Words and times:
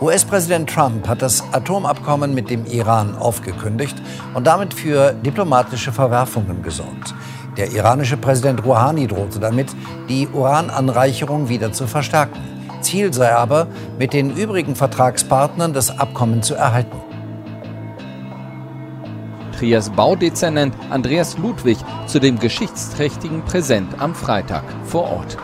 US-Präsident 0.00 0.70
Trump 0.70 1.08
hat 1.08 1.22
das 1.22 1.42
Atomabkommen 1.52 2.32
mit 2.32 2.50
dem 2.50 2.64
Iran 2.66 3.16
aufgekündigt 3.16 3.96
und 4.32 4.46
damit 4.46 4.72
für 4.72 5.12
diplomatische 5.12 5.90
Verwerfungen 5.90 6.62
gesorgt. 6.62 7.14
Der 7.56 7.72
iranische 7.72 8.16
Präsident 8.16 8.64
Rouhani 8.64 9.08
drohte 9.08 9.40
damit, 9.40 9.74
die 10.08 10.28
Urananreicherung 10.28 11.48
wieder 11.48 11.72
zu 11.72 11.88
verstärken. 11.88 12.38
Ziel 12.80 13.12
sei 13.12 13.34
aber, 13.34 13.66
mit 13.98 14.12
den 14.12 14.36
übrigen 14.36 14.76
Vertragspartnern 14.76 15.72
das 15.72 15.98
Abkommen 15.98 16.44
zu 16.44 16.54
erhalten. 16.54 16.96
Triers 19.58 19.90
Baudezernent 19.90 20.74
Andreas 20.90 21.36
Ludwig 21.38 21.78
zu 22.06 22.20
dem 22.20 22.38
geschichtsträchtigen 22.38 23.44
Präsent 23.44 24.00
am 24.00 24.14
Freitag 24.14 24.62
vor 24.84 25.10
Ort. 25.10 25.36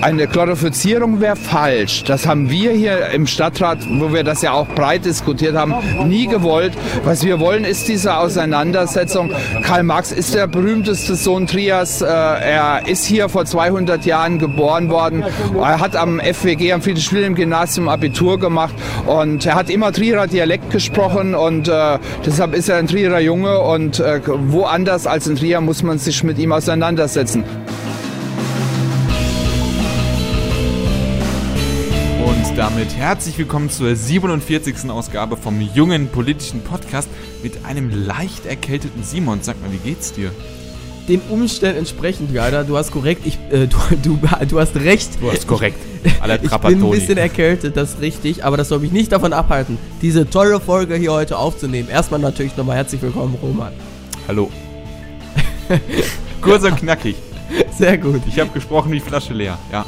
Eine 0.00 0.26
Glorifizierung 0.26 1.20
wäre 1.20 1.36
falsch. 1.36 2.04
Das 2.04 2.26
haben 2.26 2.50
wir 2.50 2.72
hier 2.72 3.08
im 3.10 3.26
Stadtrat, 3.26 3.78
wo 3.88 4.12
wir 4.12 4.24
das 4.24 4.42
ja 4.42 4.52
auch 4.52 4.66
breit 4.68 5.04
diskutiert 5.04 5.54
haben, 5.54 5.74
nie 6.08 6.26
gewollt. 6.26 6.72
Was 7.04 7.24
wir 7.24 7.40
wollen, 7.40 7.64
ist 7.64 7.88
diese 7.88 8.16
Auseinandersetzung. 8.16 9.30
Karl 9.62 9.82
Marx 9.82 10.12
ist 10.12 10.34
der 10.34 10.46
berühmteste 10.46 11.14
Sohn 11.14 11.46
Trias. 11.46 12.02
Äh, 12.02 12.06
er 12.06 12.82
ist 12.86 13.04
hier 13.04 13.28
vor 13.28 13.44
200 13.44 14.04
Jahren 14.04 14.38
geboren 14.38 14.90
worden. 14.90 15.24
Er 15.56 15.80
hat 15.80 15.96
am 15.96 16.20
FWG, 16.20 16.72
am 16.72 16.82
Friedrich-Wilhelm-Gymnasium 16.82 17.88
Abitur 17.88 18.38
gemacht 18.38 18.74
und 19.06 19.46
er 19.46 19.54
hat 19.54 19.70
immer 19.70 19.92
Trierer 19.92 20.26
Dialekt 20.26 20.70
gesprochen 20.70 21.34
und 21.34 21.68
äh, 21.68 21.98
deshalb 22.24 22.54
ist 22.54 22.68
er 22.68 22.76
ein 22.76 22.86
Trierer 22.86 23.20
Junge 23.20 23.60
und 23.60 24.00
äh, 24.00 24.20
woanders 24.26 25.06
als 25.06 25.26
in 25.26 25.36
Trier 25.36 25.60
muss 25.60 25.82
man 25.82 25.98
sich 25.98 26.24
mit 26.24 26.38
ihm 26.38 26.52
auseinandersetzen. 26.52 27.44
Damit 32.56 32.94
herzlich 32.94 33.38
willkommen 33.38 33.70
zur 33.70 33.96
47. 33.96 34.90
Ausgabe 34.90 35.38
vom 35.38 35.60
jungen 35.74 36.08
politischen 36.08 36.60
Podcast 36.60 37.08
mit 37.42 37.64
einem 37.64 38.06
leicht 38.06 38.44
erkälteten 38.44 39.02
Simon. 39.02 39.38
Sag 39.40 39.60
mal, 39.62 39.72
wie 39.72 39.78
geht's 39.78 40.12
dir? 40.12 40.30
Den 41.08 41.22
Umständen 41.30 41.78
entsprechend, 41.78 42.32
leider. 42.32 42.64
Du 42.64 42.76
hast 42.76 42.90
korrekt, 42.90 43.22
ich, 43.24 43.38
äh, 43.50 43.66
du, 43.66 43.78
du, 44.02 44.18
du 44.48 44.60
hast 44.60 44.76
recht. 44.76 45.20
Du 45.20 45.32
hast 45.32 45.46
korrekt. 45.46 45.78
Alle 46.20 46.38
ich 46.42 46.50
bin 46.50 46.84
ein 46.84 46.90
bisschen 46.90 47.16
erkältet, 47.16 47.76
das 47.76 47.94
ist 47.94 48.00
richtig, 48.02 48.44
aber 48.44 48.58
das 48.58 48.68
soll 48.68 48.80
mich 48.80 48.92
nicht 48.92 49.12
davon 49.12 49.32
abhalten, 49.32 49.78
diese 50.02 50.28
tolle 50.28 50.60
Folge 50.60 50.96
hier 50.96 51.12
heute 51.12 51.38
aufzunehmen. 51.38 51.88
Erstmal 51.88 52.20
natürlich 52.20 52.56
nochmal 52.56 52.76
herzlich 52.76 53.00
willkommen, 53.00 53.34
Roman. 53.40 53.72
Hallo. 54.28 54.50
Kurz 56.42 56.64
und 56.64 56.76
knackig. 56.76 57.16
Sehr 57.78 57.96
gut. 57.96 58.20
Ich 58.26 58.38
habe 58.38 58.50
gesprochen, 58.50 58.92
die 58.92 59.00
Flasche 59.00 59.32
leer. 59.32 59.58
Ja. 59.72 59.86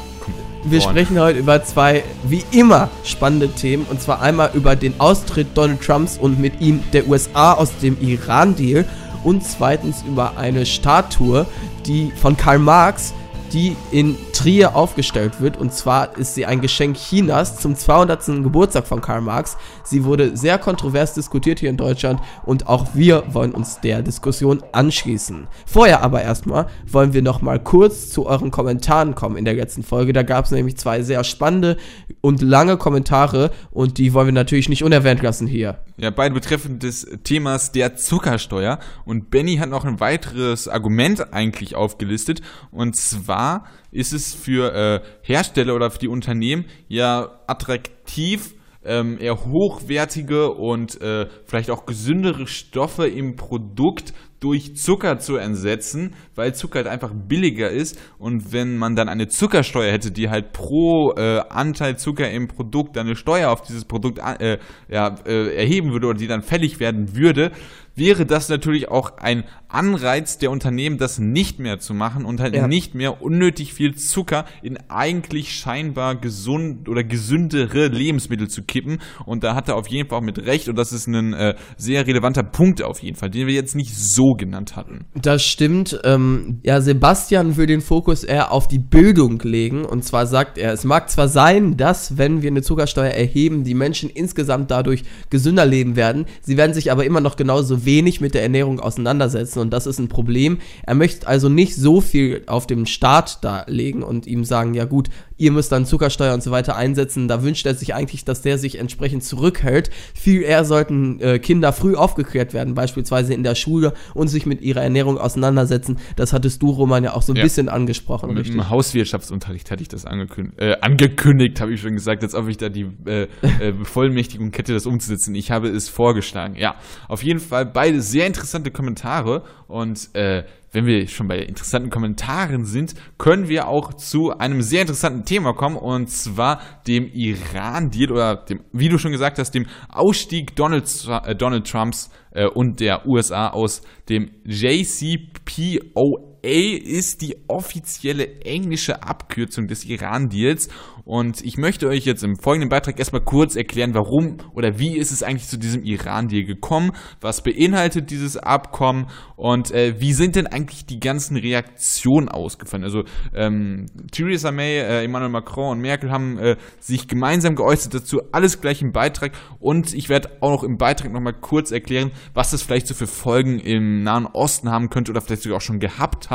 Wir 0.67 0.81
sprechen 0.81 1.19
heute 1.19 1.37
über 1.37 1.63
zwei, 1.63 2.03
wie 2.23 2.43
immer, 2.51 2.89
spannende 3.03 3.49
Themen. 3.49 3.85
Und 3.87 4.01
zwar 4.01 4.21
einmal 4.21 4.49
über 4.55 4.75
den 4.75 4.99
Austritt 4.99 5.47
Donald 5.53 5.81
Trumps 5.81 6.17
und 6.17 6.39
mit 6.39 6.59
ihm 6.59 6.81
der 6.91 7.07
USA 7.07 7.53
aus 7.53 7.69
dem 7.83 7.97
Iran-Deal. 8.01 8.85
Und 9.23 9.43
zweitens 9.43 10.03
über 10.07 10.37
eine 10.37 10.65
Statue, 10.65 11.45
die 11.85 12.11
von 12.15 12.35
Karl 12.35 12.57
Marx, 12.57 13.13
die 13.55 13.77
in 13.91 14.17
Trier 14.33 14.75
aufgestellt 14.75 15.39
wird. 15.39 15.55
Und 15.55 15.73
zwar 15.73 16.17
ist 16.17 16.35
sie 16.35 16.45
ein 16.45 16.59
Geschenk 16.59 16.97
Chinas 16.97 17.57
zum 17.57 17.75
200. 17.75 18.43
Geburtstag 18.43 18.85
von 18.85 18.99
Karl 18.99 19.21
Marx. 19.21 19.55
Sie 19.85 20.03
wurde 20.03 20.35
sehr 20.35 20.57
kontrovers 20.57 21.13
diskutiert 21.13 21.59
hier 21.59 21.69
in 21.69 21.77
Deutschland 21.77 22.19
und 22.45 22.67
auch 22.67 22.87
wir 22.93 23.23
wollen 23.33 23.53
uns 23.53 23.79
der 23.79 24.01
Diskussion 24.01 24.61
anschließen. 24.73 25.47
Vorher 25.65 26.03
aber 26.03 26.21
erstmal 26.21 26.67
wollen 26.85 27.13
wir 27.13 27.21
noch 27.21 27.41
mal 27.41 27.57
kurz 27.57 28.09
zu 28.09 28.25
euren 28.25 28.51
Kommentaren 28.51 29.15
kommen 29.15 29.37
in 29.37 29.45
der 29.45 29.53
letzten 29.53 29.83
Folge. 29.83 30.11
Da 30.11 30.23
gab 30.23 30.43
es 30.43 30.51
nämlich 30.51 30.75
zwei 30.75 31.01
sehr 31.01 31.23
spannende 31.23 31.77
und 32.19 32.41
lange 32.41 32.75
Kommentare 32.75 33.51
und 33.71 33.97
die 33.99 34.13
wollen 34.13 34.27
wir 34.27 34.33
natürlich 34.33 34.67
nicht 34.67 34.83
unerwähnt 34.83 35.21
lassen 35.21 35.47
hier. 35.47 35.77
Ja, 35.97 36.09
beide 36.09 36.33
betreffen 36.33 36.79
des 36.79 37.05
Themas 37.23 37.71
der 37.71 37.95
Zuckersteuer. 37.95 38.79
Und 39.05 39.29
Benny 39.29 39.55
hat 39.55 39.69
noch 39.69 39.85
ein 39.85 40.01
weiteres 40.01 40.67
Argument 40.67 41.33
eigentlich 41.33 41.75
aufgelistet. 41.75 42.41
Und 42.71 42.97
zwar 42.97 43.65
ist 43.91 44.11
es 44.11 44.33
für 44.33 44.73
äh, 44.73 44.99
Hersteller 45.21 45.73
oder 45.73 45.89
für 45.89 45.99
die 45.99 46.09
Unternehmen 46.09 46.65
ja 46.89 47.39
attraktiv, 47.47 48.55
ähm, 48.83 49.17
eher 49.19 49.45
hochwertige 49.45 50.51
und 50.51 51.01
äh, 51.01 51.27
vielleicht 51.45 51.71
auch 51.71 51.85
gesündere 51.85 52.45
Stoffe 52.45 53.07
im 53.07 53.37
Produkt 53.37 54.13
durch 54.45 54.75
Zucker 54.75 55.17
zu 55.17 55.37
ersetzen, 55.37 56.13
weil 56.35 56.53
Zucker 56.53 56.77
halt 56.77 56.87
einfach 56.87 57.11
billiger 57.15 57.71
ist. 57.71 57.99
Und 58.19 58.53
wenn 58.53 58.77
man 58.77 58.95
dann 58.95 59.09
eine 59.09 59.27
Zuckersteuer 59.27 59.91
hätte, 59.91 60.11
die 60.11 60.29
halt 60.29 60.53
pro 60.53 61.13
äh, 61.17 61.39
Anteil 61.49 61.97
Zucker 61.97 62.29
im 62.29 62.47
Produkt 62.47 62.95
dann 62.95 63.07
eine 63.07 63.15
Steuer 63.15 63.49
auf 63.49 63.63
dieses 63.63 63.85
Produkt 63.85 64.19
äh, 64.19 64.59
ja, 64.87 65.15
äh, 65.25 65.55
erheben 65.55 65.93
würde 65.93 66.05
oder 66.05 66.19
die 66.19 66.27
dann 66.27 66.43
fällig 66.43 66.79
werden 66.79 67.15
würde, 67.15 67.53
wäre 67.95 68.27
das 68.27 68.47
natürlich 68.47 68.87
auch 68.87 69.17
ein 69.17 69.45
Anreiz 69.75 70.37
der 70.37 70.51
Unternehmen, 70.51 70.97
das 70.97 71.19
nicht 71.19 71.59
mehr 71.59 71.79
zu 71.79 71.93
machen 71.93 72.23
und 72.23 72.39
halt 72.39 72.55
ja. 72.55 72.65
nicht 72.65 72.95
mehr 72.95 73.21
unnötig 73.21 73.73
viel 73.73 73.93
Zucker 73.95 74.45
in 74.63 74.77
eigentlich 74.87 75.53
scheinbar 75.53 76.15
gesund 76.15 76.87
oder 76.87 77.03
gesündere 77.03 77.87
Lebensmittel 77.87 78.47
zu 78.47 78.63
kippen. 78.63 78.99
Und 79.25 79.43
da 79.43 79.53
hat 79.53 79.67
er 79.67 79.75
auf 79.75 79.87
jeden 79.87 80.07
Fall 80.07 80.19
auch 80.19 80.23
mit 80.23 80.39
Recht 80.39 80.69
und 80.69 80.77
das 80.77 80.93
ist 80.93 81.07
ein 81.07 81.33
äh, 81.33 81.55
sehr 81.75 82.07
relevanter 82.07 82.43
Punkt 82.43 82.81
auf 82.81 83.03
jeden 83.03 83.17
Fall, 83.17 83.29
den 83.29 83.47
wir 83.47 83.53
jetzt 83.53 83.75
nicht 83.75 83.93
so 83.93 84.31
genannt 84.37 84.77
hatten. 84.77 85.07
Das 85.13 85.43
stimmt. 85.43 85.99
Ähm, 86.05 86.61
ja, 86.63 86.79
Sebastian 86.79 87.57
will 87.57 87.67
den 87.67 87.81
Fokus 87.81 88.23
eher 88.23 88.53
auf 88.53 88.69
die 88.69 88.79
Bildung 88.79 89.41
legen 89.43 89.83
und 89.83 90.05
zwar 90.05 90.25
sagt 90.25 90.57
er, 90.57 90.71
es 90.71 90.85
mag 90.85 91.09
zwar 91.09 91.27
sein, 91.27 91.75
dass 91.75 92.17
wenn 92.17 92.41
wir 92.41 92.49
eine 92.49 92.61
Zuckersteuer 92.61 93.11
erheben, 93.11 93.65
die 93.65 93.73
Menschen 93.73 94.09
insgesamt 94.09 94.71
dadurch 94.71 95.03
gesünder 95.29 95.65
leben 95.65 95.97
werden, 95.97 96.27
sie 96.41 96.55
werden 96.55 96.73
sich 96.73 96.93
aber 96.93 97.03
immer 97.03 97.19
noch 97.19 97.35
genauso 97.35 97.85
wenig 97.85 98.21
mit 98.21 98.35
der 98.35 98.43
Ernährung 98.43 98.79
auseinandersetzen 98.79 99.64
und 99.64 99.64
das 99.69 99.87
ist 99.87 99.99
ein 99.99 100.07
Problem. 100.07 100.59
Er 100.83 100.95
möchte 100.95 101.27
also 101.27 101.49
nicht 101.49 101.75
so 101.75 102.01
viel 102.01 102.43
auf 102.47 102.67
dem 102.67 102.85
Staat 102.85 103.43
da 103.43 103.65
legen 103.67 104.03
und 104.03 104.27
ihm 104.27 104.45
sagen, 104.45 104.73
ja 104.73 104.85
gut, 104.85 105.09
ihr 105.37 105.51
müsst 105.51 105.71
dann 105.71 105.85
Zuckersteuer 105.85 106.33
und 106.33 106.41
so 106.41 106.51
weiter 106.51 106.75
einsetzen. 106.75 107.27
Da 107.27 107.43
wünscht 107.43 107.65
er 107.65 107.75
sich 107.75 107.93
eigentlich, 107.93 108.25
dass 108.25 108.41
der 108.41 108.57
sich 108.57 108.79
entsprechend 108.79 109.23
zurückhält. 109.23 109.89
Viel 110.13 110.41
eher 110.41 110.65
sollten 110.65 111.19
äh, 111.19 111.39
Kinder 111.39 111.73
früh 111.73 111.95
aufgeklärt 111.95 112.53
werden, 112.53 112.73
beispielsweise 112.73 113.33
in 113.33 113.43
der 113.43 113.55
Schule 113.55 113.93
und 114.13 114.27
sich 114.27 114.45
mit 114.45 114.61
ihrer 114.61 114.81
Ernährung 114.81 115.17
auseinandersetzen. 115.17 115.97
Das 116.15 116.33
hattest 116.33 116.61
du, 116.61 116.69
Roman, 116.69 117.03
ja 117.03 117.13
auch 117.13 117.21
so 117.21 117.33
ein 117.33 117.37
ja. 117.37 117.43
bisschen 117.43 117.69
angesprochen. 117.69 118.29
Mit 118.29 118.39
richtig? 118.39 118.55
Im 118.55 118.69
Hauswirtschaftsunterricht 118.69 119.71
hatte 119.71 119.81
ich 119.81 119.89
das 119.89 120.05
angekündigt, 120.05 120.59
äh, 120.59 120.77
angekündigt 120.81 121.59
habe 121.61 121.73
ich 121.73 121.81
schon 121.81 121.93
gesagt, 121.93 122.23
als 122.23 122.35
ob 122.35 122.47
ich 122.47 122.57
da 122.57 122.69
die 122.69 122.87
äh, 123.05 123.23
äh, 123.23 123.71
Bevollmächtigung 123.77 124.51
hätte, 124.53 124.73
das 124.73 124.85
umzusetzen. 124.85 125.35
Ich 125.35 125.51
habe 125.51 125.67
es 125.67 125.89
vorgeschlagen. 125.89 126.55
Ja, 126.55 126.75
auf 127.07 127.23
jeden 127.23 127.39
Fall 127.39 127.65
beide 127.65 128.01
sehr 128.01 128.27
interessante 128.27 128.71
Kommentare 128.71 129.43
und 129.67 130.09
äh, 130.13 130.43
wenn 130.75 130.85
wir 130.85 131.07
schon 131.07 131.27
bei 131.27 131.39
interessanten 131.39 131.89
Kommentaren 131.89 132.65
sind, 132.65 132.93
können 133.17 133.47
wir 133.47 133.67
auch 133.67 133.93
zu 133.93 134.37
einem 134.37 134.61
sehr 134.61 134.81
interessanten 134.81 135.23
Thema 135.23 135.53
kommen 135.53 135.77
und 135.77 136.09
zwar 136.09 136.61
dem 136.85 137.09
Iran-Deal 137.11 138.11
oder 138.11 138.35
dem, 138.35 138.59
wie 138.73 138.89
du 138.89 138.97
schon 138.97 139.11
gesagt 139.11 139.39
hast, 139.39 139.51
dem 139.55 139.65
Ausstieg 139.89 140.55
Donald, 140.55 140.85
äh, 141.25 141.33
Donald 141.33 141.65
Trumps 141.65 142.11
äh, 142.31 142.45
und 142.45 142.81
der 142.81 143.07
USA 143.07 143.47
aus 143.49 143.81
dem 144.09 144.31
JCPOA 144.43 146.34
ist 146.53 147.21
die 147.21 147.37
offizielle 147.47 148.41
englische 148.41 149.03
Abkürzung 149.03 149.67
des 149.67 149.85
Iran-Deals. 149.85 150.69
Und 151.05 151.43
ich 151.45 151.57
möchte 151.57 151.87
euch 151.87 152.05
jetzt 152.05 152.23
im 152.23 152.35
folgenden 152.35 152.69
Beitrag 152.69 152.97
erstmal 152.97 153.21
kurz 153.21 153.55
erklären, 153.55 153.93
warum 153.93 154.37
oder 154.53 154.79
wie 154.79 154.97
ist 154.97 155.11
es 155.11 155.21
eigentlich 155.21 155.47
zu 155.47 155.57
diesem 155.57 155.83
Iran-Deal 155.83 156.45
gekommen, 156.45 156.91
was 157.21 157.43
beinhaltet 157.43 158.09
dieses 158.09 158.37
Abkommen? 158.37 159.07
Und 159.35 159.71
äh, 159.71 159.95
wie 159.99 160.13
sind 160.13 160.35
denn 160.35 160.47
eigentlich 160.47 160.85
die 160.85 160.99
ganzen 160.99 161.37
Reaktionen 161.37 162.29
ausgefallen. 162.29 162.83
Also 162.83 163.03
ähm, 163.33 163.85
Theresa 164.11 164.51
May, 164.51 164.77
äh, 164.77 165.03
Emmanuel 165.03 165.31
Macron 165.31 165.71
und 165.71 165.79
Merkel 165.79 166.11
haben 166.11 166.37
äh, 166.37 166.57
sich 166.79 167.07
gemeinsam 167.07 167.55
geäußert 167.55 167.93
dazu, 167.93 168.21
alles 168.31 168.61
gleich 168.61 168.81
im 168.81 168.91
Beitrag. 168.91 169.33
Und 169.59 169.93
ich 169.93 170.09
werde 170.09 170.29
auch 170.41 170.51
noch 170.51 170.63
im 170.63 170.77
Beitrag 170.77 171.11
nochmal 171.11 171.33
kurz 171.33 171.71
erklären, 171.71 172.11
was 172.33 172.51
das 172.51 172.61
vielleicht 172.61 172.87
so 172.87 172.93
für 172.93 173.07
Folgen 173.07 173.59
im 173.59 174.03
Nahen 174.03 174.25
Osten 174.25 174.69
haben 174.69 174.89
könnte 174.89 175.11
oder 175.11 175.21
vielleicht 175.21 175.43
sogar 175.43 175.57
auch 175.57 175.61
schon 175.61 175.79
gehabt 175.79 176.29
hat. 176.29 176.34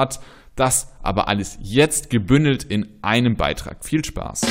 Das 0.56 0.92
aber 1.02 1.28
alles 1.28 1.58
jetzt 1.60 2.10
gebündelt 2.10 2.64
in 2.64 2.98
einem 3.02 3.36
Beitrag. 3.36 3.84
Viel 3.84 4.04
Spaß! 4.04 4.42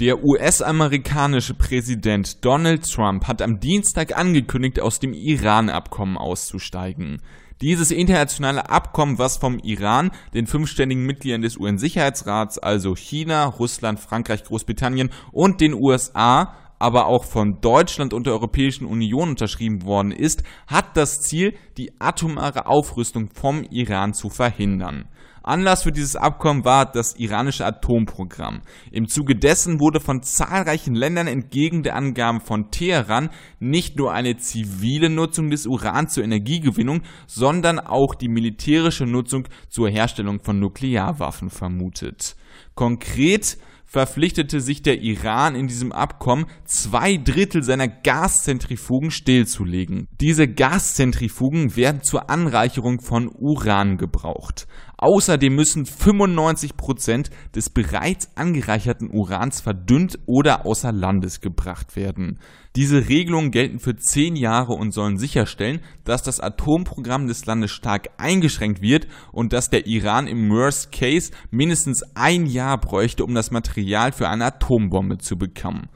Der 0.00 0.22
US-amerikanische 0.22 1.54
Präsident 1.54 2.44
Donald 2.44 2.90
Trump 2.90 3.26
hat 3.28 3.40
am 3.40 3.60
Dienstag 3.60 4.16
angekündigt, 4.16 4.78
aus 4.78 5.00
dem 5.00 5.14
Iran-Abkommen 5.14 6.18
auszusteigen. 6.18 7.22
Dieses 7.62 7.90
internationale 7.90 8.68
Abkommen, 8.68 9.18
was 9.18 9.38
vom 9.38 9.58
Iran, 9.58 10.10
den 10.34 10.46
fünfständigen 10.46 11.06
Mitgliedern 11.06 11.40
des 11.40 11.56
UN-Sicherheitsrats, 11.56 12.58
also 12.58 12.94
China, 12.94 13.46
Russland, 13.46 13.98
Frankreich, 13.98 14.44
Großbritannien 14.44 15.08
und 15.32 15.62
den 15.62 15.72
USA, 15.72 16.54
aber 16.78 17.06
auch 17.06 17.24
von 17.24 17.60
Deutschland 17.60 18.12
und 18.12 18.26
der 18.26 18.34
Europäischen 18.34 18.86
Union 18.86 19.30
unterschrieben 19.30 19.84
worden 19.84 20.12
ist, 20.12 20.42
hat 20.66 20.96
das 20.96 21.20
Ziel, 21.20 21.54
die 21.76 21.92
atomare 22.00 22.66
Aufrüstung 22.66 23.30
vom 23.34 23.62
Iran 23.70 24.12
zu 24.12 24.28
verhindern. 24.28 25.08
Anlass 25.46 25.84
für 25.84 25.92
dieses 25.92 26.16
Abkommen 26.16 26.64
war 26.64 26.90
das 26.90 27.14
iranische 27.20 27.64
Atomprogramm. 27.64 28.62
Im 28.90 29.06
Zuge 29.06 29.36
dessen 29.36 29.78
wurde 29.78 30.00
von 30.00 30.22
zahlreichen 30.22 30.96
Ländern 30.96 31.28
entgegen 31.28 31.84
der 31.84 31.94
Angaben 31.94 32.40
von 32.40 32.72
Teheran 32.72 33.30
nicht 33.60 33.96
nur 33.96 34.12
eine 34.12 34.36
zivile 34.38 35.08
Nutzung 35.08 35.50
des 35.50 35.66
Uran 35.68 36.08
zur 36.08 36.24
Energiegewinnung, 36.24 37.02
sondern 37.28 37.78
auch 37.78 38.16
die 38.16 38.28
militärische 38.28 39.04
Nutzung 39.04 39.46
zur 39.68 39.88
Herstellung 39.88 40.40
von 40.40 40.58
Nuklearwaffen 40.58 41.48
vermutet. 41.48 42.34
Konkret 42.74 43.56
verpflichtete 43.86 44.60
sich 44.60 44.82
der 44.82 45.00
Iran 45.00 45.54
in 45.54 45.68
diesem 45.68 45.92
Abkommen, 45.92 46.46
zwei 46.64 47.16
Drittel 47.16 47.62
seiner 47.62 47.88
Gaszentrifugen 47.88 49.10
stillzulegen. 49.10 50.08
Diese 50.20 50.48
Gaszentrifugen 50.48 51.76
werden 51.76 52.02
zur 52.02 52.28
Anreicherung 52.28 53.00
von 53.00 53.30
Uran 53.32 53.96
gebraucht. 53.96 54.66
Außerdem 54.98 55.54
müssen 55.54 55.84
95 55.84 56.76
Prozent 56.76 57.30
des 57.54 57.68
bereits 57.68 58.30
angereicherten 58.34 59.10
Urans 59.10 59.60
verdünnt 59.60 60.18
oder 60.24 60.64
außer 60.64 60.90
Landes 60.90 61.42
gebracht 61.42 61.96
werden. 61.96 62.38
Diese 62.76 63.08
Regelungen 63.08 63.50
gelten 63.50 63.78
für 63.78 63.96
zehn 63.96 64.36
Jahre 64.36 64.72
und 64.72 64.92
sollen 64.92 65.18
sicherstellen, 65.18 65.80
dass 66.04 66.22
das 66.22 66.40
Atomprogramm 66.40 67.26
des 67.26 67.44
Landes 67.44 67.72
stark 67.72 68.08
eingeschränkt 68.16 68.80
wird 68.80 69.06
und 69.32 69.52
dass 69.52 69.68
der 69.68 69.86
Iran 69.86 70.26
im 70.26 70.48
Worst 70.50 70.92
Case 70.92 71.30
mindestens 71.50 72.02
ein 72.14 72.46
Jahr 72.46 72.78
bräuchte, 72.78 73.24
um 73.24 73.34
das 73.34 73.50
Material 73.50 74.12
für 74.12 74.28
eine 74.28 74.46
Atombombe 74.46 75.18
zu 75.18 75.36
bekommen. 75.36 75.88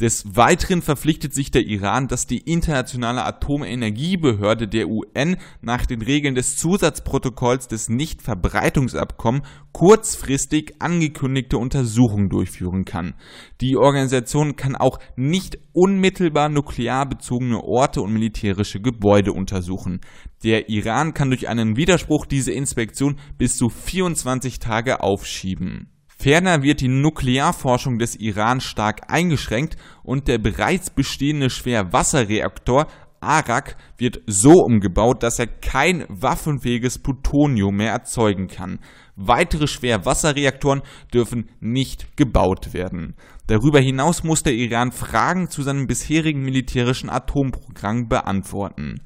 Des 0.00 0.36
Weiteren 0.36 0.80
verpflichtet 0.80 1.34
sich 1.34 1.50
der 1.50 1.66
Iran, 1.66 2.06
dass 2.06 2.28
die 2.28 2.38
Internationale 2.38 3.24
Atomenergiebehörde 3.24 4.68
der 4.68 4.88
UN 4.88 5.38
nach 5.60 5.86
den 5.86 6.02
Regeln 6.02 6.36
des 6.36 6.56
Zusatzprotokolls 6.56 7.66
des 7.66 7.88
Nichtverbreitungsabkommens 7.88 9.44
kurzfristig 9.72 10.76
angekündigte 10.78 11.58
Untersuchungen 11.58 12.28
durchführen 12.28 12.84
kann. 12.84 13.14
Die 13.60 13.76
Organisation 13.76 14.54
kann 14.54 14.76
auch 14.76 15.00
nicht 15.16 15.58
unmittelbar 15.72 16.48
nuklearbezogene 16.48 17.60
Orte 17.60 18.00
und 18.00 18.12
militärische 18.12 18.80
Gebäude 18.80 19.32
untersuchen. 19.32 20.00
Der 20.44 20.68
Iran 20.68 21.12
kann 21.12 21.30
durch 21.30 21.48
einen 21.48 21.76
Widerspruch 21.76 22.24
diese 22.24 22.52
Inspektion 22.52 23.18
bis 23.36 23.56
zu 23.56 23.68
24 23.68 24.60
Tage 24.60 25.02
aufschieben. 25.02 25.88
Ferner 26.20 26.62
wird 26.62 26.80
die 26.80 26.88
Nuklearforschung 26.88 27.98
des 27.98 28.16
Iran 28.16 28.60
stark 28.60 29.02
eingeschränkt 29.08 29.76
und 30.02 30.26
der 30.26 30.38
bereits 30.38 30.90
bestehende 30.90 31.48
Schwerwasserreaktor 31.48 32.88
Arak 33.20 33.76
wird 33.98 34.20
so 34.26 34.52
umgebaut, 34.52 35.22
dass 35.22 35.38
er 35.38 35.46
kein 35.46 36.04
waffenfähiges 36.08 36.98
Plutonium 36.98 37.76
mehr 37.76 37.92
erzeugen 37.92 38.48
kann. 38.48 38.80
Weitere 39.14 39.68
Schwerwasserreaktoren 39.68 40.82
dürfen 41.12 41.50
nicht 41.60 42.16
gebaut 42.16 42.74
werden. 42.74 43.14
Darüber 43.46 43.80
hinaus 43.80 44.24
muss 44.24 44.42
der 44.42 44.54
Iran 44.54 44.92
Fragen 44.92 45.48
zu 45.48 45.62
seinem 45.62 45.86
bisherigen 45.86 46.42
militärischen 46.42 47.10
Atomprogramm 47.10 48.08
beantworten. 48.08 49.00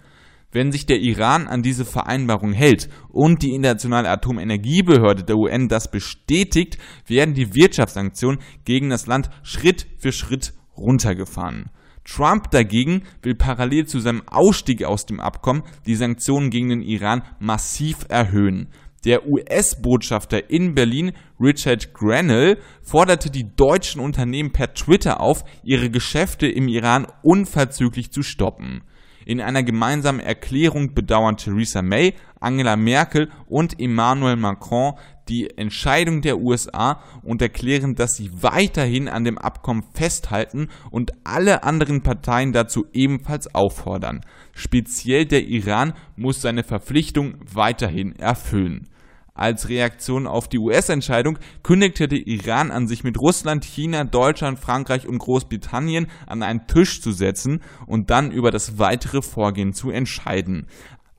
Wenn 0.53 0.71
sich 0.71 0.85
der 0.85 1.01
Iran 1.01 1.49
an 1.49 1.63
diese 1.63 1.87
Vereinbarung 1.87 2.53
hält 2.53 2.91
und 3.09 3.43
die 3.43 3.55
Internationale 3.55 4.11
Atomenergiebehörde 4.11 5.25
der 5.25 5.39
UN 5.39 5.69
das 5.69 5.91
bestätigt, 5.91 6.77
werden 7.07 7.35
die 7.35 7.55
Wirtschaftssanktionen 7.55 8.39
gegen 8.67 8.91
das 8.91 9.07
Land 9.07 9.31
Schritt 9.43 9.87
für 9.97 10.13
Schritt 10.13 10.53
runtergefahren. 10.77 11.71
Trump 12.05 12.51
dagegen 12.51 13.05
will 13.23 13.35
parallel 13.35 13.87
zu 13.87 13.99
seinem 14.01 14.23
Ausstieg 14.27 14.85
aus 14.85 15.07
dem 15.07 15.21
Abkommen 15.21 15.63
die 15.87 15.95
Sanktionen 15.95 16.51
gegen 16.51 16.69
den 16.69 16.83
Iran 16.83 17.23
massiv 17.39 18.05
erhöhen. 18.09 18.69
Der 19.05 19.27
US-Botschafter 19.27 20.51
in 20.51 20.75
Berlin, 20.75 21.13
Richard 21.41 21.95
Grenell, 21.95 22.59
forderte 22.83 23.31
die 23.31 23.51
deutschen 23.57 24.01
Unternehmen 24.01 24.53
per 24.53 24.75
Twitter 24.75 25.21
auf, 25.21 25.45
ihre 25.65 25.91
Geschäfte 25.91 26.47
im 26.47 26.69
Iran 26.69 27.07
unverzüglich 27.23 28.13
zu 28.13 28.23
stoppen. 28.23 28.83
In 29.27 29.41
einer 29.41 29.63
gemeinsamen 29.63 30.21
Erklärung 30.21 30.95
bedauern 30.95 31.37
Theresa 31.37 31.83
May, 31.83 32.15
Angela 32.41 32.77
Merkel 32.77 33.31
und 33.47 33.79
Emmanuel 33.81 34.37
Macron 34.37 34.95
die 35.29 35.49
Entscheidung 35.57 36.21
der 36.21 36.39
USA 36.39 37.01
und 37.23 37.41
erklären, 37.41 37.95
dass 37.95 38.17
sie 38.17 38.31
weiterhin 38.43 39.09
an 39.09 39.25
dem 39.25 39.39
Abkommen 39.39 39.85
festhalten 39.95 40.69
und 40.91 41.13
alle 41.25 41.63
anderen 41.63 42.03
Parteien 42.03 42.53
dazu 42.53 42.87
ebenfalls 42.93 43.55
auffordern. 43.55 44.21
Speziell 44.53 45.25
der 45.25 45.47
Iran 45.47 45.95
muss 46.17 46.43
seine 46.43 46.65
Verpflichtung 46.65 47.37
weiterhin 47.53 48.17
erfüllen. 48.17 48.89
Als 49.35 49.71
Reaktion 49.71 50.27
auf 50.27 50.49
die 50.49 50.59
US-Entscheidung 50.59 51.39
kündigte 51.63 52.07
der 52.07 52.27
Iran 52.27 52.71
an, 52.71 52.87
sich 52.87 53.03
mit 53.03 53.19
Russland, 53.19 53.65
China, 53.65 54.05
Deutschland, 54.05 54.59
Frankreich 54.59 55.09
und 55.09 55.19
Großbritannien 55.19 56.09
an 56.27 56.43
einen 56.43 56.67
Tisch 56.67 57.01
zu 57.01 57.13
setzen 57.13 57.63
und 57.87 58.11
dann 58.11 58.31
über 58.31 58.51
das 58.51 58.79
weitere 58.79 59.23
Vorgehen 59.23 59.73
zu 59.73 59.91
entscheiden. 59.91 60.67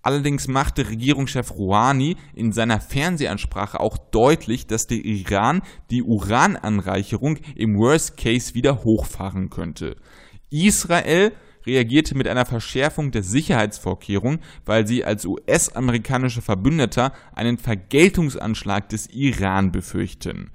Allerdings 0.04 0.48
machte 0.48 0.89
Regierungschef 0.89 1.51
Rouhani 1.51 2.18
in 2.36 2.51
seiner 2.51 2.81
Fernsehansprache 2.81 3.80
auch 3.80 3.98
deutlich, 3.98 4.68
dass 4.68 4.86
der 4.86 5.04
Iran 5.04 5.62
die 5.89 6.04
Urananreicherung 6.04 7.38
im 7.56 7.77
Worst 7.77 8.18
Case 8.18 8.54
wieder 8.54 8.83
hochfahren 8.83 9.50
könnte. 9.50 9.95
Israel 10.51 11.31
reagierte 11.65 12.15
mit 12.15 12.27
einer 12.27 12.45
Verschärfung 12.45 13.12
der 13.12 13.24
Sicherheitsvorkehrungen, 13.24 14.39
weil 14.65 14.88
sie 14.88 15.04
als 15.04 15.25
US-amerikanischer 15.25 16.42
Verbündeter 16.42 17.13
einen 17.33 17.57
Vergeltungsanschlag 17.57 18.89
des 18.89 19.07
Iran 19.12 19.71
befürchten. 19.71 20.51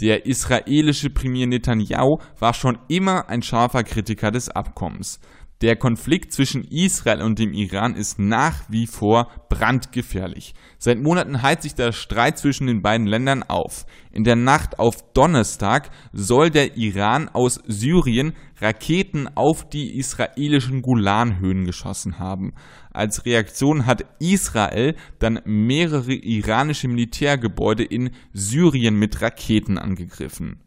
Der 0.00 0.26
israelische 0.26 1.10
Premier 1.10 1.48
Netanyahu 1.48 2.18
war 2.38 2.54
schon 2.54 2.78
immer 2.86 3.28
ein 3.28 3.42
scharfer 3.42 3.82
Kritiker 3.82 4.30
des 4.30 4.48
Abkommens. 4.48 5.18
Der 5.60 5.74
Konflikt 5.74 6.32
zwischen 6.32 6.62
Israel 6.62 7.20
und 7.20 7.40
dem 7.40 7.52
Iran 7.52 7.96
ist 7.96 8.20
nach 8.20 8.62
wie 8.68 8.86
vor 8.86 9.28
brandgefährlich. 9.48 10.54
Seit 10.78 11.00
Monaten 11.00 11.42
heizt 11.42 11.64
sich 11.64 11.74
der 11.74 11.90
Streit 11.90 12.38
zwischen 12.38 12.68
den 12.68 12.80
beiden 12.80 13.08
Ländern 13.08 13.42
auf. 13.42 13.84
In 14.12 14.22
der 14.22 14.36
Nacht 14.36 14.78
auf 14.78 15.12
Donnerstag 15.14 15.90
soll 16.12 16.50
der 16.50 16.76
Iran 16.76 17.28
aus 17.28 17.60
Syrien 17.66 18.34
Raketen 18.60 19.28
auf 19.34 19.68
die 19.68 19.98
israelischen 19.98 20.80
Golanhöhen 20.80 21.64
geschossen 21.64 22.20
haben. 22.20 22.54
Als 22.92 23.26
Reaktion 23.26 23.84
hat 23.84 24.04
Israel 24.20 24.94
dann 25.18 25.40
mehrere 25.44 26.14
iranische 26.14 26.86
Militärgebäude 26.86 27.82
in 27.82 28.10
Syrien 28.32 28.96
mit 28.96 29.20
Raketen 29.20 29.76
angegriffen. 29.76 30.60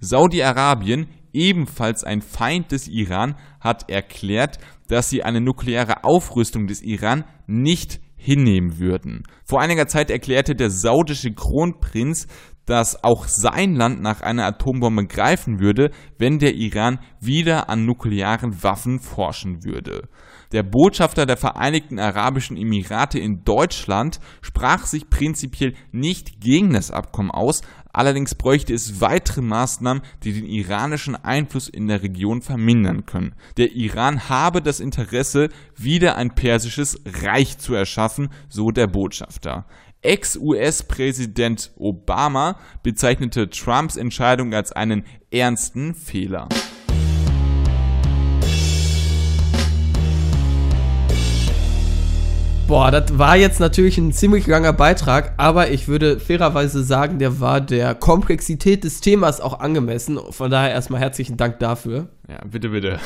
Saudi-Arabien, 0.00 1.08
ebenfalls 1.32 2.04
ein 2.04 2.22
Feind 2.22 2.72
des 2.72 2.88
Iran, 2.88 3.36
hat 3.60 3.90
erklärt, 3.90 4.58
dass 4.88 5.10
sie 5.10 5.22
eine 5.22 5.40
nukleare 5.40 6.04
Aufrüstung 6.04 6.66
des 6.66 6.82
Iran 6.82 7.24
nicht 7.46 8.00
hinnehmen 8.16 8.78
würden. 8.78 9.22
Vor 9.44 9.60
einiger 9.60 9.86
Zeit 9.86 10.10
erklärte 10.10 10.54
der 10.54 10.70
saudische 10.70 11.32
Kronprinz, 11.32 12.26
dass 12.66 13.02
auch 13.02 13.26
sein 13.26 13.74
Land 13.74 14.02
nach 14.02 14.20
einer 14.20 14.44
Atombombe 14.44 15.06
greifen 15.06 15.58
würde, 15.58 15.90
wenn 16.18 16.38
der 16.38 16.54
Iran 16.54 16.98
wieder 17.18 17.70
an 17.70 17.86
nuklearen 17.86 18.62
Waffen 18.62 19.00
forschen 19.00 19.64
würde. 19.64 20.08
Der 20.52 20.62
Botschafter 20.62 21.24
der 21.24 21.38
Vereinigten 21.38 21.98
Arabischen 21.98 22.56
Emirate 22.56 23.18
in 23.18 23.42
Deutschland 23.44 24.20
sprach 24.42 24.84
sich 24.84 25.08
prinzipiell 25.08 25.74
nicht 25.92 26.40
gegen 26.40 26.72
das 26.72 26.90
Abkommen 26.90 27.30
aus, 27.30 27.62
allerdings 27.98 28.36
bräuchte 28.36 28.72
es 28.72 29.00
weitere 29.00 29.42
Maßnahmen, 29.42 30.02
die 30.22 30.32
den 30.32 30.46
iranischen 30.46 31.16
Einfluss 31.16 31.68
in 31.68 31.88
der 31.88 32.02
Region 32.02 32.42
vermindern 32.42 33.06
können. 33.06 33.34
Der 33.56 33.72
Iran 33.72 34.28
habe 34.28 34.62
das 34.62 34.78
Interesse, 34.78 35.48
wieder 35.76 36.16
ein 36.16 36.34
persisches 36.34 37.00
Reich 37.22 37.58
zu 37.58 37.74
erschaffen, 37.74 38.28
so 38.48 38.70
der 38.70 38.86
Botschafter. 38.86 39.66
Ex-US-Präsident 40.02 41.72
Obama 41.76 42.60
bezeichnete 42.84 43.50
Trumps 43.50 43.96
Entscheidung 43.96 44.54
als 44.54 44.70
einen 44.70 45.04
ernsten 45.32 45.94
Fehler. 45.94 46.48
Boah, 52.68 52.90
das 52.90 53.16
war 53.16 53.34
jetzt 53.34 53.60
natürlich 53.60 53.96
ein 53.96 54.12
ziemlich 54.12 54.46
langer 54.46 54.74
Beitrag, 54.74 55.32
aber 55.38 55.70
ich 55.70 55.88
würde 55.88 56.20
fairerweise 56.20 56.84
sagen, 56.84 57.18
der 57.18 57.40
war 57.40 57.62
der 57.62 57.94
Komplexität 57.94 58.84
des 58.84 59.00
Themas 59.00 59.40
auch 59.40 59.60
angemessen. 59.60 60.20
Von 60.32 60.50
daher 60.50 60.72
erstmal 60.72 61.00
herzlichen 61.00 61.38
Dank 61.38 61.60
dafür. 61.60 62.10
Ja, 62.28 62.44
bitte, 62.44 62.68
bitte. 62.68 63.00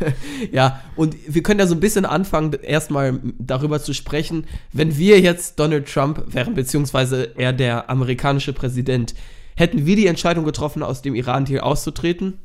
ja, 0.50 0.80
und 0.96 1.14
wir 1.28 1.42
können 1.42 1.60
ja 1.60 1.66
so 1.66 1.74
ein 1.74 1.80
bisschen 1.80 2.06
anfangen, 2.06 2.54
erstmal 2.54 3.20
darüber 3.38 3.82
zu 3.82 3.92
sprechen, 3.92 4.46
wenn 4.72 4.96
wir 4.96 5.20
jetzt 5.20 5.60
Donald 5.60 5.92
Trump 5.92 6.24
wären, 6.28 6.54
beziehungsweise 6.54 7.36
er 7.36 7.52
der 7.52 7.90
amerikanische 7.90 8.54
Präsident, 8.54 9.14
hätten 9.56 9.84
wir 9.84 9.96
die 9.96 10.06
Entscheidung 10.06 10.46
getroffen, 10.46 10.82
aus 10.82 11.02
dem 11.02 11.14
Iran-Deal 11.14 11.60
auszutreten? 11.60 12.38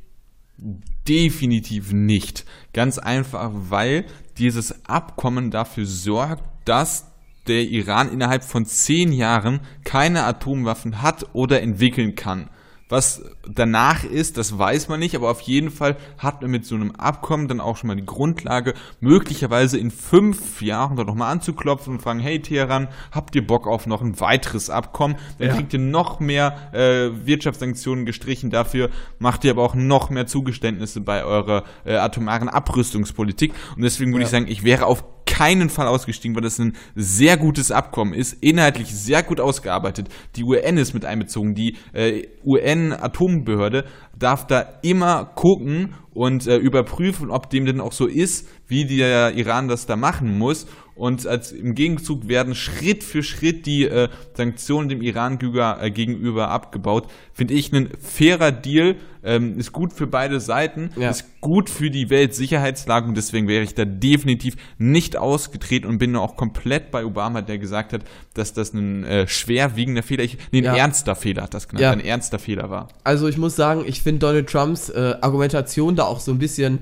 Definitiv 1.08 1.94
nicht. 1.94 2.44
Ganz 2.74 2.98
einfach, 2.98 3.52
weil 3.54 4.04
dieses 4.38 4.86
Abkommen 4.86 5.50
dafür 5.50 5.86
sorgt, 5.86 6.44
dass 6.68 7.12
der 7.48 7.64
Iran 7.64 8.12
innerhalb 8.12 8.44
von 8.44 8.66
zehn 8.66 9.12
Jahren 9.14 9.62
keine 9.84 10.24
Atomwaffen 10.26 11.02
hat 11.02 11.28
oder 11.34 11.62
entwickeln 11.62 12.16
kann. 12.16 12.50
Was 12.90 13.22
danach 13.46 14.06
ist, 14.06 14.38
das 14.38 14.58
weiß 14.58 14.88
man 14.88 15.02
nicht, 15.02 15.14
aber 15.14 15.30
auf 15.30 15.42
jeden 15.42 15.72
Fall 15.72 15.98
hat 16.18 16.42
man 16.42 16.52
mit 16.52 16.66
so 16.66 16.76
einem 16.76 16.92
Abkommen 16.92 17.50
dann 17.50 17.60
auch 17.60 17.76
schon 17.76 17.90
mal 17.90 17.98
die 17.98 18.06
Grundlage, 18.06 18.76
möglicherweise 19.02 19.78
in 19.78 19.92
fünf 19.92 20.62
Jahren 20.62 20.96
da 20.96 21.04
nochmal 21.04 21.34
anzuklopfen 21.34 21.96
und 21.96 22.02
fragen, 22.02 22.22
hey 22.22 22.42
Teheran, 22.42 22.88
habt 23.12 23.36
ihr 23.36 23.46
Bock 23.46 23.68
auf 23.68 23.88
noch 23.88 24.02
ein 24.02 24.22
weiteres 24.22 24.70
Abkommen? 24.70 25.18
Dann 25.38 25.50
Ja. 25.50 25.56
kriegt 25.56 25.74
ihr 25.74 25.80
noch 25.80 26.22
mehr 26.22 26.74
äh, 26.74 27.26
Wirtschaftssanktionen 27.26 28.06
gestrichen, 28.06 28.52
dafür 28.52 28.90
macht 29.20 29.44
ihr 29.44 29.52
aber 29.52 29.64
auch 29.64 29.76
noch 29.76 30.10
mehr 30.10 30.26
Zugeständnisse 30.26 31.02
bei 31.02 31.26
eurer 31.26 31.66
äh, 31.84 31.96
atomaren 31.98 32.48
Abrüstungspolitik. 32.48 33.54
Und 33.76 33.82
deswegen 33.82 34.14
würde 34.14 34.24
ich 34.24 34.30
sagen, 34.30 34.48
ich 34.48 34.64
wäre 34.64 34.86
auf 34.86 35.04
keinen 35.28 35.70
Fall 35.70 35.88
ausgestiegen, 35.88 36.36
weil 36.36 36.42
das 36.42 36.58
ein 36.58 36.76
sehr 36.96 37.38
gutes 37.38 37.72
Abkommen 37.72 38.14
ist, 38.14 38.38
inhaltlich 38.42 38.96
sehr 38.96 39.22
gut 39.22 39.40
ausgearbeitet. 39.40 40.08
Die 40.36 40.44
UN 40.44 40.78
ist 40.78 40.96
mit 40.96 41.06
einbezogen, 41.06 41.54
die 41.54 41.76
äh, 41.94 42.24
UN-Atombehörde 42.44 43.86
darf 44.18 44.48
da 44.48 44.66
immer 44.82 45.26
gucken 45.36 45.94
und 46.14 46.48
äh, 46.48 46.58
überprüfen, 46.58 47.30
ob 47.30 47.52
dem 47.52 47.66
denn 47.66 47.82
auch 47.82 47.92
so 47.92 48.08
ist, 48.08 48.48
wie 48.68 48.86
der 48.86 49.36
Iran 49.36 49.68
das 49.68 49.86
da 49.86 49.96
machen 49.96 50.38
muss. 50.40 50.66
Und 50.98 51.28
als 51.28 51.52
im 51.52 51.76
Gegenzug 51.76 52.28
werden 52.28 52.56
Schritt 52.56 53.04
für 53.04 53.22
Schritt 53.24 53.66
die 53.66 53.84
äh, 53.86 54.10
Sanktionen 54.34 54.90
dem 54.90 55.02
Iran 55.02 55.38
gegenüber, 55.38 55.78
äh, 55.82 55.92
gegenüber 55.92 56.50
abgebaut. 56.50 57.08
Finde 57.34 57.54
ich 57.54 57.72
ein 57.72 57.90
fairer 58.00 58.52
Deal, 58.52 58.96
ähm, 59.24 59.60
ist 59.60 59.72
gut 59.74 59.94
für 59.94 60.08
beide 60.08 60.40
Seiten, 60.40 60.90
Ja. 60.96 61.10
ist 61.10 61.26
gut 61.42 61.70
für 61.70 61.92
die 61.92 62.10
Weltsicherheitslage 62.10 63.08
und 63.08 63.16
deswegen 63.16 63.48
wäre 63.48 63.64
ich 63.64 63.76
da 63.76 63.86
definitiv 63.86 64.56
nicht 64.78 65.18
ausgetreten 65.18 65.88
und 65.88 65.98
bin 65.98 66.16
auch 66.16 66.36
komplett 66.36 66.92
bei 66.92 67.06
Obama, 67.06 67.42
der 67.42 67.58
gesagt 67.58 67.94
hat, 67.94 68.02
dass 68.34 68.54
das 68.54 68.74
ein 68.74 69.04
äh, 69.04 69.28
schwerwiegender 69.28 70.02
Fehler, 70.04 70.24
ich, 70.24 70.38
nee, 70.52 70.60
ein 70.60 70.64
Ja. 70.64 70.76
ernster 70.76 71.16
Fehler 71.16 71.44
hat 71.44 71.54
das 71.54 71.68
genannt, 71.68 71.82
Ja. 71.84 71.92
ein 71.92 72.00
ernster 72.00 72.40
Fehler 72.40 72.70
war. 72.70 72.88
Also 73.04 73.28
ich 73.28 73.38
muss 73.38 73.56
sagen, 73.56 73.84
ich 73.86 74.02
finde 74.02 74.20
Donald 74.20 74.50
Trumps 74.50 74.90
äh, 74.90 75.16
Argumentation 75.22 75.96
da 75.96 76.04
auch 76.06 76.20
so 76.20 76.32
ein 76.32 76.40
bisschen 76.40 76.80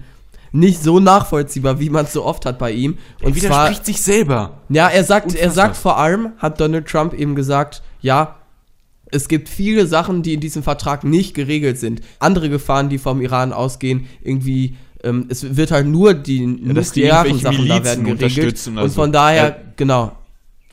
nicht 0.56 0.82
so 0.82 1.00
nachvollziehbar, 1.00 1.80
wie 1.80 1.90
man 1.90 2.06
es 2.06 2.14
so 2.14 2.24
oft 2.26 2.46
hat 2.46 2.58
bei 2.58 2.72
ihm. 2.72 2.98
Er 3.20 3.28
Und 3.28 3.40
zwar, 3.40 3.50
widerspricht 3.70 3.86
sich 3.86 4.02
selber. 4.02 4.62
ja, 4.70 4.88
er 4.88 5.04
sagt, 5.04 5.36
er 5.36 5.52
sagt 5.52 5.76
vor 5.78 5.98
allem, 5.98 6.30
hat 6.38 6.60
Donald 6.60 6.88
Trump 6.88 7.14
eben 7.14 7.36
gesagt, 7.36 7.82
ja, 8.02 8.36
es 9.12 9.28
gibt 9.28 9.50
viele 9.50 9.86
Sachen, 9.88 10.24
die 10.24 10.34
in 10.34 10.40
diesem 10.40 10.64
Vertrag 10.64 11.04
nicht 11.04 11.34
geregelt 11.36 11.78
sind. 11.78 12.02
Andere 12.20 12.50
Gefahren, 12.50 12.90
die 12.90 12.98
vom 12.98 13.22
Iran 13.22 13.54
ausgehen, 13.54 14.08
irgendwie, 14.24 14.76
ähm, 15.04 15.28
es 15.30 15.56
wird 15.56 15.72
halt 15.72 15.88
nur 15.88 16.14
die 16.14 16.40
die 16.40 16.46
nuklearen 16.48 17.38
Sachen 17.40 17.68
da 17.68 17.84
werden 17.84 18.04
geregelt. 18.06 18.24
unterstützen 18.24 18.74
oder 18.74 18.84
Und 18.86 18.92
von 18.92 19.12
daher, 19.12 19.48
Äh, 19.50 19.62
genau. 19.78 20.14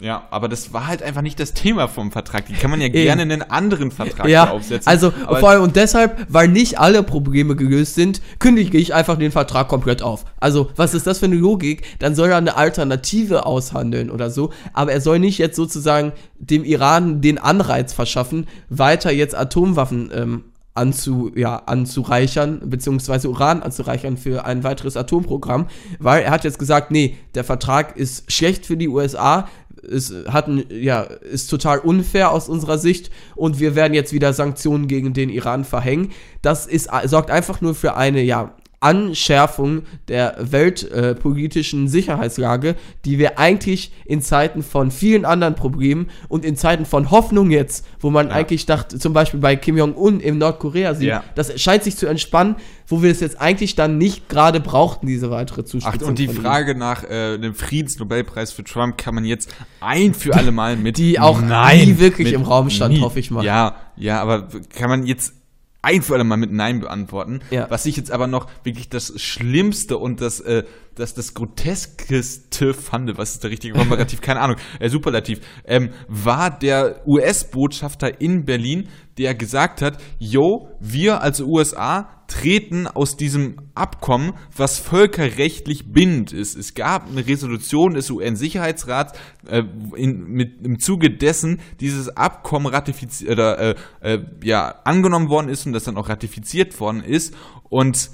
Ja, 0.03 0.27
aber 0.31 0.49
das 0.49 0.73
war 0.73 0.89
halt 0.89 1.01
einfach 1.01 1.23
nicht 1.23 1.39
das 1.39 1.55
Thema 1.55 1.87
vom 1.87 2.11
Vertrag. 2.11 2.47
Die 2.47 2.55
kann 2.55 2.73
man 2.73 2.81
ja 2.81 2.89
gerne 2.89 3.23
in 3.23 3.31
einen 3.31 3.43
anderen 3.43 3.93
Vertrag 3.93 4.27
Ja, 4.29 4.51
aufsetzen. 4.51 4.89
also 4.89 5.13
aber 5.27 5.39
vor 5.39 5.51
allem 5.51 5.63
und 5.63 5.77
deshalb, 5.77 6.27
weil 6.29 6.49
nicht 6.49 6.81
alle 6.81 7.05
Probleme 7.05 7.55
gelöst 7.55 7.95
sind, 7.95 8.21
kündige 8.41 8.79
ich 8.79 8.95
einfach 8.95 9.17
den 9.17 9.31
Vertrag 9.31 9.69
komplett 9.69 10.03
auf. 10.03 10.25
Also, 10.41 10.71
was 10.75 10.95
ist 10.95 11.07
das 11.07 11.21
für 11.21 11.27
eine 11.27 11.37
Logik? 11.37 11.83
Dann 12.01 12.17
soll 12.17 12.31
er 12.31 12.37
eine 12.37 12.57
Alternative 12.57 13.47
aushandeln 13.47 14.11
oder 14.11 14.29
so, 14.31 14.51
aber 14.73 14.93
er 14.93 15.01
soll 15.01 15.21
nicht 15.21 15.39
jetzt 15.39 15.55
sozusagen 15.55 16.11
dem 16.41 16.65
Iran 16.65 17.21
den 17.21 17.39
Anreiz 17.39 17.93
verschaffen, 17.93 18.49
weiter 18.69 19.13
jetzt 19.13 19.37
Atomwaffen 19.37 20.11
ähm, 20.13 20.45
anzu, 20.75 21.31
ja, 21.35 21.57
anzureichern, 21.67 22.63
beziehungsweise 22.65 23.29
Uran 23.29 23.63
anzureichern 23.63 24.17
für 24.17 24.45
ein 24.47 24.65
weiteres 24.65 24.97
Atomprogramm, 24.97 25.67
weil 25.99 26.23
er 26.23 26.31
hat 26.31 26.45
jetzt 26.45 26.59
gesagt, 26.59 26.91
nee, 26.91 27.17
der 27.35 27.45
Vertrag 27.45 27.97
ist 27.97 28.31
schlecht 28.33 28.65
für 28.65 28.77
die 28.77 28.89
USA, 28.89 29.49
es 29.83 30.15
hat 30.29 30.49
ja, 30.71 31.03
ist 31.03 31.49
total 31.49 31.79
unfair 31.79 32.31
aus 32.31 32.49
unserer 32.49 32.79
Sicht 32.79 33.11
und 33.35 33.61
wir 33.61 33.75
werden 33.75 33.95
jetzt 33.95 34.13
wieder 34.13 34.33
Sanktionen 34.33 34.89
gegen 34.89 35.13
den 35.13 35.31
Iran 35.31 35.65
verhängen. 35.65 36.13
Das 36.41 36.67
ist, 36.67 36.89
sorgt 37.05 37.31
einfach 37.31 37.61
nur 37.61 37.75
für 37.75 37.97
eine, 37.97 38.23
ja, 38.23 38.55
Anschärfung 38.83 39.83
der 40.09 40.37
weltpolitischen 40.41 41.87
äh, 41.87 41.89
Sicherheitslage, 41.89 42.75
die 43.05 43.19
wir 43.19 43.39
eigentlich 43.39 43.93
in 44.05 44.23
Zeiten 44.23 44.63
von 44.63 44.91
vielen 44.91 45.25
anderen 45.25 45.55
Problemen 45.55 46.09
und 46.29 46.45
in 46.45 46.57
Zeiten 46.57 46.85
von 46.87 47.11
Hoffnung 47.11 47.51
jetzt, 47.51 47.87
wo 48.01 48.11
man 48.11 48.31
eigentlich 48.31 48.67
dachte, 48.67 48.99
zum 48.99 49.13
Beispiel 49.13 49.41
bei 49.41 49.57
Kim 49.57 49.77
Jong-un 49.77 50.21
im 50.21 50.39
Nordkorea 50.39 50.95
sieht, 50.95 51.09
Ja. 51.09 51.25
das 51.35 51.61
scheint 51.61 51.85
sich 51.85 51.97
zu 51.97 52.07
entspannen, 52.07 52.57
wo 52.87 53.03
wir 53.03 53.11
es 53.11 53.21
jetzt 53.21 53.41
eigentlich 53.41 53.75
dann 53.75 53.99
nicht 53.99 54.29
gerade 54.29 54.61
brauchten, 54.61 55.07
diese 55.07 55.31
weitere 55.31 55.63
Ach, 55.63 55.67
Zuspitzung. 55.67 56.09
und 56.09 56.19
die. 56.19 56.29
Frage 56.29 56.75
nach 56.75 57.05
äh, 57.05 57.39
dem 57.39 57.55
Friedensnobelpreis 57.55 58.53
für 58.53 58.65
Trump 58.65 58.99
kann 58.99 59.15
man 59.15 59.25
jetzt 59.25 59.55
ein 59.81 60.15
für 60.15 60.35
alle 60.35 60.51
Mal 60.53 60.77
mit 60.77 60.99
Die 60.99 61.19
auch 61.21 61.41
nie 61.41 61.99
wirklich 61.99 62.33
im 62.33 62.43
Raum 62.43 62.71
stand, 62.71 63.01
hoffe 63.01 63.21
ich 63.21 63.31
mal. 63.31 63.45
Ja, 63.45 63.77
ja, 63.97 64.21
aber 64.21 64.49
kann 64.77 64.89
man 64.89 65.07
jetzt 65.07 65.35
ein 65.83 66.03
für 66.03 66.15
alle 66.15 66.25
Mal 66.25 66.37
mit 66.37 66.53
Nein 66.53 66.81
beantworten. 66.81 67.41
Ja. 67.51 67.69
Was 67.71 67.87
ich 67.87 67.97
jetzt 67.97 68.11
aber 68.11 68.27
noch 68.29 68.47
wirklich 68.63 68.89
das 68.89 69.21
Schlimmste 69.21 69.99
und 69.99 70.21
das, 70.21 70.41
äh, 70.41 70.65
das, 70.95 71.15
das 71.15 71.35
Groteskeste 71.35 72.75
fand, 72.75 73.17
was 73.17 73.35
ist 73.35 73.45
der 73.45 73.51
richtige 73.51 73.75
Komparativ, 73.75 74.21
keine 74.21 74.41
Ahnung, 74.41 74.57
äh, 74.81 74.89
Superlativ, 74.89 75.41
ähm, 75.65 75.91
war 76.09 76.51
der 76.51 77.03
US-Botschafter 77.07 78.21
in 78.21 78.45
Berlin, 78.45 78.89
der 79.19 79.35
gesagt 79.35 79.83
hat, 79.83 79.99
yo, 80.19 80.69
wir 80.81 81.21
als 81.23 81.41
USA 81.41 82.23
treten 82.33 82.87
aus 82.87 83.17
diesem 83.17 83.57
Abkommen, 83.75 84.33
was 84.57 84.79
völkerrechtlich 84.79 85.93
bindend 85.93 86.33
ist. 86.33 86.57
Es 86.57 86.73
gab 86.73 87.09
eine 87.09 87.27
Resolution 87.27 87.93
des 87.93 88.11
UN-Sicherheitsrats, 88.11 89.19
äh, 89.47 89.63
in, 89.97 90.25
mit, 90.29 90.65
im 90.65 90.79
Zuge 90.79 91.15
dessen 91.15 91.61
dieses 91.81 92.09
Abkommen 92.17 92.67
ratifiziert 92.67 93.39
äh, 93.39 93.75
äh, 94.01 94.19
ja 94.43 94.77
angenommen 94.85 95.29
worden 95.29 95.51
ist 95.51 95.67
und 95.67 95.75
das 95.75 95.85
dann 95.85 95.99
auch 95.99 96.09
ratifiziert 96.09 96.79
worden 96.81 97.03
ist. 97.03 97.35
Und 97.69 98.11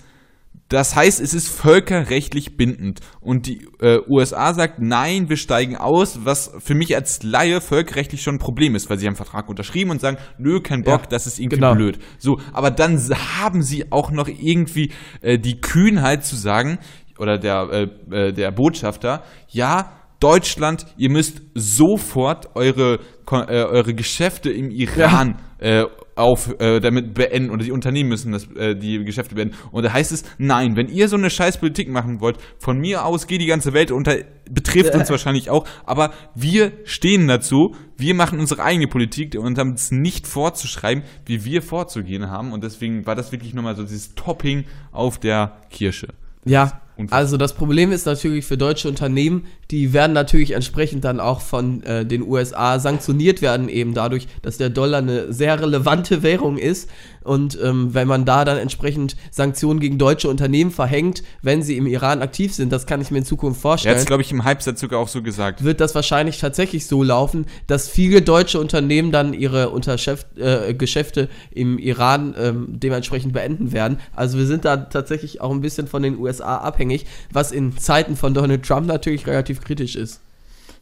das 0.68 0.94
heißt, 0.94 1.20
es 1.20 1.32
ist 1.32 1.48
völkerrechtlich 1.48 2.56
bindend. 2.56 3.00
Und 3.20 3.46
die 3.46 3.66
äh, 3.80 4.00
USA 4.06 4.52
sagt, 4.52 4.80
nein, 4.80 5.30
wir 5.30 5.38
steigen 5.38 5.76
aus, 5.76 6.20
was 6.24 6.52
für 6.58 6.74
mich 6.74 6.94
als 6.94 7.22
Laie 7.22 7.60
völkerrechtlich 7.60 8.22
schon 8.22 8.36
ein 8.36 8.38
Problem 8.38 8.74
ist, 8.74 8.90
weil 8.90 8.98
sie 8.98 9.06
haben 9.06 9.14
einen 9.14 9.16
Vertrag 9.16 9.48
unterschrieben 9.48 9.90
und 9.90 10.00
sagen, 10.00 10.18
nö, 10.38 10.60
kein 10.60 10.82
Bock, 10.82 11.02
Ja, 11.02 11.08
das 11.08 11.26
ist 11.26 11.38
irgendwie 11.38 11.56
genau. 11.56 11.74
blöd. 11.74 11.98
So, 12.18 12.38
aber 12.52 12.70
dann 12.70 12.98
haben 13.38 13.62
sie 13.62 13.90
auch 13.90 14.10
noch 14.10 14.28
irgendwie 14.28 14.92
äh, 15.22 15.38
die 15.38 15.60
Kühnheit 15.60 16.24
zu 16.24 16.36
sagen, 16.36 16.78
oder 17.18 17.38
der, 17.38 17.88
äh, 18.10 18.28
äh, 18.28 18.32
der 18.32 18.50
Botschafter, 18.52 19.24
ja, 19.48 19.92
Deutschland, 20.20 20.86
ihr 20.96 21.10
müsst 21.10 21.42
sofort 21.54 22.56
eure, 22.56 22.98
äh, 23.30 23.62
eure 23.62 23.94
Geschäfte 23.94 24.50
im 24.50 24.70
Iran 24.70 25.38
äh, 25.58 25.84
auf, 26.18 26.54
äh, 26.60 26.80
damit 26.80 27.14
beenden 27.14 27.50
oder 27.50 27.64
die 27.64 27.72
Unternehmen 27.72 28.08
müssen 28.08 28.32
das, 28.32 28.48
äh, 28.56 28.74
die 28.74 29.04
Geschäfte 29.04 29.34
beenden. 29.34 29.56
Und 29.70 29.84
da 29.84 29.92
heißt 29.92 30.12
es, 30.12 30.24
nein, 30.38 30.76
wenn 30.76 30.88
ihr 30.88 31.08
so 31.08 31.16
eine 31.16 31.30
scheiß 31.30 31.58
Politik 31.58 31.88
machen 31.88 32.20
wollt, 32.20 32.38
von 32.58 32.78
mir 32.78 33.04
aus 33.04 33.26
geht 33.26 33.40
die 33.40 33.46
ganze 33.46 33.72
Welt 33.72 33.90
unter, 33.90 34.16
betrifft 34.50 34.94
uns 34.94 35.10
wahrscheinlich 35.10 35.50
auch, 35.50 35.66
aber 35.84 36.12
wir 36.34 36.72
stehen 36.84 37.28
dazu, 37.28 37.74
wir 37.96 38.14
machen 38.14 38.38
unsere 38.38 38.62
eigene 38.62 38.86
Politik 38.86 39.36
und 39.38 39.58
haben 39.58 39.72
es 39.72 39.90
nicht 39.90 40.26
vorzuschreiben, 40.26 41.04
wie 41.26 41.44
wir 41.44 41.62
vorzugehen 41.62 42.30
haben. 42.30 42.52
Und 42.52 42.64
deswegen 42.64 43.06
war 43.06 43.14
das 43.14 43.32
wirklich 43.32 43.54
nochmal 43.54 43.76
so 43.76 43.82
dieses 43.82 44.14
Topping 44.14 44.64
auf 44.92 45.18
der 45.18 45.58
Kirsche. 45.70 46.08
Ja, 46.44 46.80
Unfassbar. 46.98 47.18
also 47.18 47.36
das 47.36 47.54
Problem 47.54 47.92
ist 47.92 48.06
natürlich 48.06 48.44
für 48.44 48.58
deutsche 48.58 48.88
Unternehmen, 48.88 49.46
die 49.70 49.92
werden 49.92 50.12
natürlich 50.12 50.50
entsprechend 50.50 51.04
dann 51.04 51.20
auch 51.20 51.40
von 51.40 51.82
äh, 51.84 52.04
den 52.04 52.22
USA 52.22 52.80
sanktioniert 52.80 53.40
werden, 53.40 53.68
eben 53.68 53.94
dadurch, 53.94 54.26
dass 54.42 54.58
der 54.58 54.68
Dollar 54.68 54.98
eine 54.98 55.32
sehr 55.32 55.60
relevante 55.60 56.24
Währung 56.24 56.58
ist. 56.58 56.90
Und 57.28 57.58
ähm, 57.62 57.92
wenn 57.92 58.08
man 58.08 58.24
da 58.24 58.46
dann 58.46 58.56
entsprechend 58.56 59.14
Sanktionen 59.30 59.80
gegen 59.80 59.98
deutsche 59.98 60.30
Unternehmen 60.30 60.70
verhängt, 60.70 61.22
wenn 61.42 61.62
sie 61.62 61.76
im 61.76 61.86
Iran 61.86 62.22
aktiv 62.22 62.54
sind, 62.54 62.72
das 62.72 62.86
kann 62.86 63.02
ich 63.02 63.10
mir 63.10 63.18
in 63.18 63.24
Zukunft 63.26 63.58
Er 63.58 63.62
vorstellen 63.62 63.94
hat 63.94 64.00
es, 64.00 64.06
glaube 64.06 64.22
ich, 64.22 64.32
im 64.32 64.44
Halbsatz 64.44 64.80
sogar 64.80 64.98
auch 64.98 65.08
so 65.08 65.22
gesagt. 65.22 65.62
wird 65.62 65.82
das 65.82 65.94
wahrscheinlich 65.94 66.38
tatsächlich 66.38 66.86
so 66.86 67.02
laufen, 67.02 67.44
dass 67.66 67.86
viele 67.86 68.22
deutsche 68.22 68.58
Unternehmen 68.58 69.12
dann 69.12 69.34
ihre 69.34 69.68
Unterschäft, 69.68 70.38
äh, 70.38 70.72
Geschäfte 70.72 71.28
im 71.50 71.78
Iran 71.78 72.34
ähm, 72.38 72.66
dementsprechend 72.70 73.34
beenden 73.34 73.72
werden. 73.72 73.98
Also 74.16 74.38
wir 74.38 74.46
sind 74.46 74.64
da 74.64 74.78
tatsächlich 74.78 75.42
auch 75.42 75.50
ein 75.50 75.60
bisschen 75.60 75.86
von 75.86 76.02
den 76.02 76.18
USA 76.18 76.56
abhängig, 76.56 77.04
was 77.30 77.52
in 77.52 77.76
Zeiten 77.76 78.16
von 78.16 78.32
Donald 78.32 78.64
Trump 78.64 78.86
natürlich 78.86 79.26
relativ 79.26 79.60
kritisch 79.60 79.96
ist. 79.96 80.20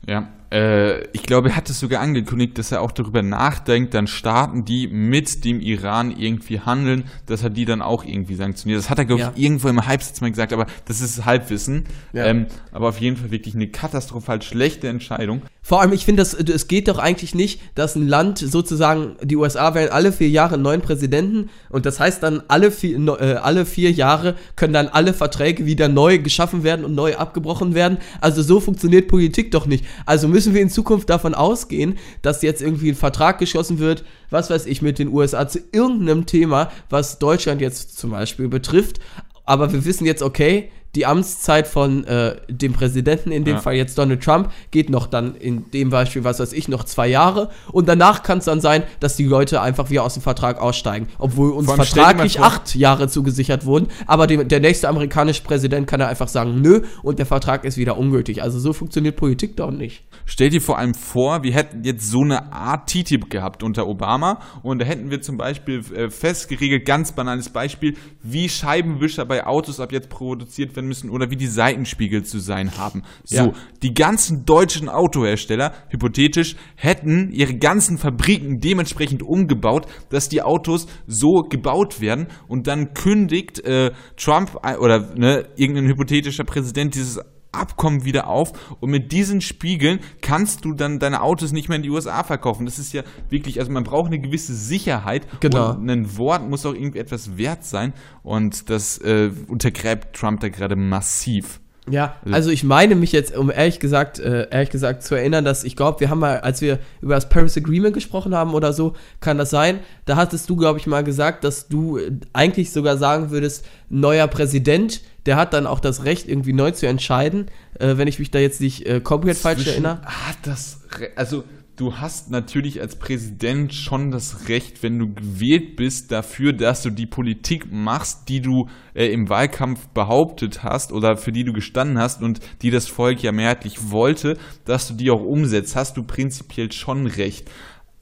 Ja, 0.07 0.29
äh, 0.51 1.03
ich 1.13 1.23
glaube, 1.25 1.51
er 1.51 1.57
hat 1.57 1.69
es 1.71 1.81
sogar 1.81 2.01
angekündigt, 2.01 2.59
dass 2.59 2.73
er 2.73 2.81
auch 2.83 2.93
darüber 2.93 3.23
nachdenkt, 3.23 3.95
dann 3.95 4.07
Staaten, 4.07 4.65
die 4.65 4.87
mit 4.89 5.45
dem 5.45 5.61
Iran 5.61 6.11
irgendwie 6.17 6.61
handeln, 6.61 7.05
dass 7.27 7.43
er 7.43 7.51
die 7.51 7.65
dann 7.65 7.83
auch 7.83 8.05
irgendwie 8.05 8.35
sanktioniert. 8.35 8.79
Das 8.79 8.91
hat 8.91 8.99
er, 8.99 9.05
glaube 9.05 9.23
Ja. 9.23 9.33
ich, 9.35 9.43
irgendwo 9.43 9.69
im 9.69 9.87
Halbsatz 9.87 10.21
mal 10.21 10.31
gesagt, 10.31 10.53
aber 10.53 10.67
das 10.85 11.01
ist 11.01 11.25
Halbwissen. 11.25 11.85
Ja. 12.13 12.27
Ähm, 12.27 12.47
aber 12.73 12.89
auf 12.89 13.01
jeden 13.01 13.17
Fall 13.17 13.31
wirklich 13.31 13.55
eine 13.55 13.69
katastrophal 13.69 14.43
schlechte 14.43 14.89
Entscheidung. 14.89 15.43
Vor 15.67 15.81
allem, 15.81 15.93
ich 15.93 16.05
finde, 16.05 16.23
es 16.23 16.69
geht 16.69 16.87
doch 16.87 16.99
eigentlich 16.99 17.35
nicht, 17.35 17.61
dass 17.75 17.97
ein 17.97 18.07
Land 18.07 18.39
sozusagen, 18.39 19.17
die 19.21 19.35
USA 19.35 19.75
wählen 19.75 19.91
alle 19.91 20.13
vier 20.13 20.29
Jahre 20.29 20.55
einen 20.55 20.63
neuen 20.63 20.81
Präsidenten 20.81 21.51
und 21.71 21.87
das 21.87 21.99
heißt 21.99 22.23
dann, 22.23 22.41
alle 22.47 22.71
vier, 22.71 22.97
äh, 23.21 23.35
alle 23.43 23.67
vier 23.67 23.91
Jahre 23.91 24.37
können 24.55 24.73
dann 24.73 24.87
alle 24.87 25.13
Verträge 25.13 25.67
wieder 25.67 25.89
neu 25.89 26.21
geschaffen 26.21 26.63
werden 26.63 26.85
und 26.85 26.95
neu 26.95 27.17
abgebrochen 27.17 27.75
werden. 27.75 27.99
Also 28.21 28.43
so 28.43 28.61
funktioniert 28.61 29.09
Politik 29.09 29.51
doch 29.51 29.67
nicht. 29.67 29.85
Also 30.05 30.29
müssen 30.29 30.55
wir 30.55 30.63
in 30.63 30.71
Zukunft 30.71 31.11
davon 31.11 31.35
ausgehen, 31.35 31.99
dass 32.23 32.43
jetzt 32.43 32.63
irgendwie 32.63 32.91
ein 32.91 32.95
Vertrag 32.95 33.41
geschlossen 33.41 33.81
wird, 33.81 34.05
was 34.31 34.51
weiß 34.51 34.67
ich, 34.67 34.83
mit 34.83 35.01
den 35.01 35.09
USA 35.09 35.49
zu 35.49 35.59
irgendeinem 35.73 36.27
Thema, 36.27 36.71
was 36.91 37.19
Deutschland 37.19 37.61
jetzt 37.61 37.99
zum 37.99 38.13
Beispiel 38.13 38.47
betrifft. 38.47 39.01
Aber 39.45 39.73
wir 39.73 39.85
wissen 39.85 40.07
jetzt, 40.07 40.23
okay, 40.23 40.71
die 40.97 41.07
Amtszeit 41.07 41.69
von 41.69 42.05
äh, 42.05 42.37
dem 42.49 42.73
Präsidenten, 42.73 43.31
in 43.31 43.45
dem 43.45 43.57
Ja. 43.57 43.61
Fall 43.61 43.75
jetzt 43.75 43.97
Donald 43.99 44.23
Trump, 44.25 44.51
geht 44.71 44.91
noch 44.91 45.07
dann 45.07 45.37
in 45.37 45.71
dem 45.71 45.91
Beispiel, 45.91 46.25
was 46.25 46.41
weiß 46.41 46.53
ich, 46.55 46.69
noch 46.69 46.85
zwei 46.85 47.07
Jahre. 47.07 47.51
Und 47.71 47.89
danach 47.89 48.23
kann 48.23 48.39
es 48.39 48.47
dann 48.47 48.61
sein, 48.61 48.83
dass 49.01 49.17
die 49.17 49.25
Leute 49.27 49.61
einfach 49.61 49.91
wieder 49.91 50.03
aus 50.03 50.15
dem 50.15 50.23
Vertrag 50.23 50.61
aussteigen. 50.61 51.09
Obwohl 51.19 51.51
uns 51.51 51.71
vertraglich 51.71 52.41
acht 52.41 52.75
Jahre 52.75 53.09
zugesichert 53.09 53.67
wurden. 53.67 53.89
Aber 54.07 54.27
dem, 54.27 54.49
der 54.49 54.61
nächste 54.61 54.89
amerikanische 54.89 55.43
Präsident 55.43 55.87
kann 55.87 56.01
ja 56.01 56.09
einfach 56.09 56.29
sagen, 56.29 56.61
nö, 56.63 56.81
und 57.03 57.19
der 57.19 57.27
Vertrag 57.27 57.65
ist 57.65 57.77
wieder 57.77 57.99
ungültig. 57.99 58.43
Also 58.43 58.59
so 58.59 58.73
funktioniert 58.73 59.17
Politik 59.17 59.57
doch 59.57 59.71
nicht. 59.71 60.05
Stell 60.25 60.51
dir 60.51 60.61
vor 60.63 60.79
allem 60.79 60.95
vor, 60.95 61.43
wir 61.43 61.53
hätten 61.53 61.85
jetzt 61.85 62.11
so 62.11 62.23
eine 62.23 62.53
Art 62.53 62.89
TTIP 62.89 63.31
gehabt 63.31 63.63
unter 63.63 63.87
Obama 63.87 64.41
und 64.63 64.81
da 64.81 64.87
hätten 64.87 65.11
wir 65.11 65.21
zum 65.21 65.37
Beispiel 65.37 65.85
äh, 65.95 66.11
festgeregelt, 66.11 66.85
ganz 66.87 67.13
banales 67.13 67.51
Beispiel, 67.51 67.97
wie 68.23 68.49
Scheibenwischer 68.49 69.25
bei 69.25 69.47
Autos 69.47 69.79
ab 69.79 69.93
jetzt 69.93 70.09
produziert 70.09 70.75
werden 70.75 70.86
müssen 70.87 71.11
oder 71.11 71.31
wie 71.31 71.37
die 71.37 71.47
Seitenspiegel 71.47 72.25
zu 72.25 72.39
sein 72.39 72.77
haben. 72.79 73.03
So, 73.25 73.37
Ja. 73.37 73.53
die 73.83 73.95
ganzen 73.95 74.45
deutschen 74.45 74.89
Autohersteller, 74.89 75.73
hypothetisch, 75.89 76.57
hätten 76.77 77.31
ihre 77.33 77.55
ganzen 77.57 77.99
Fabriken 77.99 78.61
dementsprechend 78.61 79.23
umgebaut, 79.23 79.87
dass 80.11 80.29
die 80.29 80.43
Autos 80.43 80.87
so 81.07 81.43
gebaut 81.49 82.01
werden 82.01 82.29
und 82.49 82.67
dann 82.67 82.95
kündigt 82.95 83.65
äh, 83.65 83.93
Trump 84.17 84.59
ein- 84.63 84.79
oder 84.79 85.15
ne, 85.17 85.49
irgendein 85.57 85.87
hypothetischer 85.89 86.45
Präsident 86.45 86.95
dieses 86.95 87.21
Abkommen 87.57 88.05
wieder 88.05 88.27
auf 88.29 88.53
und 88.81 88.91
mit 88.91 89.13
diesen 89.13 89.41
Spiegeln 89.41 90.01
kannst 90.21 90.65
du 90.65 90.73
dann 90.73 90.99
deine 90.99 91.23
Autos 91.23 91.53
nicht 91.53 91.69
mehr 91.69 91.77
in 91.77 91.83
die 91.83 91.91
USA 91.91 92.23
verkaufen. 92.23 92.67
Das 92.67 92.79
ist 92.79 92.93
ja 92.93 93.03
wirklich, 93.29 93.59
also 93.61 93.73
man 93.73 93.85
braucht 93.85 94.07
eine 94.07 94.19
gewisse 94.19 94.55
Sicherheit 94.55 95.27
Genau. 95.41 95.71
und 95.73 95.89
ein 95.91 96.17
Wort 96.19 96.49
muss 96.49 96.65
auch 96.67 96.75
irgendwie 96.75 96.99
etwas 96.99 97.37
wert 97.37 97.65
sein 97.65 97.93
und 98.23 98.71
das 98.71 98.99
äh, 98.99 99.31
untergräbt 99.49 100.15
Trump 100.17 100.41
da 100.41 100.49
gerade 100.49 100.77
massiv. 100.77 101.61
Ja, 101.89 102.17
also 102.33 102.51
ich 102.51 102.65
meine 102.65 102.97
mich 102.97 103.13
jetzt, 103.13 103.37
um 103.37 103.51
ehrlich 103.51 103.79
gesagt, 103.79 104.19
äh, 104.19 104.49
ehrlich 104.51 104.71
gesagt 104.71 105.05
zu 105.05 105.15
erinnern, 105.15 105.45
dass 105.45 105.63
ich 105.63 105.77
glaube, 105.77 106.01
wir 106.01 106.11
haben 106.11 106.19
mal, 106.19 106.41
als 106.41 106.61
wir 106.61 106.81
über 107.01 107.15
das 107.15 107.29
Paris 107.29 107.57
Agreement 107.57 107.95
gesprochen 107.95 108.35
haben 108.35 108.55
oder 108.55 108.73
so, 108.73 108.95
kann 109.21 109.39
das 109.39 109.51
sein, 109.51 109.79
da 110.05 110.17
hattest 110.17 110.51
du, 110.51 110.57
glaube 110.57 110.81
ich, 110.81 110.89
mal 110.89 111.05
gesagt, 111.05 111.45
dass 111.45 111.69
du 111.69 111.99
äh, 111.99 112.11
eigentlich 112.33 112.73
sogar 112.73 112.99
sagen 112.99 113.31
würdest, 113.31 113.65
neuer 113.89 114.27
Präsident, 114.27 115.01
der 115.27 115.37
hat 115.37 115.53
dann 115.53 115.67
auch 115.67 115.79
das 115.79 116.05
Recht, 116.05 116.29
irgendwie 116.29 116.53
neu 116.53 116.73
zu 116.73 116.87
entscheiden, 116.87 117.47
äh, 117.79 117.97
wenn 117.97 118.09
ich 118.09 118.19
mich 118.19 118.33
da 118.33 118.41
jetzt 118.41 118.61
nicht 118.61 118.85
äh, 118.87 119.01
komplett 119.01 119.37
falsch 119.37 119.67
erinnere. 119.67 120.01
Hat 120.03 120.39
das, 120.43 120.81
also 121.15 121.45
du 121.77 121.99
hast 121.99 122.31
natürlich 122.31 122.81
als 122.81 122.97
Präsident 122.97 123.75
schon 123.75 124.11
das 124.11 124.49
Recht, 124.49 124.83
wenn 124.83 124.99
du 124.99 125.13
gewählt 125.13 125.77
bist, 125.77 126.11
dafür, 126.11 126.53
dass 126.53 126.83
du 126.83 126.91
die 126.91 127.07
Politik 127.07 127.71
machst, 127.71 128.29
die 128.29 128.41
du 128.41 128.69
äh, 128.95 129.07
im 129.07 129.29
Wahlkampf 129.29 129.87
behauptet 129.89 130.63
hast 130.63 130.93
oder 130.93 131.17
für 131.17 131.33
die 131.33 131.45
du 131.45 131.53
gestanden 131.53 131.99
hast 131.99 132.23
und 132.23 132.41
die 132.63 132.71
das 132.71 132.89
Volk 132.89 133.23
ja 133.23 133.33
mehrheitlich 133.33 133.91
wollte, 133.91 134.39
dass 134.65 134.89
du 134.89 134.95
die 134.95 135.11
auch 135.11 135.23
umsetzt, 135.23 135.77
hast 135.77 135.97
du 135.97 136.03
prinzipiell 136.03 136.73
schon 136.73 137.07
recht. 137.07 137.51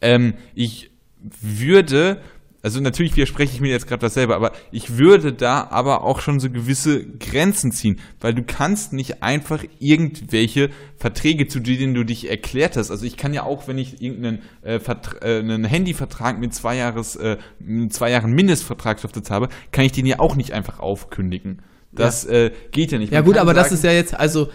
Ähm, 0.01 0.35
ich 0.55 0.91
würde 1.41 2.21
also 2.65 2.81
natürlich 2.81 3.15
widerspreche 3.15 3.53
ich 3.53 3.61
mir 3.61 3.71
jetzt 3.71 3.87
gerade 3.87 4.01
das 4.01 4.15
selber, 4.15 4.37
aber 4.37 4.53
ich 4.73 4.97
würde 4.97 5.35
da 5.35 5.69
aber 5.71 6.03
auch 6.03 6.21
schon 6.21 6.41
so 6.41 6.49
gewisse 6.49 7.05
Grenzen 7.05 7.73
ziehen, 7.73 8.01
weil 8.23 8.33
du 8.33 8.43
kannst 8.43 8.95
nicht 8.95 9.23
einfach 9.23 9.63
irgendwelche 9.81 10.71
Verträge, 10.97 11.47
zu 11.47 11.61
denen 11.61 11.93
du 11.93 12.05
dich 12.05 12.31
erklärt 12.31 12.79
hast. 12.79 12.91
Also 12.91 13.05
ich 13.05 13.19
kann 13.19 13.35
ja 13.35 13.43
auch, 13.43 13.69
wenn 13.69 13.77
ich 13.77 14.01
irgendeinen 14.01 14.39
äh, 14.63 14.77
äh, 14.77 15.39
einen 15.41 15.65
Handyvertrag 15.65 16.39
mit 16.39 16.55
zwei 16.55 16.77
Jahres, 16.77 17.17
äh, 17.17 17.37
mit 17.59 17.93
zwei 17.93 18.11
Jahren 18.11 18.33
Mindestvertragslaufzeit 18.33 19.29
habe, 19.31 19.51
kann 19.71 19.85
ich 19.85 19.93
den 19.93 20.07
ja 20.07 20.19
auch 20.19 20.35
nicht 20.35 20.53
einfach 20.53 20.81
aufkündigen. 20.81 21.61
Das 21.93 22.25
äh, 22.25 22.51
geht 22.73 22.93
ja 22.93 22.99
nicht. 22.99 23.13
Ja 23.13 23.19
Man 23.19 23.27
gut, 23.27 23.35
kann 23.35 23.43
aber 23.43 23.53
das 23.53 23.65
sagen- 23.69 23.75
ist 23.75 23.85
ja 23.85 23.93
jetzt, 23.93 24.15
also 24.19 24.49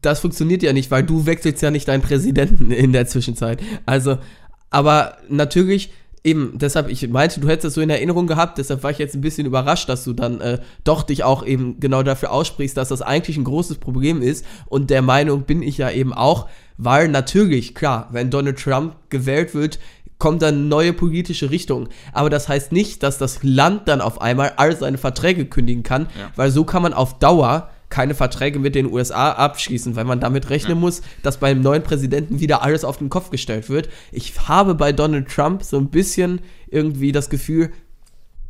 das 0.00 0.20
funktioniert 0.20 0.62
ja 0.62 0.72
nicht, 0.72 0.92
weil 0.92 1.02
du 1.02 1.26
wechselst 1.26 1.60
ja 1.60 1.72
nicht 1.72 1.88
deinen 1.88 2.02
Präsidenten 2.02 2.70
in 2.70 2.92
der 2.92 3.08
Zwischenzeit. 3.08 3.60
Also, 3.84 4.18
aber 4.70 5.16
natürlich 5.28 5.90
eben, 6.24 6.52
deshalb, 6.54 6.88
ich 6.88 7.08
meinte, 7.08 7.40
du 7.40 7.48
hättest 7.48 7.64
das 7.64 7.74
so 7.74 7.80
in 7.80 7.90
Erinnerung 7.90 8.26
gehabt, 8.26 8.58
deshalb 8.58 8.82
war 8.82 8.90
ich 8.90 8.98
jetzt 8.98 9.14
ein 9.14 9.20
bisschen 9.20 9.46
überrascht, 9.46 9.88
dass 9.88 10.04
du 10.04 10.12
dann 10.12 10.40
äh, 10.40 10.58
doch 10.84 11.02
dich 11.02 11.24
auch 11.24 11.44
eben 11.44 11.80
genau 11.80 12.02
dafür 12.02 12.30
aussprichst, 12.32 12.76
dass 12.76 12.88
das 12.88 13.02
eigentlich 13.02 13.36
ein 13.36 13.44
großes 13.44 13.78
Problem 13.78 14.22
ist. 14.22 14.44
Und 14.66 14.90
der 14.90 15.02
Meinung 15.02 15.42
bin 15.42 15.62
ich 15.62 15.78
ja 15.78 15.90
eben 15.90 16.12
auch, 16.12 16.48
weil 16.78 17.08
natürlich, 17.08 17.74
klar, 17.74 18.08
wenn 18.12 18.30
Donald 18.30 18.58
Trump 18.58 18.94
gewählt 19.10 19.54
wird, 19.54 19.78
kommt 20.18 20.42
dann 20.42 20.54
eine 20.54 20.64
neue 20.64 20.92
politische 20.92 21.50
Richtung. 21.50 21.88
Aber 22.12 22.30
das 22.30 22.48
heißt 22.48 22.70
nicht, 22.70 23.02
dass 23.02 23.18
das 23.18 23.40
Land 23.42 23.88
dann 23.88 24.00
auf 24.00 24.20
einmal 24.22 24.52
all 24.56 24.76
seine 24.76 24.98
Verträge 24.98 25.46
kündigen 25.46 25.82
kann, 25.82 26.02
Ja. 26.16 26.30
weil 26.36 26.52
so 26.52 26.62
kann 26.62 26.82
man 26.82 26.92
auf 26.94 27.18
Dauer 27.18 27.70
keine 27.92 28.14
Verträge 28.14 28.58
mit 28.58 28.74
den 28.74 28.90
USA 28.90 29.32
abschließen, 29.32 29.96
weil 29.96 30.06
man 30.06 30.18
damit 30.18 30.48
rechnen 30.48 30.80
muss, 30.80 31.02
dass 31.22 31.36
beim 31.36 31.60
neuen 31.60 31.82
Präsidenten 31.82 32.40
wieder 32.40 32.62
alles 32.62 32.84
auf 32.84 32.96
den 32.96 33.10
Kopf 33.10 33.28
gestellt 33.28 33.68
wird. 33.68 33.90
Ich 34.10 34.48
habe 34.48 34.74
bei 34.74 34.92
Donald 34.92 35.28
Trump 35.28 35.62
so 35.62 35.76
ein 35.76 35.90
bisschen 35.90 36.40
irgendwie 36.70 37.12
das 37.12 37.28
Gefühl, 37.28 37.70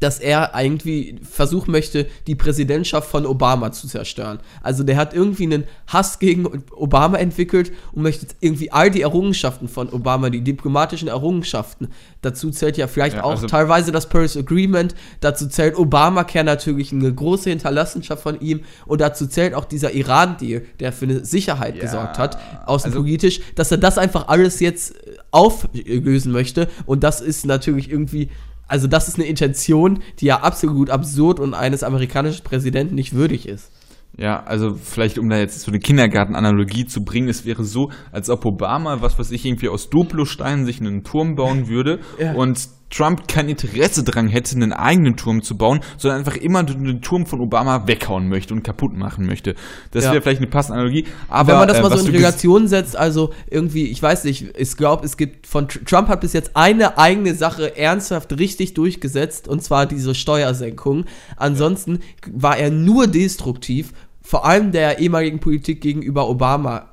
dass 0.02 0.18
er 0.18 0.52
irgendwie 0.58 1.20
versuchen 1.22 1.70
möchte, 1.70 2.06
die 2.26 2.34
Präsidentschaft 2.34 3.08
von 3.08 3.24
Obama 3.24 3.70
zu 3.72 3.86
zerstören. 3.86 4.40
Also 4.62 4.82
der 4.82 4.96
hat 4.96 5.14
irgendwie 5.14 5.44
einen 5.44 5.64
Hass 5.86 6.18
gegen 6.18 6.64
Obama 6.72 7.18
entwickelt 7.18 7.72
und 7.92 8.02
möchte 8.02 8.26
irgendwie 8.40 8.72
all 8.72 8.90
die 8.90 9.02
Errungenschaften 9.02 9.68
von 9.68 9.88
Obama, 9.92 10.28
die 10.30 10.42
diplomatischen 10.42 11.08
Errungenschaften, 11.08 11.88
dazu 12.20 12.50
zählt 12.50 12.76
ja 12.76 12.86
vielleicht 12.88 13.16
Ja, 13.16 13.24
auch 13.24 13.30
also- 13.32 13.46
teilweise 13.46 13.92
das 13.92 14.08
Paris 14.08 14.36
Agreement, 14.36 14.94
dazu 15.20 15.46
zählt 15.48 15.76
Obamacare 15.78 16.44
natürlich 16.44 16.92
eine 16.92 17.12
große 17.12 17.50
Hinterlassenschaft 17.50 18.22
von 18.22 18.40
ihm. 18.40 18.60
Und 18.86 19.00
dazu 19.00 19.26
zählt 19.26 19.54
auch 19.54 19.64
dieser 19.64 19.92
Iran-Deal, 19.92 20.62
der 20.80 20.92
für 20.92 21.04
eine 21.04 21.24
Sicherheit 21.24 21.76
Ja, 21.76 21.82
gesorgt 21.82 22.18
hat, 22.18 22.36
also- 22.66 22.88
außenpolitisch, 22.88 23.40
dass 23.54 23.70
er 23.70 23.78
das 23.78 23.98
einfach 23.98 24.28
alles 24.28 24.58
jetzt 24.60 24.94
auflösen 25.30 26.32
möchte. 26.32 26.68
Und 26.86 27.04
das 27.04 27.20
ist 27.20 27.46
natürlich 27.46 27.90
irgendwie 27.90 28.28
also 28.72 28.86
das 28.86 29.06
ist 29.06 29.16
eine 29.16 29.26
Intention, 29.26 29.98
die 30.18 30.24
ja 30.24 30.40
absolut 30.40 30.88
absurd 30.88 31.40
und 31.40 31.52
eines 31.52 31.82
amerikanischen 31.82 32.42
Präsidenten 32.42 32.94
nicht 32.94 33.12
würdig 33.12 33.46
ist. 33.46 33.70
Ja, 34.16 34.42
also 34.44 34.74
vielleicht 34.74 35.18
um 35.18 35.28
da 35.28 35.36
jetzt 35.38 35.60
so 35.60 35.70
eine 35.70 35.78
Kindergartenanalogie 35.78 36.86
zu 36.86 37.04
bringen, 37.04 37.28
es 37.28 37.44
wäre 37.44 37.64
so, 37.64 37.90
als 38.12 38.30
ob 38.30 38.46
Obama, 38.46 39.02
was 39.02 39.18
weiß 39.18 39.30
ich, 39.30 39.44
irgendwie 39.44 39.68
aus 39.68 39.90
Duplosteinen 39.90 40.64
sich 40.64 40.80
einen 40.80 41.04
Turm 41.04 41.34
bauen 41.34 41.68
würde 41.68 42.00
Ja. 42.18 42.32
und 42.32 42.66
Trump 42.92 43.26
kein 43.26 43.48
Interesse 43.48 44.04
daran 44.04 44.28
hätte, 44.28 44.54
einen 44.54 44.72
eigenen 44.72 45.16
Turm 45.16 45.42
zu 45.42 45.56
bauen, 45.56 45.80
sondern 45.96 46.18
einfach 46.20 46.36
immer 46.36 46.62
den 46.62 47.00
Turm 47.02 47.26
von 47.26 47.40
Obama 47.40 47.86
weghauen 47.88 48.28
möchte 48.28 48.52
und 48.54 48.62
kaputt 48.62 48.92
machen 48.96 49.26
möchte. 49.26 49.54
Das 49.90 50.04
Ja. 50.04 50.12
wäre 50.12 50.22
vielleicht 50.22 50.40
eine 50.42 50.50
passende 50.50 50.78
Analogie. 50.78 51.06
Aber 51.28 51.48
Wenn 51.52 51.58
man 51.60 51.68
das 51.68 51.78
äh, 51.78 51.82
mal 51.82 51.88
so 51.90 51.94
was 51.96 52.06
in 52.06 52.14
Relation 52.14 52.68
setzt, 52.68 52.94
also 52.96 53.32
irgendwie, 53.50 53.86
ich 53.86 54.02
weiß 54.02 54.24
nicht, 54.24 54.56
ich 54.56 54.76
glaube, 54.76 55.04
es 55.06 55.16
gibt 55.16 55.46
von 55.46 55.66
Tr- 55.68 55.84
Trump 55.86 56.08
hat 56.08 56.20
bis 56.20 56.34
jetzt 56.34 56.52
eine 56.54 56.98
eigene 56.98 57.34
Sache 57.34 57.76
ernsthaft 57.76 58.38
richtig 58.38 58.74
durchgesetzt 58.74 59.48
und 59.48 59.62
zwar 59.62 59.86
diese 59.86 60.14
Steuersenkung. 60.14 61.06
Ansonsten 61.36 62.00
war 62.30 62.58
er 62.58 62.70
nur 62.70 63.06
destruktiv, 63.06 63.92
vor 64.20 64.44
allem 64.46 64.70
der 64.70 64.98
ehemaligen 64.98 65.40
Politik 65.40 65.80
gegenüber 65.80 66.28
Obama. 66.28 66.90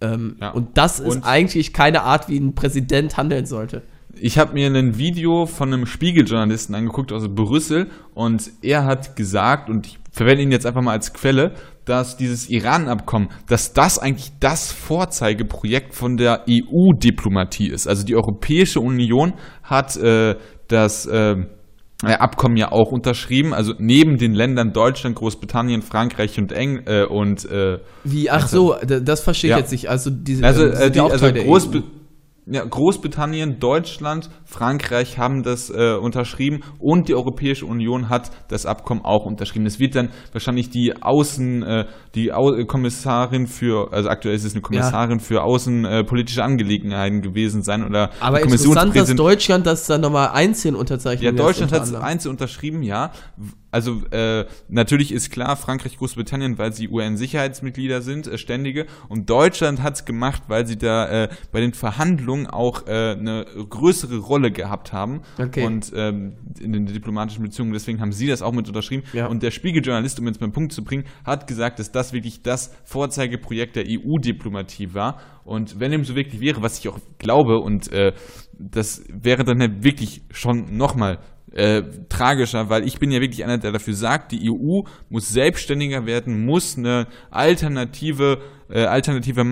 Ähm, 0.00 0.36
Ja. 0.40 0.50
Und 0.50 0.78
das 0.78 0.98
ist 1.00 1.16
Und- 1.16 1.24
eigentlich 1.24 1.72
keine 1.72 2.02
Art, 2.02 2.28
wie 2.28 2.38
ein 2.38 2.54
Präsident 2.54 3.16
handeln 3.16 3.44
sollte. 3.46 3.82
Ich 4.18 4.38
habe 4.38 4.54
mir 4.54 4.66
ein 4.66 4.98
Video 4.98 5.46
von 5.46 5.72
einem 5.72 5.86
Spiegeljournalisten 5.86 6.74
angeguckt 6.74 7.12
aus 7.12 7.26
Brüssel 7.28 7.88
und 8.14 8.50
er 8.62 8.84
hat 8.84 9.16
gesagt, 9.16 9.70
und 9.70 9.86
ich 9.86 9.98
verwende 10.10 10.42
ihn 10.42 10.50
jetzt 10.50 10.66
einfach 10.66 10.82
mal 10.82 10.92
als 10.92 11.12
Quelle, 11.12 11.54
dass 11.84 12.16
dieses 12.16 12.48
Iran-Abkommen, 12.50 13.28
dass 13.48 13.72
das 13.72 13.98
eigentlich 13.98 14.32
das 14.40 14.72
Vorzeigeprojekt 14.72 15.94
von 15.94 16.16
der 16.16 16.44
EU-Diplomatie 16.48 17.68
ist. 17.68 17.86
Also 17.86 18.04
die 18.04 18.14
Europäische 18.16 18.80
Union 18.80 19.34
hat 19.62 19.96
äh, 19.96 20.36
das 20.68 21.06
äh, 21.06 21.36
äh, 22.02 22.12
Abkommen 22.14 22.56
ja 22.56 22.72
auch 22.72 22.92
unterschrieben, 22.92 23.52
also 23.52 23.74
neben 23.78 24.16
den 24.16 24.32
Ländern 24.32 24.72
Deutschland, 24.72 25.16
Großbritannien, 25.16 25.82
Frankreich 25.82 26.38
und 26.38 26.52
Eng 26.52 26.82
äh, 26.86 27.04
und 27.04 27.44
äh, 27.50 27.78
Wie, 28.04 28.30
ach 28.30 28.48
so, 28.48 28.74
das 28.82 29.20
verstehe 29.20 29.50
ich 29.50 29.52
Ja. 29.52 29.58
jetzt 29.58 29.72
nicht. 29.72 29.88
Also, 29.88 30.10
diese, 30.10 30.44
also, 30.44 30.66
ähm, 30.66 30.72
äh, 30.72 30.90
die, 30.90 31.00
auch 31.00 31.10
also 31.10 31.26
Teil 31.26 31.34
der 31.34 31.44
Großb 31.44 31.76
EU. 31.76 31.80
Ja, 32.50 32.64
Großbritannien, 32.64 33.60
Deutschland, 33.60 34.28
Frankreich 34.44 35.18
haben 35.18 35.42
das 35.42 35.70
äh, 35.70 35.94
unterschrieben 35.94 36.60
und 36.78 37.08
die 37.08 37.14
Europäische 37.14 37.64
Union 37.64 38.08
hat 38.08 38.30
das 38.48 38.66
Abkommen 38.66 39.04
auch 39.04 39.24
unterschrieben. 39.24 39.66
Es 39.66 39.78
wird 39.78 39.94
dann 39.94 40.10
wahrscheinlich 40.32 40.70
die 40.70 41.00
Außen, 41.00 41.62
äh, 41.62 41.84
die 42.14 42.32
Au 42.32 42.52
äh, 42.52 42.64
Kommissarin 42.64 43.46
für, 43.46 43.92
also 43.92 44.08
aktuell 44.08 44.34
ist 44.34 44.44
es 44.44 44.54
eine 44.54 44.62
Kommissarin 44.62 45.20
für 45.20 45.42
außenpolitische 45.42 46.42
Angelegenheiten 46.42 47.22
gewesen 47.22 47.62
sein 47.62 47.84
oder 47.84 48.10
Aber 48.20 48.40
interessant, 48.40 48.96
dass 48.96 49.14
Deutschland 49.14 49.66
das 49.66 49.86
dann 49.86 50.00
nochmal 50.00 50.30
einzeln 50.30 50.74
unterzeichnet. 50.74 51.22
ja, 51.22 51.32
Deutschland 51.32 51.72
hat 51.72 51.84
es 51.84 51.94
einzeln 51.94 52.32
unterschrieben, 52.32 52.82
ja. 52.82 53.12
Also 53.70 54.02
äh, 54.10 54.46
natürlich 54.68 55.12
ist 55.12 55.30
klar, 55.30 55.56
Frankreich, 55.56 55.96
Großbritannien, 55.96 56.58
weil 56.58 56.72
sie 56.72 56.88
UN-Sicherheitsmitglieder 56.88 58.02
sind, 58.02 58.26
äh, 58.26 58.38
ständige. 58.38 58.86
Und 59.08 59.30
Deutschland 59.30 59.82
hat 59.82 59.94
es 59.94 60.04
gemacht, 60.04 60.44
weil 60.48 60.66
sie 60.66 60.76
da 60.76 61.24
äh, 61.24 61.28
bei 61.52 61.60
den 61.60 61.72
Verhandlungen 61.72 62.46
auch 62.46 62.86
äh, 62.86 63.12
eine 63.12 63.46
größere 63.68 64.18
Rolle 64.18 64.50
gehabt 64.50 64.92
haben. 64.92 65.22
Okay. 65.38 65.64
Und 65.64 65.92
ähm, 65.94 66.34
in 66.60 66.72
den 66.72 66.86
diplomatischen 66.86 67.42
Beziehungen, 67.42 67.72
deswegen 67.72 68.00
haben 68.00 68.12
sie 68.12 68.26
das 68.26 68.42
auch 68.42 68.52
mit 68.52 68.66
unterschrieben. 68.66 69.04
Ja. 69.12 69.26
Und 69.26 69.42
der 69.42 69.50
Spiegeljournalist, 69.50 70.18
um 70.18 70.26
jetzt 70.26 70.40
meinen 70.40 70.52
Punkt 70.52 70.72
zu 70.72 70.82
bringen, 70.82 71.04
hat 71.24 71.46
gesagt, 71.46 71.78
dass 71.78 71.92
das 71.92 72.12
wirklich 72.12 72.42
das 72.42 72.74
Vorzeigeprojekt 72.84 73.76
der 73.76 73.84
EU-Diplomatie 73.88 74.94
war. 74.94 75.20
Und 75.44 75.80
wenn 75.80 75.90
dem 75.90 76.04
so 76.04 76.14
wirklich 76.14 76.40
wäre, 76.40 76.62
was 76.62 76.78
ich 76.78 76.88
auch 76.88 76.98
glaube, 77.18 77.58
und 77.58 77.92
äh, 77.92 78.12
das 78.58 79.04
wäre 79.08 79.44
dann 79.44 79.60
ja 79.60 79.68
wirklich 79.82 80.22
schon 80.30 80.76
nochmal 80.76 81.18
äh, 81.52 81.82
tragischer, 82.08 82.68
weil 82.68 82.86
ich 82.86 82.98
bin 82.98 83.10
ja 83.10 83.20
wirklich 83.20 83.44
einer, 83.44 83.58
der 83.58 83.72
dafür 83.72 83.94
sagt, 83.94 84.32
die 84.32 84.50
EU 84.50 84.82
muss 85.08 85.28
selbstständiger 85.28 86.06
werden, 86.06 86.44
muss 86.44 86.78
eine 86.78 87.06
alternative, 87.30 88.40
äh, 88.68 88.84
alternative 88.84 89.44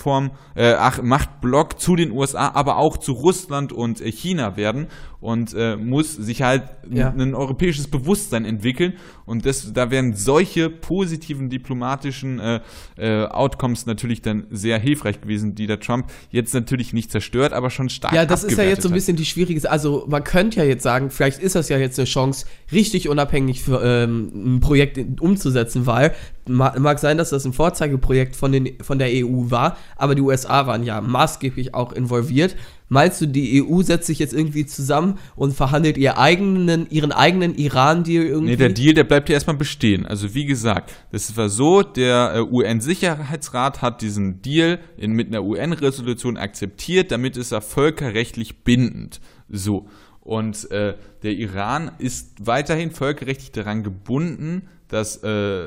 Machtform, 0.00 0.30
äh, 0.54 0.72
ach, 0.78 1.02
Machtblock 1.02 1.78
zu 1.78 1.96
den 1.96 2.10
USA, 2.12 2.52
aber 2.54 2.78
auch 2.78 2.96
zu 2.96 3.12
Russland 3.12 3.72
und 3.72 4.00
äh, 4.00 4.10
China 4.10 4.56
werden 4.56 4.86
und 5.20 5.54
äh, 5.54 5.76
muss 5.76 6.14
sich 6.16 6.40
halt 6.42 6.62
Ja. 6.90 7.10
ein 7.10 7.34
europäisches 7.34 7.88
Bewusstsein 7.88 8.46
entwickeln 8.46 8.94
und 9.26 9.44
das, 9.44 9.72
da 9.72 9.90
wären 9.90 10.14
solche 10.14 10.70
positiven 10.70 11.50
diplomatischen 11.50 12.40
äh, 12.40 12.60
äh, 12.96 13.26
Outcomes 13.26 13.84
natürlich 13.86 14.22
dann 14.22 14.46
sehr 14.50 14.78
hilfreich 14.78 15.20
gewesen, 15.20 15.54
die 15.54 15.66
der 15.66 15.78
Trump 15.78 16.06
jetzt 16.30 16.54
natürlich 16.54 16.92
nicht 16.94 17.12
zerstört, 17.12 17.52
aber 17.52 17.68
schon 17.68 17.90
stark 17.90 18.14
Ja, 18.14 18.24
das 18.24 18.44
ist 18.44 18.56
ja 18.56 18.64
jetzt 18.64 18.82
so 18.82 18.88
ein 18.88 18.94
bisschen 18.94 19.16
die 19.16 19.26
schwierige. 19.26 19.70
Also 19.70 20.06
man 20.08 20.24
könnte 20.24 20.60
ja 20.60 20.64
jetzt 20.64 20.82
sagen, 20.82 21.10
vielleicht 21.10 21.40
ist 21.40 21.54
das 21.54 21.68
ja 21.68 21.76
jetzt 21.76 21.98
eine 21.98 22.06
Chance, 22.06 22.46
richtig 22.72 23.08
unabhängig 23.08 23.62
für 23.62 23.82
ähm, 23.84 24.56
ein 24.56 24.60
Projekt 24.60 25.20
umzusetzen, 25.20 25.86
weil 25.86 26.14
ma 26.48 26.74
mag 26.78 26.98
sein, 26.98 27.18
dass 27.18 27.30
das 27.30 27.44
ein 27.44 27.52
Vorzeigeprojekt 27.52 28.36
von, 28.36 28.52
den, 28.52 28.70
von 28.82 28.98
der 28.98 29.08
EU 29.10 29.50
war, 29.50 29.76
aber 29.96 30.14
die 30.14 30.22
USA 30.22 30.66
waren 30.66 30.82
ja 30.82 31.00
maßgeblich 31.00 31.74
auch 31.74 31.92
involviert. 31.92 32.56
Meinst 32.88 33.20
du, 33.20 33.26
die 33.26 33.62
EU 33.62 33.82
setzt 33.82 34.08
sich 34.08 34.18
jetzt 34.18 34.34
irgendwie 34.34 34.66
zusammen 34.66 35.18
und 35.36 35.54
verhandelt 35.54 35.96
ihr 35.96 36.18
eigenen, 36.18 36.90
ihren 36.90 37.12
eigenen 37.12 37.54
Iran-Deal 37.54 38.24
irgendwie? 38.24 38.50
Nee, 38.50 38.56
der 38.56 38.70
Deal, 38.70 38.94
der 38.94 39.04
bleibt 39.04 39.28
ja 39.28 39.34
erstmal 39.34 39.56
bestehen. 39.56 40.06
Also 40.06 40.34
wie 40.34 40.44
gesagt, 40.44 40.92
das 41.12 41.36
war 41.36 41.48
so, 41.48 41.82
der 41.82 42.32
äh, 42.34 42.40
UN-Sicherheitsrat 42.40 43.80
hat 43.80 44.02
diesen 44.02 44.42
Deal 44.42 44.80
in, 44.96 45.12
mit 45.12 45.28
einer 45.28 45.44
UN-Resolution 45.44 46.36
akzeptiert, 46.36 47.12
damit 47.12 47.36
ist 47.36 47.52
er 47.52 47.60
völkerrechtlich 47.60 48.64
bindend. 48.64 49.20
So. 49.48 49.86
Und 50.20 50.70
äh, 50.70 50.96
der 51.22 51.32
Iran 51.32 51.92
ist 51.98 52.46
weiterhin 52.46 52.90
völkerrechtlich 52.90 53.52
daran 53.52 53.82
gebunden, 53.82 54.68
das, 54.90 55.22
äh, 55.22 55.66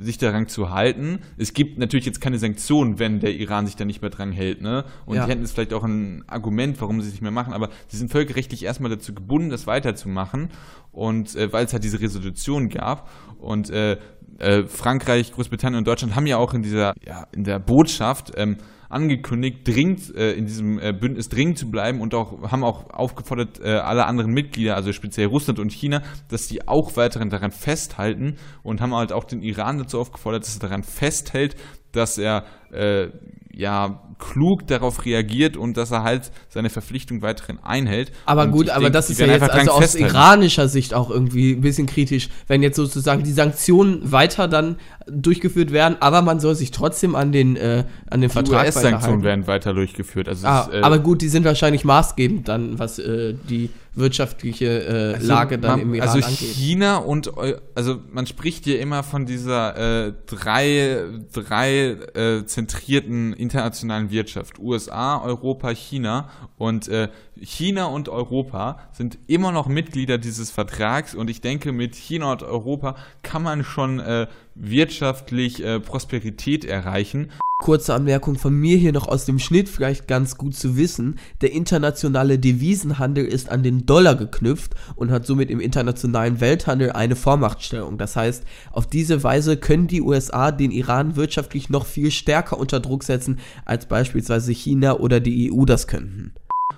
sich 0.00 0.18
daran 0.18 0.48
zu 0.48 0.70
halten. 0.70 1.20
Es 1.36 1.52
gibt 1.52 1.78
natürlich 1.78 2.06
jetzt 2.06 2.20
keine 2.20 2.38
Sanktionen, 2.38 2.98
wenn 2.98 3.20
der 3.20 3.34
Iran 3.34 3.66
sich 3.66 3.76
da 3.76 3.84
nicht 3.84 4.00
mehr 4.02 4.10
dran 4.10 4.32
hält. 4.32 4.60
Ne? 4.62 4.84
Und 5.06 5.16
Ja. 5.16 5.24
die 5.24 5.30
hätten 5.30 5.42
jetzt 5.42 5.52
vielleicht 5.52 5.74
auch 5.74 5.84
ein 5.84 6.24
Argument, 6.26 6.80
warum 6.80 7.00
sie 7.00 7.06
es 7.08 7.12
nicht 7.12 7.22
mehr 7.22 7.30
machen, 7.30 7.52
aber 7.52 7.68
sie 7.88 7.96
sind 7.96 8.10
völkerrechtlich 8.10 8.64
erstmal 8.64 8.90
dazu 8.90 9.14
gebunden, 9.14 9.50
das 9.50 9.66
weiterzumachen. 9.66 10.48
Und 10.90 11.36
äh, 11.36 11.52
weil 11.52 11.64
es 11.64 11.72
halt 11.72 11.84
diese 11.84 12.00
Resolution 12.00 12.68
gab. 12.68 13.08
Und 13.38 13.70
äh, 13.70 13.98
äh, 14.38 14.64
Frankreich, 14.66 15.32
Großbritannien 15.32 15.78
und 15.78 15.86
Deutschland 15.86 16.16
haben 16.16 16.26
ja 16.26 16.36
auch 16.38 16.54
in 16.54 16.62
dieser, 16.62 16.94
ja, 17.06 17.26
in 17.32 17.44
der 17.44 17.58
Botschaft 17.58 18.32
ähm, 18.36 18.56
angekündigt, 18.92 19.66
dringend 19.66 20.14
äh, 20.14 20.32
in 20.32 20.46
diesem 20.46 20.78
äh, 20.78 20.92
Bündnis 20.92 21.28
dringend 21.28 21.58
zu 21.58 21.70
bleiben 21.70 22.00
und 22.00 22.14
auch 22.14 22.50
haben 22.50 22.64
auch 22.64 22.90
aufgefordert, 22.90 23.60
äh, 23.60 23.70
alle 23.70 24.06
anderen 24.06 24.32
Mitglieder, 24.32 24.76
also 24.76 24.92
speziell 24.92 25.28
Russland 25.28 25.58
und 25.58 25.72
China, 25.72 26.02
dass 26.28 26.48
die 26.48 26.68
auch 26.68 26.96
weiterhin 26.96 27.30
daran 27.30 27.50
festhalten 27.50 28.36
und 28.62 28.80
haben 28.80 28.94
halt 28.94 29.12
auch 29.12 29.24
den 29.24 29.42
Iran 29.42 29.78
dazu 29.78 29.98
aufgefordert, 29.98 30.44
dass 30.44 30.56
er 30.56 30.60
daran 30.60 30.82
festhält, 30.82 31.56
dass 31.92 32.18
er 32.18 32.44
äh, 32.70 33.08
ja 33.54 34.02
klug 34.18 34.66
darauf 34.66 35.04
reagiert 35.04 35.56
und 35.56 35.76
dass 35.76 35.90
er 35.90 36.02
halt 36.04 36.30
seine 36.48 36.70
Verpflichtung 36.70 37.22
weiterhin 37.22 37.58
einhält. 37.62 38.12
Aber 38.24 38.44
Und 38.44 38.52
gut, 38.52 38.70
aber 38.70 38.82
denke, 38.82 38.92
das 38.92 39.10
ist 39.10 39.18
ja 39.18 39.26
jetzt 39.26 39.50
also 39.50 39.72
aus 39.72 39.80
festhalten. 39.80 40.14
iranischer 40.14 40.68
Sicht 40.68 40.94
auch 40.94 41.10
irgendwie 41.10 41.52
ein 41.52 41.60
bisschen 41.60 41.86
kritisch, 41.86 42.28
wenn 42.46 42.62
jetzt 42.62 42.76
sozusagen 42.76 43.24
die 43.24 43.32
Sanktionen 43.32 44.12
weiter 44.12 44.48
dann 44.48 44.76
durchgeführt 45.08 45.72
werden, 45.72 45.96
aber 46.00 46.22
man 46.22 46.38
soll 46.40 46.54
sich 46.54 46.70
trotzdem 46.70 47.14
an 47.14 47.32
den, 47.32 47.56
äh, 47.56 47.84
an 48.08 48.20
den 48.20 48.28
Die 48.30 48.32
Vertrag 48.32 48.66
US-Sanktionen 48.66 49.22
werden 49.24 49.46
weiter 49.46 49.74
durchgeführt. 49.74 50.28
Also 50.28 50.46
Ah, 50.46 50.68
es, 50.70 50.74
äh, 50.78 50.82
aber 50.82 51.00
gut, 51.00 51.20
die 51.20 51.28
sind 51.28 51.44
wahrscheinlich 51.44 51.84
maßgebend 51.84 52.46
dann, 52.48 52.78
was 52.78 52.98
äh, 52.98 53.34
die 53.48 53.70
wirtschaftliche 53.94 54.66
äh, 54.66 55.14
Also 55.14 55.26
Lage 55.26 55.58
dann 55.58 55.70
man, 55.72 55.80
im 55.80 55.94
Iran 55.94 56.08
also 56.08 56.26
angeht. 56.26 56.54
China 56.54 56.96
und 56.96 57.32
also 57.74 58.00
man 58.10 58.26
spricht 58.26 58.64
hier 58.64 58.80
immer 58.80 59.02
von 59.02 59.26
dieser 59.26 60.06
äh, 60.06 60.12
drei 60.26 61.04
drei 61.32 61.96
äh, 62.14 62.44
zentrierten 62.46 63.32
internationalen 63.32 64.10
Wirtschaft. 64.10 64.58
USA 64.58 65.22
Europa 65.22 65.70
China. 65.70 66.30
Und 66.56 66.88
äh, 66.88 67.08
China 67.40 67.86
und 67.86 68.08
Europa 68.08 68.78
sind 68.92 69.18
immer 69.26 69.52
noch 69.52 69.66
Mitglieder 69.66 70.18
dieses 70.18 70.50
Vertrags. 70.50 71.14
Und 71.14 71.28
ich 71.28 71.40
denke 71.40 71.72
mit 71.72 71.94
China 71.94 72.32
und 72.32 72.42
Europa 72.42 72.96
kann 73.22 73.42
man 73.42 73.64
schon 73.64 74.00
äh, 74.00 74.26
wirtschaftlich 74.54 75.64
äh, 75.64 75.80
Prosperität 75.80 76.64
erreichen 76.64 77.30
Kurze 77.62 77.94
Anmerkung 77.94 78.38
von 78.38 78.52
mir 78.52 78.76
hier 78.76 78.92
noch 78.92 79.06
aus 79.06 79.24
dem 79.24 79.38
Schnitt, 79.38 79.68
vielleicht 79.68 80.08
ganz 80.08 80.36
gut 80.36 80.56
zu 80.56 80.76
wissen. 80.76 81.20
Der 81.42 81.52
internationale 81.52 82.40
Devisenhandel 82.40 83.24
ist 83.24 83.48
an 83.50 83.62
den 83.62 83.86
Dollar 83.86 84.16
geknüpft 84.16 84.74
und 84.96 85.12
hat 85.12 85.26
somit 85.26 85.48
im 85.48 85.60
internationalen 85.60 86.40
Welthandel 86.40 86.90
eine 86.90 87.14
Vormachtstellung. 87.14 87.98
Das 87.98 88.16
heißt, 88.16 88.42
auf 88.72 88.88
diese 88.88 89.22
Weise 89.22 89.58
können 89.58 89.86
die 89.86 90.02
USA 90.02 90.50
den 90.50 90.72
Iran 90.72 91.14
wirtschaftlich 91.14 91.70
noch 91.70 91.86
viel 91.86 92.10
stärker 92.10 92.58
unter 92.58 92.80
Druck 92.80 93.04
setzen, 93.04 93.38
als 93.64 93.86
beispielsweise 93.86 94.50
China 94.50 94.98
oder 94.98 95.20
die 95.20 95.52
EU 95.52 95.64
das 95.64 95.86
könnten. 95.86 96.32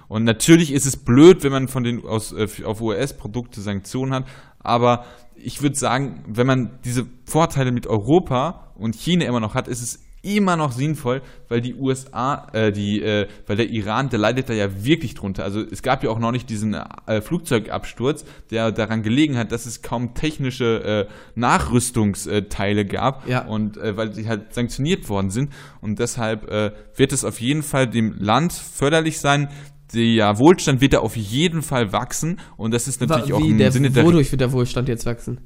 Und 0.08 0.24
natürlich 0.24 0.70
ist 0.70 0.84
es 0.84 0.98
blöd, 0.98 1.42
wenn 1.42 1.52
man 1.52 1.66
von 1.66 1.82
den 1.82 2.04
aus, 2.04 2.32
äh, 2.32 2.46
auf 2.64 2.82
US-Produkte 2.82 3.62
Sanktionen 3.62 4.12
hat, 4.12 4.26
aber 4.64 5.04
ich 5.36 5.62
würde 5.62 5.76
sagen, 5.76 6.24
wenn 6.26 6.46
man 6.46 6.78
diese 6.84 7.06
Vorteile 7.26 7.70
mit 7.70 7.86
Europa 7.86 8.72
und 8.76 8.96
China 8.96 9.24
immer 9.26 9.40
noch 9.40 9.54
hat, 9.54 9.68
ist 9.68 9.82
es 9.82 10.00
immer 10.22 10.56
noch 10.56 10.72
sinnvoll, 10.72 11.20
weil 11.50 11.60
die 11.60 11.74
USA, 11.74 12.46
äh, 12.54 12.72
die, 12.72 13.02
äh, 13.02 13.28
weil 13.46 13.56
der 13.56 13.68
Iran, 13.68 14.08
der 14.08 14.18
leidet 14.18 14.48
da 14.48 14.54
ja 14.54 14.82
wirklich 14.82 15.12
drunter. 15.14 15.44
Also 15.44 15.60
es 15.60 15.82
gab 15.82 16.02
ja 16.02 16.08
auch 16.08 16.18
noch 16.18 16.32
nicht 16.32 16.48
diesen 16.48 16.72
äh, 16.72 17.20
Flugzeugabsturz, 17.20 18.24
der 18.50 18.72
daran 18.72 19.02
gelegen 19.02 19.36
hat, 19.36 19.52
dass 19.52 19.66
es 19.66 19.82
kaum 19.82 20.14
technische 20.14 21.06
äh, 21.08 21.12
Nachrüstungsteile 21.38 22.86
gab 22.86 23.28
Ja. 23.28 23.44
und 23.44 23.76
äh, 23.76 23.96
weil 23.96 24.14
sie 24.14 24.28
halt 24.28 24.54
sanktioniert 24.54 25.08
worden 25.08 25.30
sind 25.30 25.52
und 25.80 25.98
deshalb 25.98 26.50
äh, 26.50 26.72
wird 26.96 27.12
es 27.12 27.24
auf 27.24 27.40
jeden 27.40 27.62
Fall 27.62 27.86
dem 27.86 28.14
Land 28.18 28.52
förderlich 28.52 29.20
sein. 29.20 29.48
Der 29.94 30.38
Wohlstand 30.38 30.80
wird 30.80 30.92
da 30.94 30.98
auf 30.98 31.16
jeden 31.16 31.62
Fall 31.62 31.92
wachsen 31.92 32.38
und 32.56 32.72
das 32.74 32.88
ist 32.88 33.00
natürlich 33.00 33.30
Wa- 33.30 33.36
auch 33.36 33.40
Wie 33.40 33.50
im 33.50 33.58
der, 33.58 33.70
Sinne 33.72 33.90
der 33.90 34.04
wodurch 34.04 34.30
wird 34.32 34.40
der 34.40 34.52
Wohlstand 34.52 34.88
jetzt 34.88 35.06
wachsen? 35.06 35.40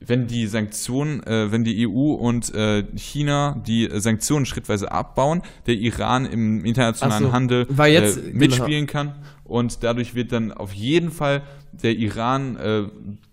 Wenn 0.00 0.26
die 0.28 0.46
Sanktionen, 0.46 1.22
äh, 1.24 1.50
wenn 1.50 1.64
die 1.64 1.86
EU 1.88 2.12
und 2.12 2.54
äh, 2.54 2.84
China 2.96 3.60
die 3.66 3.84
äh, 3.90 4.00
Sanktionen 4.00 4.46
schrittweise 4.46 4.92
abbauen, 4.92 5.42
der 5.66 5.74
Iran 5.74 6.24
im 6.24 6.64
internationalen 6.64 7.24
so, 7.24 7.32
Handel 7.32 7.66
weil 7.70 7.92
jetzt- 7.92 8.18
äh, 8.18 8.22
genau. 8.30 8.38
mitspielen 8.38 8.86
kann 8.86 9.14
und 9.44 9.82
dadurch 9.82 10.14
wird 10.14 10.30
dann 10.32 10.52
auf 10.52 10.72
jeden 10.72 11.10
Fall 11.10 11.42
der 11.72 11.96
Iran 11.96 12.56
äh, 12.56 12.82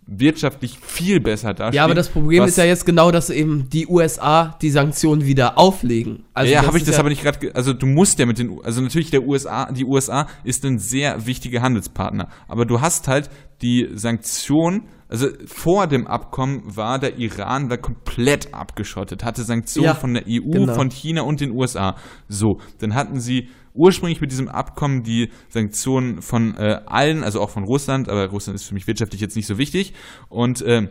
wirtschaftlich 0.07 0.77
viel 0.81 1.19
besser 1.19 1.53
dastehen. 1.53 1.77
Ja, 1.77 1.83
aber 1.85 1.95
das 1.95 2.09
Problem 2.09 2.43
ist 2.43 2.57
ja 2.57 2.63
jetzt 2.65 2.85
genau, 2.85 3.09
dass 3.11 3.29
eben 3.31 3.69
die 3.69 3.87
USA 3.87 4.55
die 4.61 4.69
Sanktionen 4.69 5.25
wieder 5.25 5.57
auflegen. 5.57 6.25
Also 6.33 6.53
ja, 6.53 6.65
habe 6.65 6.77
ich 6.77 6.83
das 6.83 6.95
ja- 6.95 6.99
aber 6.99 7.09
nicht 7.09 7.23
gerade, 7.23 7.39
ge- 7.39 7.51
also 7.53 7.73
du 7.73 7.87
musst 7.87 8.19
ja 8.19 8.25
mit 8.27 8.37
den, 8.37 8.59
also 8.63 8.81
natürlich 8.81 9.09
der 9.09 9.23
USA, 9.23 9.71
die 9.71 9.83
USA 9.85 10.27
ist 10.43 10.63
ein 10.65 10.77
sehr 10.77 11.25
wichtiger 11.25 11.61
Handelspartner, 11.61 12.27
aber 12.47 12.65
du 12.65 12.81
hast 12.81 13.07
halt 13.07 13.29
die 13.63 13.89
Sanktionen, 13.95 14.83
also 15.07 15.27
vor 15.45 15.87
dem 15.87 16.07
Abkommen 16.07 16.75
war 16.75 16.99
der 16.99 17.17
Iran 17.17 17.69
da 17.69 17.77
komplett 17.77 18.53
abgeschottet, 18.53 19.23
hatte 19.23 19.43
Sanktionen 19.43 19.85
Ja, 19.85 19.93
von 19.93 20.13
der 20.13 20.23
EU, 20.27 20.49
genau. 20.49 20.73
von 20.73 20.89
China 20.89 21.21
und 21.21 21.41
den 21.41 21.51
USA. 21.51 21.95
So, 22.27 22.59
dann 22.79 22.95
hatten 22.95 23.19
sie 23.19 23.49
ursprünglich 23.75 24.21
mit 24.21 24.31
diesem 24.31 24.47
Abkommen 24.47 25.03
die 25.03 25.29
Sanktionen 25.49 26.21
von 26.21 26.55
äh, 26.57 26.79
allen, 26.85 27.23
also 27.23 27.41
auch 27.41 27.49
von 27.49 27.65
Russland, 27.65 28.09
aber 28.09 28.27
Russland 28.27 28.55
ist 28.55 28.63
für 28.65 28.73
mich 28.73 28.87
wirtschaftlich 28.87 29.21
jetzt 29.21 29.35
nicht 29.35 29.47
so 29.47 29.57
wichtig 29.57 29.93
und 30.29 30.63
ähm, 30.65 30.89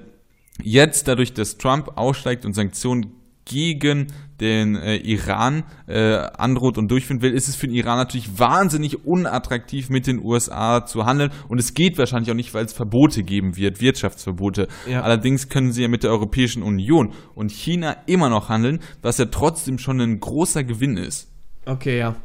jetzt 0.63 1.09
dadurch, 1.09 1.33
dass 1.33 1.57
Trump 1.57 1.97
aussteigt 1.97 2.45
und 2.45 2.53
Sanktionen 2.53 3.24
gegen 3.45 4.09
den 4.41 4.75
äh, 4.77 4.97
Iran 4.97 5.65
äh, 5.87 6.15
androht 6.17 6.77
und 6.79 6.89
durchführen 6.91 7.23
will, 7.23 7.33
ist 7.33 7.49
es 7.49 7.57
für 7.57 7.67
den 7.69 7.77
Iran 7.77 7.99
natürlich 7.99 8.39
wahnsinnig 8.39 9.05
unattraktiv, 9.07 9.91
mit 9.91 10.07
den 10.07 10.23
USA 10.25 10.85
zu 10.87 11.07
handeln. 11.07 11.31
Und 11.49 11.59
es 11.59 11.75
geht 11.75 11.99
wahrscheinlich 11.99 12.31
auch 12.31 12.35
nicht, 12.37 12.53
weil 12.55 12.65
es 12.65 12.73
Verbote 12.73 13.23
geben 13.23 13.57
wird, 13.57 13.81
Wirtschaftsverbote. 13.81 14.69
Ja. 14.91 15.03
Allerdings 15.03 15.49
können 15.49 15.73
sie 15.73 15.83
ja 15.83 15.89
mit 15.89 16.03
der 16.03 16.11
Europäischen 16.11 16.63
Union 16.63 17.13
und 17.35 17.53
China 17.53 17.97
immer 18.07 18.29
noch 18.29 18.49
handeln, 18.49 18.81
was 19.03 19.19
ja 19.19 19.27
trotzdem 19.27 19.79
schon 19.79 20.01
ein 20.01 20.21
großer 20.21 20.65
Gewinn 20.65 20.97
ist. 20.97 21.29
Okay, 21.67 21.99
ja. 21.99 22.17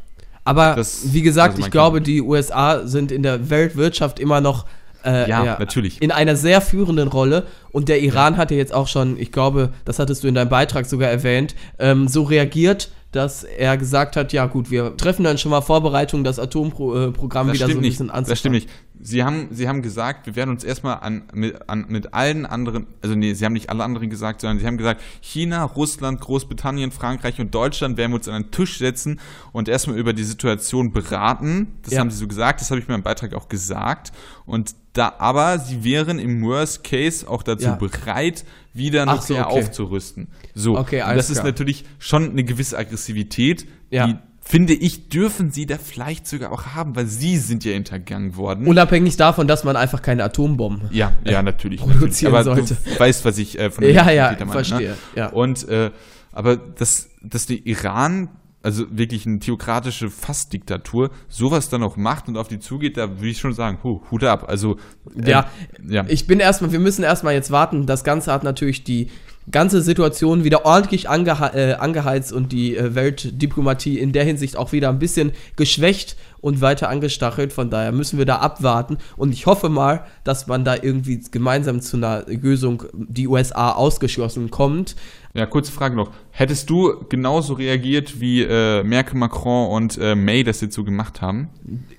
Aber 0.43 0.73
Das- 0.75 1.13
wie 1.13 1.21
gesagt, 1.21 1.55
also 1.55 1.65
ich 1.65 1.71
glaube, 1.71 2.01
die 2.01 2.21
USA 2.21 2.87
sind 2.87 3.11
in 3.11 3.21
der 3.23 3.49
Weltwirtschaft 3.49 4.19
immer 4.19 4.41
noch 4.41 4.65
äh, 5.05 5.29
Ja, 5.29 5.57
natürlich. 5.59 6.01
in 6.01 6.11
einer 6.11 6.35
sehr 6.35 6.61
führenden 6.61 7.07
Rolle 7.07 7.43
Und 7.71 7.87
der 7.87 8.01
Iran 8.01 8.37
hatte 8.37 8.55
jetzt 8.55 8.73
auch 8.73 8.87
schon, 8.87 9.17
ich 9.19 9.31
glaube, 9.31 9.69
das 9.85 9.99
hattest 9.99 10.23
du 10.23 10.27
in 10.27 10.35
deinem 10.35 10.49
Beitrag 10.49 10.85
sogar 10.87 11.09
erwähnt, 11.09 11.55
ähm, 11.77 12.07
so 12.07 12.23
reagiert, 12.23 12.89
dass 13.11 13.43
er 13.43 13.75
gesagt 13.77 14.15
hat, 14.15 14.33
ja 14.33 14.45
gut, 14.45 14.69
wir 14.71 14.95
treffen 14.97 15.23
dann 15.23 15.37
schon 15.37 15.51
mal 15.51 15.61
Vorbereitungen, 15.61 16.23
das 16.23 16.37
Atomprogramm 16.39 17.47
Das 17.47 17.55
wieder 17.55 17.65
so 17.67 17.73
ein 17.73 17.81
nicht. 17.81 17.91
bisschen 17.91 18.09
anzufangen. 18.09 18.29
Das 18.29 18.39
stimmt 18.39 18.55
nicht. 18.55 18.69
Sie 19.01 19.23
haben, 19.23 19.47
Sie 19.51 19.67
haben 19.69 19.81
gesagt, 19.81 20.25
wir 20.25 20.35
werden 20.35 20.49
uns 20.49 20.63
erstmal 20.63 20.97
an 20.99 21.23
mit, 21.33 21.69
an, 21.69 21.85
mit 21.87 22.13
allen 22.13 22.45
anderen, 22.45 22.87
also 23.01 23.15
nee, 23.15 23.33
Sie 23.33 23.45
haben 23.45 23.53
nicht 23.53 23.69
alle 23.69 23.83
anderen 23.83 24.09
gesagt, 24.09 24.41
sondern 24.41 24.59
Sie 24.59 24.67
haben 24.67 24.77
gesagt, 24.77 25.01
China, 25.21 25.63
Russland, 25.63 26.19
Großbritannien, 26.19 26.91
Frankreich 26.91 27.39
und 27.39 27.55
Deutschland 27.55 27.97
werden 27.97 28.11
wir 28.11 28.17
uns 28.17 28.27
an 28.27 28.35
einen 28.35 28.51
Tisch 28.51 28.77
setzen 28.77 29.19
und 29.53 29.69
erstmal 29.69 29.97
über 29.97 30.11
die 30.13 30.23
Situation 30.23 30.91
beraten. 30.91 31.75
Das 31.83 31.93
Ja. 31.93 31.99
haben 32.01 32.11
Sie 32.11 32.17
so 32.17 32.27
gesagt, 32.27 32.59
das 32.61 32.71
habe 32.71 32.81
ich 32.81 32.87
mir 32.87 32.95
im 32.95 33.03
Beitrag 33.03 33.33
auch 33.33 33.47
gesagt. 33.47 34.11
Und 34.45 34.75
da, 34.93 35.13
aber 35.19 35.59
Sie 35.59 35.83
wären 35.83 36.19
im 36.19 36.41
Worst 36.43 36.83
Case 36.83 37.27
auch 37.29 37.43
dazu 37.43 37.65
Ja. 37.65 37.75
bereit, 37.75 38.43
wieder 38.73 39.05
Ach 39.07 39.21
so, 39.21 39.33
nuklear 39.33 39.51
okay. 39.51 39.59
aufzurüsten. 39.63 40.27
So. 40.55 40.77
Okay, 40.77 40.99
das 40.99 41.29
ist 41.29 41.37
klar. 41.37 41.45
natürlich 41.45 41.85
schon 41.99 42.31
eine 42.31 42.43
gewisse 42.43 42.77
Aggressivität, 42.77 43.65
Ja. 43.91 44.07
die 44.07 44.15
finde 44.49 44.73
ich, 44.73 45.09
dürfen 45.09 45.51
sie 45.51 45.67
da 45.67 45.77
vielleicht 45.77 46.27
sogar 46.27 46.51
auch 46.51 46.65
haben, 46.73 46.95
weil 46.95 47.05
sie 47.05 47.37
sind 47.37 47.63
ja 47.63 47.73
hintergangen 47.73 48.35
worden. 48.35 48.65
Unabhängig 48.65 49.15
davon, 49.15 49.47
dass 49.47 49.63
man 49.63 49.75
einfach 49.75 50.01
keine 50.01 50.23
Atombomben. 50.23 50.89
ja, 50.91 51.11
ja, 51.23 51.43
natürlich. 51.43 51.81
produzieren 51.81 52.33
natürlich. 52.33 52.57
Aber 52.57 52.65
sollte. 52.65 52.77
du 52.83 52.99
weißt, 52.99 53.25
was 53.25 53.37
ich 53.37 53.59
äh, 53.59 53.69
von 53.69 53.83
Ja, 53.83 54.09
ja, 54.09 54.29
Täter 54.29 54.45
meine, 54.45 54.51
verstehe, 54.51 54.89
Ne? 54.89 54.95
ja. 55.15 55.27
Und, 55.27 55.69
äh, 55.69 55.91
aber 56.31 56.57
dass, 56.57 57.11
dass 57.21 57.45
der 57.45 57.63
Iran, 57.67 58.29
also 58.63 58.85
wirklich 58.89 59.27
eine 59.27 59.37
theokratische 59.37 60.09
Fassdiktatur, 60.09 61.11
sowas 61.27 61.69
dann 61.69 61.83
auch 61.83 61.95
macht 61.95 62.27
und 62.27 62.35
auf 62.35 62.47
die 62.47 62.57
zugeht, 62.57 62.97
da 62.97 63.07
würde 63.17 63.27
ich 63.27 63.37
schon 63.37 63.53
sagen, 63.53 63.77
hu, 63.83 64.01
Hut 64.09 64.23
ab. 64.23 64.45
Also, 64.49 64.77
äh, 65.15 65.29
Ja, 65.29 65.49
ja. 65.87 66.05
ich 66.07 66.25
bin 66.25 66.39
erstmal, 66.39 66.71
wir 66.71 66.79
müssen 66.79 67.03
erstmal 67.03 67.35
jetzt 67.35 67.51
warten. 67.51 67.85
Das 67.85 68.03
Ganze 68.03 68.33
hat 68.33 68.43
natürlich 68.43 68.83
die 68.83 69.11
ganze 69.51 69.81
Situation 69.81 70.43
wieder 70.43 70.65
ordentlich 70.65 71.09
angehe 71.09 71.29
äh, 71.53 71.73
angeheizt 71.73 72.33
und 72.33 72.51
die 72.51 72.75
äh, 72.75 72.95
Weltdiplomatie 72.95 73.99
in 73.99 74.11
der 74.11 74.23
Hinsicht 74.23 74.57
auch 74.57 74.71
wieder 74.71 74.89
ein 74.89 74.99
bisschen 74.99 75.31
geschwächt 75.55 76.15
und 76.41 76.61
weiter 76.61 76.89
angestachelt. 76.89 77.53
Von 77.53 77.69
daher 77.69 77.91
müssen 77.91 78.17
wir 78.17 78.25
da 78.25 78.37
abwarten. 78.37 78.97
Und 79.17 79.33
ich 79.33 79.45
hoffe 79.45 79.69
mal, 79.69 80.05
dass 80.23 80.47
man 80.47 80.63
da 80.63 80.75
irgendwie 80.75 81.21
gemeinsam 81.31 81.81
zu 81.81 81.97
einer 81.97 82.25
Lösung, 82.27 82.83
die 82.93 83.27
USA 83.27 83.71
ausgeschlossen 83.71 84.49
kommt. 84.49 84.95
Ja, 85.33 85.45
kurze 85.45 85.71
Frage 85.71 85.95
noch. 85.95 86.11
Hättest 86.31 86.69
du 86.69 87.05
genauso 87.09 87.53
reagiert, 87.53 88.19
wie 88.19 88.41
äh, 88.41 88.83
Merkel, 88.83 89.17
Macron 89.17 89.69
und 89.69 89.97
äh, 89.97 90.15
May 90.15 90.43
das 90.43 90.61
jetzt 90.61 90.75
so 90.75 90.83
gemacht 90.83 91.21
haben? 91.21 91.49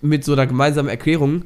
mit 0.00 0.24
so 0.24 0.32
einer 0.32 0.46
gemeinsamen 0.46 0.88
Erklärung. 0.88 1.44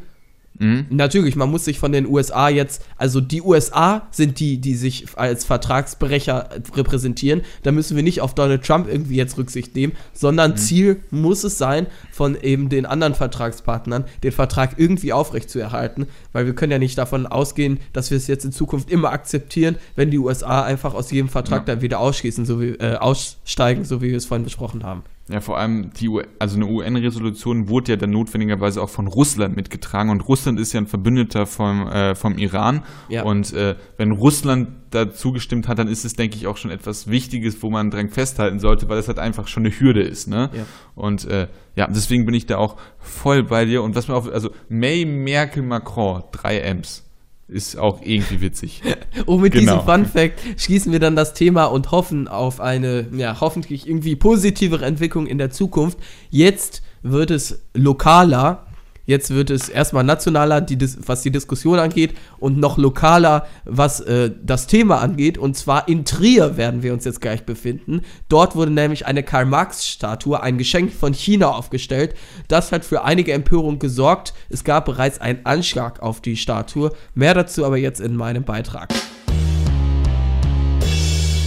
Mhm. 0.58 0.86
Natürlich, 0.90 1.34
man 1.36 1.50
muss 1.50 1.64
sich 1.64 1.78
von 1.78 1.92
den 1.92 2.06
USA 2.06 2.48
jetzt, 2.48 2.84
also 2.96 3.20
die 3.20 3.42
USA 3.42 4.06
sind 4.10 4.38
die, 4.38 4.58
die 4.58 4.74
sich 4.76 5.06
als 5.16 5.44
Vertragsbrecher 5.44 6.48
repräsentieren. 6.74 7.42
Da 7.64 7.72
müssen 7.72 7.96
wir 7.96 8.02
nicht 8.02 8.20
auf 8.20 8.34
Donald 8.34 8.64
Trump 8.64 8.88
irgendwie 8.88 9.16
jetzt 9.16 9.36
Rücksicht 9.36 9.74
nehmen, 9.74 9.94
sondern 10.12 10.56
Ziel 10.56 11.00
muss 11.10 11.42
es 11.44 11.58
sein, 11.58 11.86
von 12.12 12.40
eben 12.40 12.68
den 12.68 12.86
anderen 12.86 13.14
Vertragspartnern 13.14 14.04
den 14.22 14.32
Vertrag 14.32 14.74
irgendwie 14.76 15.12
aufrechtzuerhalten, 15.12 16.06
weil 16.32 16.46
wir 16.46 16.54
können 16.54 16.72
ja 16.72 16.78
nicht 16.78 16.96
davon 16.98 17.26
ausgehen, 17.26 17.80
dass 17.92 18.10
wir 18.10 18.16
es 18.16 18.26
jetzt 18.28 18.44
in 18.44 18.52
Zukunft 18.52 18.90
immer 18.90 19.10
akzeptieren, 19.10 19.76
wenn 19.96 20.10
die 20.10 20.18
USA 20.18 20.62
einfach 20.62 20.94
aus 20.94 21.10
jedem 21.10 21.28
Vertrag 21.28 21.60
Ja. 21.66 21.74
dann 21.74 21.82
wieder 21.82 21.98
ausschließen, 21.98 22.46
so 22.46 22.60
wie, 22.60 22.70
äh, 22.70 22.96
aussteigen, 22.96 23.84
so 23.84 24.00
wie 24.02 24.10
wir 24.10 24.16
es 24.16 24.26
vorhin 24.26 24.44
besprochen 24.44 24.84
haben. 24.84 25.02
Ja, 25.30 25.40
vor 25.40 25.56
allem 25.58 25.90
die, 25.98 26.10
U 26.10 26.20
also 26.38 26.56
eine 26.56 26.66
UN-Resolution 26.66 27.70
wurde 27.70 27.92
ja 27.92 27.96
dann 27.96 28.10
notwendigerweise 28.10 28.82
auch 28.82 28.90
von 28.90 29.06
Russland 29.06 29.56
mitgetragen 29.56 30.10
und 30.10 30.20
Russland 30.28 30.60
ist 30.60 30.74
ja 30.74 30.80
ein 30.82 30.86
Verbündeter 30.86 31.46
vom, 31.46 31.86
äh, 31.88 32.14
vom 32.14 32.36
Iran 32.36 32.82
Ja. 33.08 33.22
und 33.22 33.52
äh, 33.54 33.76
wenn 33.96 34.10
Russland 34.12 34.68
da 34.90 35.10
zugestimmt 35.10 35.66
hat, 35.66 35.78
dann 35.78 35.88
ist 35.88 36.04
es, 36.04 36.12
denke 36.12 36.36
ich, 36.36 36.46
auch 36.46 36.58
schon 36.58 36.70
etwas 36.70 37.08
Wichtiges, 37.08 37.62
wo 37.62 37.70
man 37.70 37.90
dran 37.90 38.10
festhalten 38.10 38.58
sollte, 38.60 38.88
weil 38.90 38.96
das 38.98 39.08
halt 39.08 39.18
einfach 39.18 39.48
schon 39.48 39.64
eine 39.64 39.74
Hürde 39.80 40.02
ist, 40.02 40.28
ne? 40.28 40.50
Ja. 40.52 40.66
Und 40.94 41.24
äh, 41.24 41.48
ja, 41.74 41.86
deswegen 41.88 42.26
bin 42.26 42.34
ich 42.34 42.44
da 42.44 42.58
auch 42.58 42.76
voll 42.98 43.42
bei 43.44 43.64
dir 43.64 43.82
und 43.82 43.96
was 43.96 44.08
mir 44.08 44.14
auch, 44.14 44.30
also 44.30 44.50
May, 44.68 45.06
Merkel, 45.06 45.62
Macron, 45.62 46.22
drei 46.32 46.58
M's. 46.60 47.03
Ist 47.46 47.76
auch 47.76 48.00
irgendwie 48.02 48.40
witzig. 48.40 48.82
Und 49.26 49.40
mit 49.42 49.52
Genau. 49.52 49.76
diesem 49.76 49.86
Fun 49.86 50.06
Fact 50.06 50.40
schließen 50.56 50.92
wir 50.92 50.98
dann 50.98 51.14
das 51.14 51.34
Thema 51.34 51.66
und 51.66 51.90
hoffen 51.90 52.26
auf 52.26 52.58
eine, 52.60 53.06
ja, 53.16 53.38
hoffentlich 53.40 53.86
irgendwie 53.86 54.16
positivere 54.16 54.84
Entwicklung 54.86 55.26
in 55.26 55.36
der 55.38 55.50
Zukunft. 55.50 55.98
Jetzt 56.30 56.82
wird 57.02 57.30
es 57.30 57.62
lokaler. 57.74 58.63
Jetzt 59.06 59.30
wird 59.30 59.50
es 59.50 59.68
erstmal 59.68 60.04
nationaler, 60.04 60.60
die, 60.60 60.78
was 61.06 61.22
die 61.22 61.30
Diskussion 61.30 61.78
angeht, 61.78 62.14
und 62.38 62.58
noch 62.58 62.78
lokaler, 62.78 63.46
was 63.64 64.00
äh, 64.00 64.30
das 64.42 64.66
Thema 64.66 65.00
angeht. 65.00 65.38
Und 65.38 65.56
zwar 65.56 65.88
in 65.88 66.04
Trier 66.04 66.56
werden 66.56 66.82
wir 66.82 66.92
uns 66.92 67.04
jetzt 67.04 67.20
gleich 67.20 67.44
befinden. 67.44 68.02
Dort 68.28 68.56
wurde 68.56 68.70
nämlich 68.70 69.06
eine 69.06 69.22
Karl-Marx-Statue, 69.22 70.42
ein 70.42 70.58
Geschenk 70.58 70.92
von 70.92 71.12
China, 71.12 71.50
aufgestellt. 71.50 72.14
Das 72.48 72.72
hat 72.72 72.84
für 72.84 73.04
einige 73.04 73.32
Empörung 73.32 73.78
gesorgt. 73.78 74.34
Es 74.48 74.64
gab 74.64 74.86
bereits 74.86 75.20
einen 75.20 75.44
Anschlag 75.44 76.00
auf 76.00 76.20
die 76.20 76.36
Statue. 76.36 76.92
Mehr 77.14 77.34
dazu 77.34 77.64
aber 77.64 77.76
jetzt 77.76 78.00
in 78.00 78.16
meinem 78.16 78.44
Beitrag. 78.44 78.92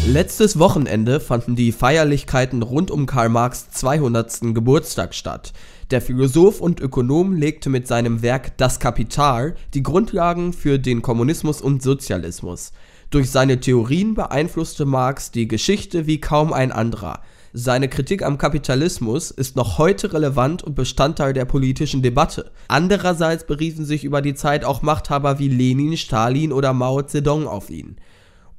Letztes 0.09 0.57
Wochenende 0.57 1.19
fanden 1.19 1.57
die 1.57 1.73
Feierlichkeiten 1.73 2.63
rund 2.63 2.91
um 2.91 3.07
Karl 3.07 3.27
Marx 3.27 3.71
200. 3.71 4.53
Geburtstag 4.55 5.13
statt. 5.13 5.51
Der 5.91 6.01
Philosoph 6.01 6.61
und 6.61 6.79
Ökonom 6.79 7.33
legte 7.33 7.69
mit 7.69 7.87
seinem 7.87 8.21
Werk 8.21 8.57
Das 8.57 8.79
Kapital 8.79 9.55
die 9.73 9.83
Grundlagen 9.83 10.53
für 10.53 10.79
den 10.79 11.01
Kommunismus 11.01 11.59
und 11.59 11.83
Sozialismus. 11.83 12.71
Durch 13.09 13.29
seine 13.29 13.59
Theorien 13.59 14.13
beeinflusste 14.13 14.85
Marx 14.85 15.31
die 15.31 15.49
Geschichte 15.49 16.07
wie 16.07 16.21
kaum 16.21 16.53
ein 16.53 16.71
anderer. 16.71 17.19
Seine 17.51 17.89
Kritik 17.89 18.23
am 18.23 18.37
Kapitalismus 18.37 19.29
ist 19.29 19.57
noch 19.57 19.77
heute 19.77 20.13
relevant 20.13 20.63
und 20.63 20.75
Bestandteil 20.75 21.33
der 21.33 21.45
politischen 21.45 22.01
Debatte. 22.01 22.51
Andererseits 22.69 23.45
beriefen 23.45 23.83
sich 23.83 24.05
über 24.05 24.21
die 24.21 24.35
Zeit 24.35 24.63
auch 24.63 24.81
Machthaber 24.81 25.37
wie 25.37 25.49
Lenin, 25.49 25.97
Stalin 25.97 26.53
oder 26.53 26.71
Mao 26.71 27.01
Zedong 27.01 27.45
auf 27.45 27.69
ihn. 27.69 27.97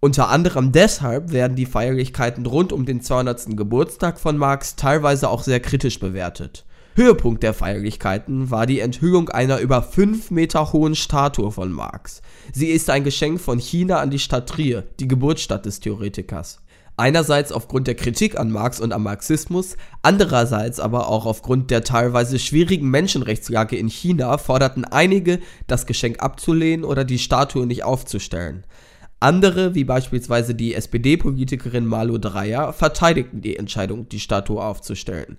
Unter 0.01 0.29
anderem 0.29 0.71
deshalb 0.71 1.33
werden 1.33 1.57
die 1.57 1.67
Feierlichkeiten 1.67 2.47
rund 2.47 2.73
um 2.73 2.87
den 2.87 3.01
200. 3.01 3.57
Geburtstag 3.57 4.21
von 4.21 4.37
Marx 4.37 4.77
teilweise 4.77 5.29
auch 5.29 5.43
sehr 5.43 5.59
kritisch 5.59 5.99
bewertet. 5.99 6.65
Höhepunkt 6.95 7.43
der 7.43 7.53
Feierlichkeiten 7.53 8.51
war 8.51 8.67
die 8.67 8.79
Enthüllung 8.79 9.29
einer 9.29 9.59
über 9.59 9.83
5 9.83 10.31
Meter 10.31 10.73
hohen 10.73 10.95
Statue 10.95 11.51
von 11.51 11.73
Marx. 11.73 12.23
Sie 12.53 12.69
ist 12.69 12.91
ein 12.91 13.03
Geschenk 13.03 13.41
von 13.41 13.59
China 13.59 13.99
an 13.99 14.11
die 14.11 14.21
Stadt 14.21 14.49
Trier, 14.49 14.85
die 15.01 15.09
Geburtsstadt 15.09 15.67
des 15.67 15.81
Theoretikers. 15.81 16.61
Einerseits 16.97 17.53
aufgrund 17.53 17.87
der 17.87 17.95
Kritik 17.95 18.39
an 18.39 18.51
Marx 18.51 18.81
und 18.81 18.93
am 18.93 19.05
Marxismus, 19.05 19.77
andererseits 20.03 20.81
aber 20.81 21.09
auch 21.09 21.27
aufgrund 21.27 21.71
der 21.71 21.85
teilweise 21.85 22.41
schwierigen 22.41 22.89
Menschenrechtslage 22.91 23.77
in 23.77 23.89
China 23.89 24.39
forderten 24.39 24.85
einige, 24.85 25.41
das 25.69 25.87
Geschenk 25.87 26.21
abzulehnen 26.21 26.85
oder 26.85 27.05
die 27.05 27.21
Statue 27.21 27.67
nicht 27.67 27.85
aufzustellen. 27.85 28.65
Andere, 29.21 29.75
wie 29.75 29.85
beispielsweise 29.85 30.55
die 30.55 30.75
SPD-Politikerin 30.75 31.87
Malu 31.87 32.19
Dreyer, 32.19 32.73
verteidigten 32.73 33.41
die 33.41 33.57
Entscheidung, 33.57 34.09
die 34.09 34.21
Statue 34.21 34.63
aufzustellen. 34.63 35.39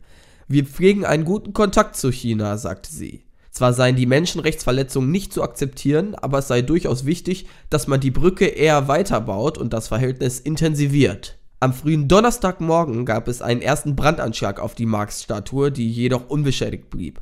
Wir 0.49 0.65
pflegen 0.65 1.05
einen 1.05 1.23
guten 1.23 1.53
Kontakt 1.53 1.95
zu 1.95 2.11
China, 2.11 2.57
sagte 2.57 2.91
sie. 2.91 3.23
Zwar 3.51 3.73
seien 3.73 3.95
die 3.95 4.05
Menschenrechtsverletzungen 4.05 5.09
nicht 5.11 5.31
zu 5.31 5.43
akzeptieren, 5.43 6.13
aber 6.15 6.39
es 6.39 6.47
sei 6.47 6.61
durchaus 6.61 7.05
wichtig, 7.05 7.47
dass 7.69 7.87
man 7.87 7.99
die 7.99 8.11
Brücke 8.11 8.45
eher 8.45 8.87
weiterbaut 8.87 9.57
und 9.57 9.71
das 9.71 9.87
Verhältnis 9.87 10.39
intensiviert. 10.39 11.37
Am 11.61 11.73
frühen 11.73 12.07
Donnerstagmorgen 12.07 13.05
gab 13.05 13.27
es 13.27 13.41
einen 13.41 13.61
ersten 13.61 13.95
Brandanschlag 13.95 14.59
auf 14.59 14.75
die 14.75 14.85
Marx-Statue, 14.85 15.71
die 15.71 15.89
jedoch 15.89 16.29
unbeschädigt 16.29 16.89
blieb. 16.89 17.21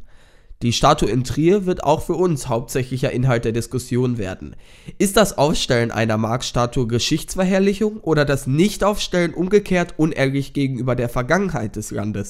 Die 0.63 0.73
Statue 0.73 1.07
in 1.07 1.23
Trier 1.23 1.67
wird 1.67 1.83
auch 1.83 2.01
für 2.01 2.15
uns 2.15 2.47
hauptsächlicher 2.47 3.11
Inhalt 3.11 3.45
der 3.45 3.51
Diskussion 3.51 4.17
werden. 4.17 4.55
Ist 4.97 5.15
das 5.15 5.37
Aufstellen 5.37 5.91
einer 5.91 6.17
Marx-Statue 6.17 6.87
Geschichtsverherrlichung 6.87 7.97
oder 7.97 8.25
das 8.25 8.47
Nichtaufstellen 8.47 9.35
umgekehrt 9.35 9.93
unehrlich 9.97 10.53
gegenüber 10.53 10.95
der 10.95 11.09
Vergangenheit 11.09 11.75
des 11.75 11.91
Landes? 11.91 12.29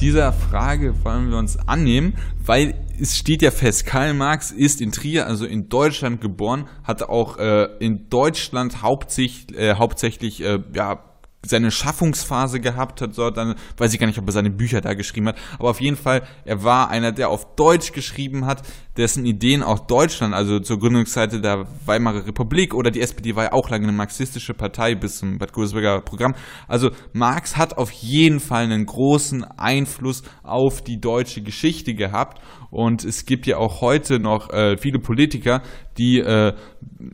Dieser 0.00 0.32
Frage 0.32 0.92
wollen 1.04 1.30
wir 1.30 1.38
uns 1.38 1.56
annehmen, 1.68 2.14
weil 2.44 2.74
es 3.00 3.16
steht 3.16 3.42
ja 3.42 3.52
fest, 3.52 3.86
Karl 3.86 4.12
Marx 4.12 4.50
ist 4.50 4.80
in 4.80 4.90
Trier, 4.90 5.28
also 5.28 5.46
in 5.46 5.68
Deutschland 5.68 6.20
geboren, 6.20 6.66
hat 6.82 7.04
auch 7.04 7.38
äh, 7.38 7.68
in 7.78 8.10
Deutschland 8.10 8.82
hauptsächlich, 8.82 9.56
äh, 9.56 9.74
hauptsächlich 9.74 10.42
äh, 10.42 10.58
ja, 10.74 11.05
seine 11.48 11.70
Schaffungsphase 11.70 12.60
gehabt 12.60 13.00
hat, 13.00 13.16
dort 13.16 13.36
dann 13.36 13.54
weiß 13.76 13.92
ich 13.92 14.00
gar 14.00 14.06
nicht, 14.06 14.18
ob 14.18 14.26
er 14.26 14.32
seine 14.32 14.50
Bücher 14.50 14.80
da 14.80 14.94
geschrieben 14.94 15.28
hat, 15.28 15.36
aber 15.58 15.70
auf 15.70 15.80
jeden 15.80 15.96
Fall, 15.96 16.22
er 16.44 16.62
war 16.62 16.90
einer, 16.90 17.12
der 17.12 17.28
auf 17.30 17.54
Deutsch 17.56 17.92
geschrieben 17.92 18.46
hat, 18.46 18.62
dessen 18.96 19.26
Ideen 19.26 19.62
auch 19.62 19.80
Deutschland, 19.80 20.34
also 20.34 20.60
zur 20.60 20.78
Gründungsseite 20.78 21.40
der 21.40 21.66
Weimarer 21.84 22.26
Republik 22.26 22.74
oder 22.74 22.90
die 22.90 23.00
SPD 23.00 23.36
war 23.36 23.44
ja 23.44 23.52
auch 23.52 23.68
lange 23.68 23.84
eine 23.84 23.96
marxistische 23.96 24.54
Partei 24.54 24.94
bis 24.94 25.18
zum 25.18 25.38
Bad 25.38 25.52
Godesberger 25.52 26.00
Programm. 26.00 26.34
Also 26.66 26.90
Marx 27.12 27.56
hat 27.56 27.76
auf 27.76 27.90
jeden 27.90 28.40
Fall 28.40 28.64
einen 28.64 28.86
großen 28.86 29.44
Einfluss 29.44 30.22
auf 30.42 30.82
die 30.82 31.00
deutsche 31.00 31.42
Geschichte 31.42 31.94
gehabt 31.94 32.40
und 32.70 33.04
es 33.04 33.26
gibt 33.26 33.46
ja 33.46 33.58
auch 33.58 33.80
heute 33.80 34.18
noch 34.18 34.50
äh, 34.50 34.76
viele 34.76 34.98
Politiker, 34.98 35.62
die 35.98 36.18
äh, 36.18 36.52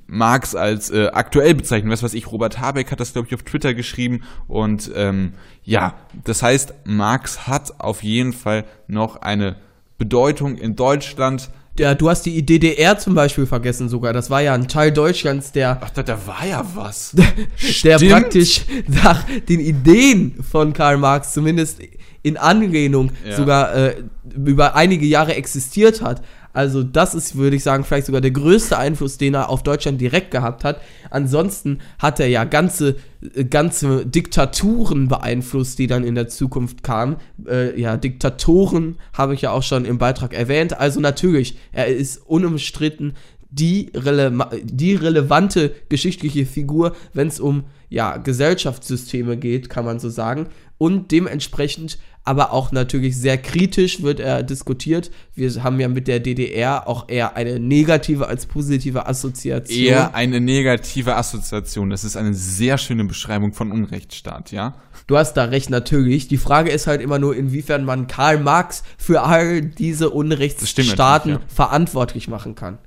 Marx 0.06 0.54
als 0.54 0.90
äh, 0.90 1.08
aktuell 1.12 1.54
bezeichnen. 1.54 1.90
Was 1.90 2.02
weiß 2.02 2.14
ich, 2.14 2.30
Robert 2.30 2.58
Habeck 2.60 2.90
hat 2.90 3.00
das, 3.00 3.12
glaube 3.12 3.28
ich, 3.28 3.34
auf 3.34 3.42
Twitter 3.42 3.74
geschrieben. 3.74 4.21
Und 4.48 4.90
ähm, 4.94 5.32
ja, 5.64 5.94
das 6.24 6.42
heißt, 6.42 6.74
Marx 6.84 7.46
hat 7.46 7.80
auf 7.80 8.02
jeden 8.02 8.32
Fall 8.32 8.64
noch 8.86 9.16
eine 9.16 9.56
Bedeutung 9.98 10.56
in 10.56 10.76
Deutschland. 10.76 11.50
Ja, 11.78 11.94
du 11.94 12.10
hast 12.10 12.26
die 12.26 12.44
DDR 12.44 12.98
zum 12.98 13.14
Beispiel 13.14 13.46
vergessen 13.46 13.88
sogar. 13.88 14.12
Das 14.12 14.28
war 14.28 14.42
ja 14.42 14.52
ein 14.52 14.68
Teil 14.68 14.92
Deutschlands, 14.92 15.52
der. 15.52 15.78
Ach, 15.80 15.90
da, 15.90 16.02
da 16.02 16.26
war 16.26 16.44
ja 16.44 16.66
was. 16.74 17.14
der 17.84 17.98
praktisch 17.98 18.62
nach 18.88 19.24
den 19.48 19.60
Ideen 19.60 20.42
von 20.42 20.72
Karl 20.74 20.98
Marx 20.98 21.32
zumindest 21.32 21.80
in 22.22 22.36
Anlehnung 22.36 23.10
ja. 23.26 23.36
sogar 23.36 23.74
äh, 23.74 23.94
über 24.34 24.74
einige 24.74 25.06
Jahre 25.06 25.34
existiert 25.34 26.02
hat. 26.02 26.22
Also 26.54 26.82
das 26.82 27.14
ist, 27.14 27.36
würde 27.36 27.56
ich 27.56 27.62
sagen, 27.62 27.82
vielleicht 27.82 28.06
sogar 28.06 28.20
der 28.20 28.30
größte 28.30 28.76
Einfluss, 28.76 29.16
den 29.16 29.34
er 29.34 29.48
auf 29.48 29.62
Deutschland 29.62 30.00
direkt 30.00 30.30
gehabt 30.30 30.64
hat. 30.64 30.82
Ansonsten 31.10 31.78
hat 31.98 32.20
er 32.20 32.26
ja 32.26 32.44
ganze, 32.44 32.96
äh, 33.34 33.44
ganze 33.44 34.04
Diktaturen 34.04 35.08
beeinflusst, 35.08 35.78
die 35.78 35.86
dann 35.86 36.04
in 36.04 36.14
der 36.14 36.28
Zukunft 36.28 36.82
kamen. 36.82 37.16
Äh, 37.46 37.80
ja, 37.80 37.96
Diktatoren 37.96 38.96
habe 39.14 39.34
ich 39.34 39.42
ja 39.42 39.50
auch 39.50 39.62
schon 39.62 39.84
im 39.84 39.98
Beitrag 39.98 40.34
erwähnt. 40.34 40.78
Also 40.78 41.00
natürlich, 41.00 41.56
er 41.72 41.86
ist 41.86 42.18
unumstritten 42.26 43.14
die, 43.50 43.90
rele 43.94 44.32
die 44.64 44.94
relevante 44.94 45.72
geschichtliche 45.90 46.46
Figur, 46.46 46.96
wenn 47.12 47.28
es 47.28 47.38
um 47.38 47.64
ja, 47.90 48.16
Gesellschaftssysteme 48.16 49.36
geht, 49.36 49.68
kann 49.68 49.84
man 49.84 49.98
so 49.98 50.08
sagen. 50.08 50.46
Und 50.78 51.12
dementsprechend 51.12 51.98
aber 52.24 52.52
auch 52.52 52.70
natürlich 52.70 53.16
sehr 53.16 53.36
kritisch 53.38 54.02
wird 54.02 54.20
er 54.20 54.42
diskutiert. 54.42 55.10
Wir 55.34 55.50
haben 55.64 55.80
ja 55.80 55.88
mit 55.88 56.06
der 56.06 56.20
DDR 56.20 56.86
auch 56.86 57.08
eher 57.08 57.36
eine 57.36 57.58
negative 57.58 58.28
als 58.28 58.46
positive 58.46 59.06
Assoziation. 59.06 59.84
Eher 59.84 60.14
eine 60.14 60.40
negative 60.40 61.16
Assoziation. 61.16 61.90
Das 61.90 62.04
ist 62.04 62.16
eine 62.16 62.34
sehr 62.34 62.78
schöne 62.78 63.04
Beschreibung 63.04 63.52
von 63.52 63.72
Unrechtsstaat, 63.72 64.52
ja? 64.52 64.74
Du 65.08 65.16
hast 65.16 65.34
da 65.34 65.44
recht, 65.44 65.68
natürlich. 65.68 66.28
Die 66.28 66.36
Frage 66.36 66.70
ist 66.70 66.86
halt 66.86 67.00
immer 67.00 67.18
nur, 67.18 67.34
inwiefern 67.34 67.84
man 67.84 68.06
Karl 68.06 68.38
Marx 68.38 68.84
für 68.96 69.22
all 69.22 69.60
diese 69.60 70.10
Unrechtsstaaten 70.10 71.32
ja. 71.32 71.40
verantwortlich 71.48 72.28
machen 72.28 72.54
kann. 72.54 72.78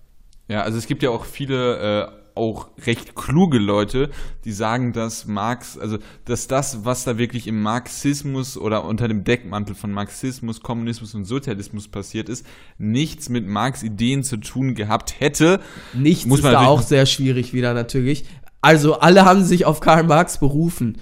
Ja, 0.47 0.61
also 0.61 0.77
es 0.77 0.87
gibt 0.87 1.03
ja 1.03 1.09
auch 1.09 1.25
viele 1.25 2.07
äh, 2.07 2.24
auch 2.35 2.69
recht 2.85 3.15
kluge 3.15 3.57
Leute, 3.57 4.09
die 4.43 4.51
sagen, 4.51 4.93
dass 4.93 5.25
Marx, 5.25 5.77
also 5.77 5.97
dass 6.25 6.47
das, 6.47 6.85
was 6.85 7.03
da 7.03 7.17
wirklich 7.17 7.47
im 7.47 7.61
Marxismus 7.61 8.57
oder 8.57 8.85
unter 8.85 9.07
dem 9.07 9.23
Deckmantel 9.23 9.75
von 9.75 9.91
Marxismus, 9.91 10.61
Kommunismus 10.61 11.15
und 11.15 11.25
Sozialismus 11.25 11.87
passiert 11.87 12.29
ist, 12.29 12.45
nichts 12.77 13.29
mit 13.29 13.47
Marx 13.47 13.83
Ideen 13.83 14.23
zu 14.23 14.37
tun 14.37 14.75
gehabt 14.75 15.19
hätte. 15.19 15.59
Nichts 15.93 16.25
muss 16.25 16.41
man 16.41 16.53
ist 16.53 16.59
da 16.59 16.67
auch 16.67 16.81
sehr 16.81 17.05
schwierig 17.05 17.53
wieder 17.53 17.73
natürlich. 17.73 18.25
Also 18.61 18.99
alle 18.99 19.25
haben 19.25 19.43
sich 19.43 19.65
auf 19.65 19.79
Karl 19.79 20.03
Marx 20.03 20.39
berufen 20.39 20.97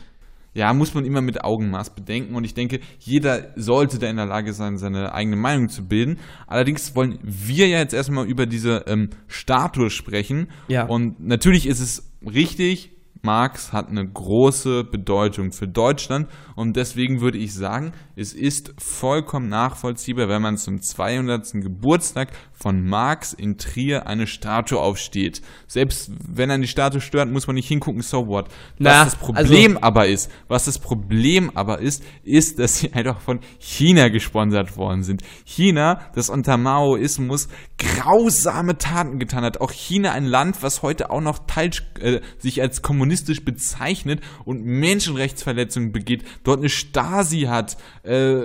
ja, 0.54 0.74
muss 0.74 0.94
man 0.94 1.06
immer 1.06 1.22
mit 1.22 1.44
Augenmaß 1.44 1.96
bedenken. 1.96 2.36
Und 2.36 2.44
ich 2.44 2.54
denke, 2.54 2.80
jeder 3.00 3.54
sollte 3.56 4.00
da 4.00 4.08
in 4.10 4.18
der 4.18 4.26
Lage 4.26 4.54
sein, 4.54 4.78
seine 4.78 5.14
eigene 5.14 5.36
Meinung 5.36 5.70
zu 5.70 5.88
bilden. 5.88 6.20
Allerdings 6.48 6.96
wollen 6.96 7.20
wir 7.24 7.68
ja 7.68 7.80
jetzt 7.80 7.94
erstmal 7.94 8.26
über 8.28 8.46
diese 8.46 8.86
ähm, 8.88 9.10
Statue 9.28 9.90
sprechen. 9.90 10.48
Ja. 10.68 10.86
Und 10.86 11.20
natürlich 11.20 11.68
ist 11.68 11.80
es 11.80 12.14
richtig, 12.22 12.93
Marx 13.26 13.72
hat 13.72 13.88
eine 13.88 14.06
große 14.06 14.84
Bedeutung 14.84 15.54
für 15.54 15.66
Deutschland 15.66 16.28
und 16.56 16.76
deswegen 16.76 17.22
würde 17.22 17.38
ich 17.38 17.54
sagen, 17.54 17.94
es 18.18 18.34
ist 18.34 18.74
vollkommen 18.78 19.48
nachvollziehbar, 19.48 20.28
wenn 20.28 20.42
man 20.42 20.58
zum 20.58 20.82
200. 20.82 21.54
Geburtstag 21.54 22.34
von 22.52 22.86
Marx 22.86 23.32
in 23.32 23.58
Trier 23.58 24.08
eine 24.08 24.28
Statue 24.28 24.78
aufsteht. 24.78 25.42
Selbst 25.68 26.12
wenn 26.28 26.50
er 26.50 26.58
die 26.58 26.68
Statue 26.68 27.00
stört, 27.00 27.32
muss 27.32 27.48
man 27.48 27.56
nicht 27.56 27.70
hingucken, 27.70 28.02
so 28.02 28.28
what. 28.28 28.50
Was 28.50 28.54
Na, 28.80 29.04
das 29.06 29.16
Problem 29.16 29.78
also 29.78 29.84
aber 29.84 30.08
ist, 30.08 30.30
was 30.50 30.66
das 30.66 30.78
Problem 30.78 31.50
aber 31.56 31.80
ist, 31.80 32.04
ist, 32.24 32.60
dass 32.60 32.80
sie 32.80 32.92
einfach 32.92 33.22
von 33.22 33.40
China 33.58 34.10
gesponsert 34.10 34.76
worden 34.76 35.04
sind. 35.04 35.24
China, 35.46 36.02
das 36.14 36.30
unter 36.30 36.58
Maoismus 36.58 37.48
grausame 37.78 38.78
Taten 38.78 39.18
getan 39.18 39.46
hat. 39.46 39.62
Auch 39.62 39.72
China, 39.72 40.12
ein 40.12 40.26
Land, 40.26 40.62
was 40.62 40.82
heute 40.82 41.10
auch 41.10 41.22
noch 41.22 41.48
teils, 41.48 41.84
äh, 42.00 42.20
sich 42.38 42.62
als 42.62 42.82
kommunistisch 42.82 43.13
bezeichnet 43.46 44.22
und 44.46 44.64
Menschenrechtsverletzungen 44.66 45.92
begeht, 45.92 46.24
dort 46.44 46.60
eine 46.60 46.70
Stasi 46.70 47.42
hat, 47.42 47.78
äh, 48.04 48.42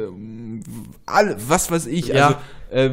all, 1.07 1.37
was 1.49 1.71
weiß 1.71 1.87
ich, 1.87 2.09
ja. 2.09 2.27
also 2.27 2.39
äh, 2.71 2.91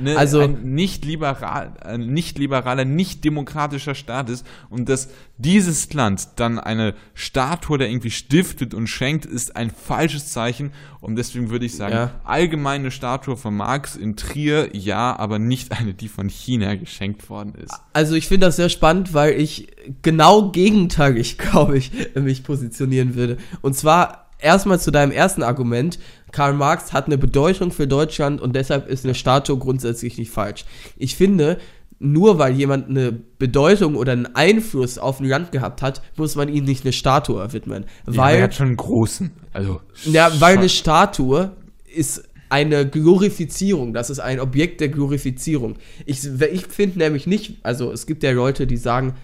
ne, 0.00 0.16
also 0.16 0.40
ein 0.40 0.74
nicht 0.74 1.04
liberal, 1.04 1.74
ein 1.80 2.12
nicht 2.12 2.38
liberaler, 2.38 2.84
nicht 2.84 3.24
demokratischer 3.24 3.94
Staat 3.94 4.30
ist 4.30 4.46
und 4.70 4.88
dass 4.88 5.08
dieses 5.36 5.92
Land 5.92 6.28
dann 6.36 6.58
eine 6.58 6.94
Statue 7.14 7.78
da 7.78 7.84
irgendwie 7.84 8.10
stiftet 8.10 8.74
und 8.74 8.86
schenkt, 8.86 9.26
ist 9.26 9.56
ein 9.56 9.70
falsches 9.70 10.32
Zeichen 10.32 10.72
und 11.00 11.16
deswegen 11.16 11.50
würde 11.50 11.66
ich 11.66 11.76
sagen, 11.76 11.94
ja. 11.94 12.20
allgemeine 12.24 12.90
Statue 12.90 13.36
von 13.36 13.56
Marx 13.56 13.96
in 13.96 14.16
Trier, 14.16 14.74
ja, 14.74 15.16
aber 15.16 15.38
nicht 15.38 15.72
eine, 15.72 15.94
die 15.94 16.08
von 16.08 16.28
China 16.28 16.74
geschenkt 16.74 17.28
worden 17.30 17.54
ist. 17.54 17.74
Also 17.92 18.14
ich 18.14 18.28
finde 18.28 18.46
das 18.46 18.56
sehr 18.56 18.68
spannend, 18.68 19.14
weil 19.14 19.40
ich 19.40 19.68
genau 20.02 20.50
gegenteilig, 20.50 21.38
glaube 21.38 21.78
ich, 21.78 21.92
mich 22.14 22.42
positionieren 22.42 23.14
würde. 23.14 23.38
Und 23.60 23.74
zwar 23.74 24.27
erstmal 24.38 24.80
zu 24.80 24.90
deinem 24.90 25.12
ersten 25.12 25.42
Argument. 25.42 25.98
Karl 26.32 26.54
Marx 26.54 26.92
hat 26.92 27.06
eine 27.06 27.18
Bedeutung 27.18 27.70
für 27.70 27.86
Deutschland 27.86 28.40
und 28.40 28.54
deshalb 28.54 28.88
ist 28.88 29.04
eine 29.04 29.14
Statue 29.14 29.58
grundsätzlich 29.58 30.18
nicht 30.18 30.30
falsch. 30.30 30.64
Ich 30.96 31.16
finde, 31.16 31.58
nur 32.00 32.38
weil 32.38 32.54
jemand 32.54 32.88
eine 32.88 33.12
Bedeutung 33.12 33.96
oder 33.96 34.12
einen 34.12 34.34
Einfluss 34.34 34.98
auf 34.98 35.20
ein 35.20 35.26
Land 35.26 35.52
gehabt 35.52 35.82
hat, 35.82 36.02
muss 36.16 36.36
man 36.36 36.48
ihm 36.48 36.64
nicht 36.64 36.84
eine 36.84 36.92
Statue 36.92 37.52
widmen. 37.52 37.86
Weil, 38.04 38.34
ja, 38.34 38.38
er 38.38 38.44
hat 38.44 38.54
schon 38.54 38.68
einen 38.68 38.76
großen. 38.76 39.32
Also, 39.52 39.80
ja, 40.04 40.30
weil 40.40 40.58
eine 40.58 40.68
Statue 40.68 41.52
ist 41.92 42.28
eine 42.50 42.88
Glorifizierung. 42.88 43.92
Das 43.92 44.10
ist 44.10 44.20
ein 44.20 44.40
Objekt 44.40 44.80
der 44.80 44.88
Glorifizierung. 44.88 45.76
Ich, 46.06 46.24
ich 46.24 46.66
finde 46.66 46.98
nämlich 46.98 47.26
nicht, 47.26 47.58
also 47.62 47.92
es 47.92 48.06
gibt 48.06 48.22
ja 48.22 48.30
Leute, 48.30 48.66
die 48.66 48.76
sagen, 48.76 49.14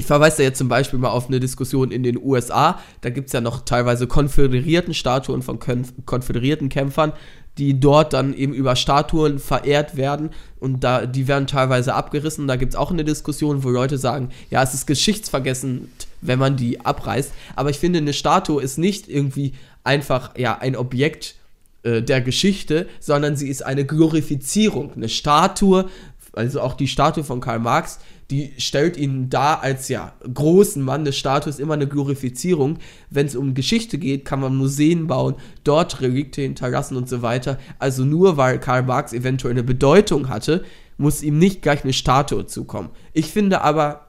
ich 0.00 0.06
verweise 0.06 0.38
da 0.38 0.42
jetzt 0.44 0.58
zum 0.58 0.68
Beispiel 0.68 0.98
mal 0.98 1.10
auf 1.10 1.28
eine 1.28 1.40
Diskussion 1.40 1.90
in 1.90 2.02
den 2.02 2.18
USA. 2.18 2.80
Da 3.02 3.10
gibt 3.10 3.28
es 3.28 3.32
ja 3.32 3.40
noch 3.40 3.64
teilweise 3.64 4.06
konföderierten 4.06 4.94
Statuen 4.94 5.42
von 5.42 5.58
konföderierten 6.06 6.70
Kämpfern, 6.70 7.12
die 7.58 7.78
dort 7.78 8.14
dann 8.14 8.32
eben 8.32 8.54
über 8.54 8.76
Statuen 8.76 9.38
verehrt 9.38 9.96
werden 9.96 10.30
und 10.58 10.82
da, 10.82 11.04
die 11.04 11.28
werden 11.28 11.46
teilweise 11.46 11.94
abgerissen. 11.94 12.48
Da 12.48 12.56
gibt 12.56 12.72
es 12.72 12.78
auch 12.78 12.90
eine 12.90 13.04
Diskussion, 13.04 13.62
wo 13.62 13.68
Leute 13.68 13.98
sagen, 13.98 14.30
ja, 14.50 14.62
es 14.62 14.72
ist 14.72 14.86
geschichtsvergessen, 14.86 15.92
wenn 16.22 16.38
man 16.38 16.56
die 16.56 16.80
abreißt. 16.80 17.32
Aber 17.56 17.68
ich 17.68 17.78
finde, 17.78 17.98
eine 17.98 18.14
Statue 18.14 18.62
ist 18.62 18.78
nicht 18.78 19.08
irgendwie 19.08 19.52
einfach 19.84 20.36
ja, 20.38 20.56
ein 20.58 20.76
Objekt 20.76 21.34
äh, 21.82 22.00
der 22.00 22.22
Geschichte, 22.22 22.88
sondern 23.00 23.36
sie 23.36 23.48
ist 23.48 23.66
eine 23.66 23.84
Glorifizierung. 23.84 24.94
Eine 24.94 25.10
Statue, 25.10 25.90
also 26.32 26.62
auch 26.62 26.74
die 26.74 26.88
Statue 26.88 27.24
von 27.24 27.40
Karl 27.40 27.58
Marx, 27.58 27.98
die 28.30 28.52
stellt 28.58 28.96
ihn 28.96 29.28
da 29.28 29.54
als 29.54 29.88
ja 29.88 30.12
großen 30.32 30.82
Mann 30.82 31.04
des 31.04 31.18
Status 31.18 31.58
immer 31.58 31.74
eine 31.74 31.88
Glorifizierung. 31.88 32.78
Wenn 33.10 33.26
es 33.26 33.36
um 33.36 33.54
Geschichte 33.54 33.98
geht, 33.98 34.24
kann 34.24 34.40
man 34.40 34.56
Museen 34.56 35.06
bauen, 35.06 35.34
dort 35.64 36.00
Relikte 36.00 36.42
hinterlassen 36.42 36.96
und 36.96 37.08
so 37.08 37.22
weiter. 37.22 37.58
Also 37.78 38.04
nur 38.04 38.36
weil 38.36 38.60
Karl 38.60 38.84
Marx 38.84 39.12
eventuell 39.12 39.52
eine 39.52 39.64
Bedeutung 39.64 40.28
hatte, 40.28 40.64
muss 40.96 41.22
ihm 41.22 41.38
nicht 41.38 41.62
gleich 41.62 41.82
eine 41.82 41.92
Statue 41.92 42.46
zukommen. 42.46 42.90
Ich 43.12 43.26
finde 43.26 43.62
aber, 43.62 44.06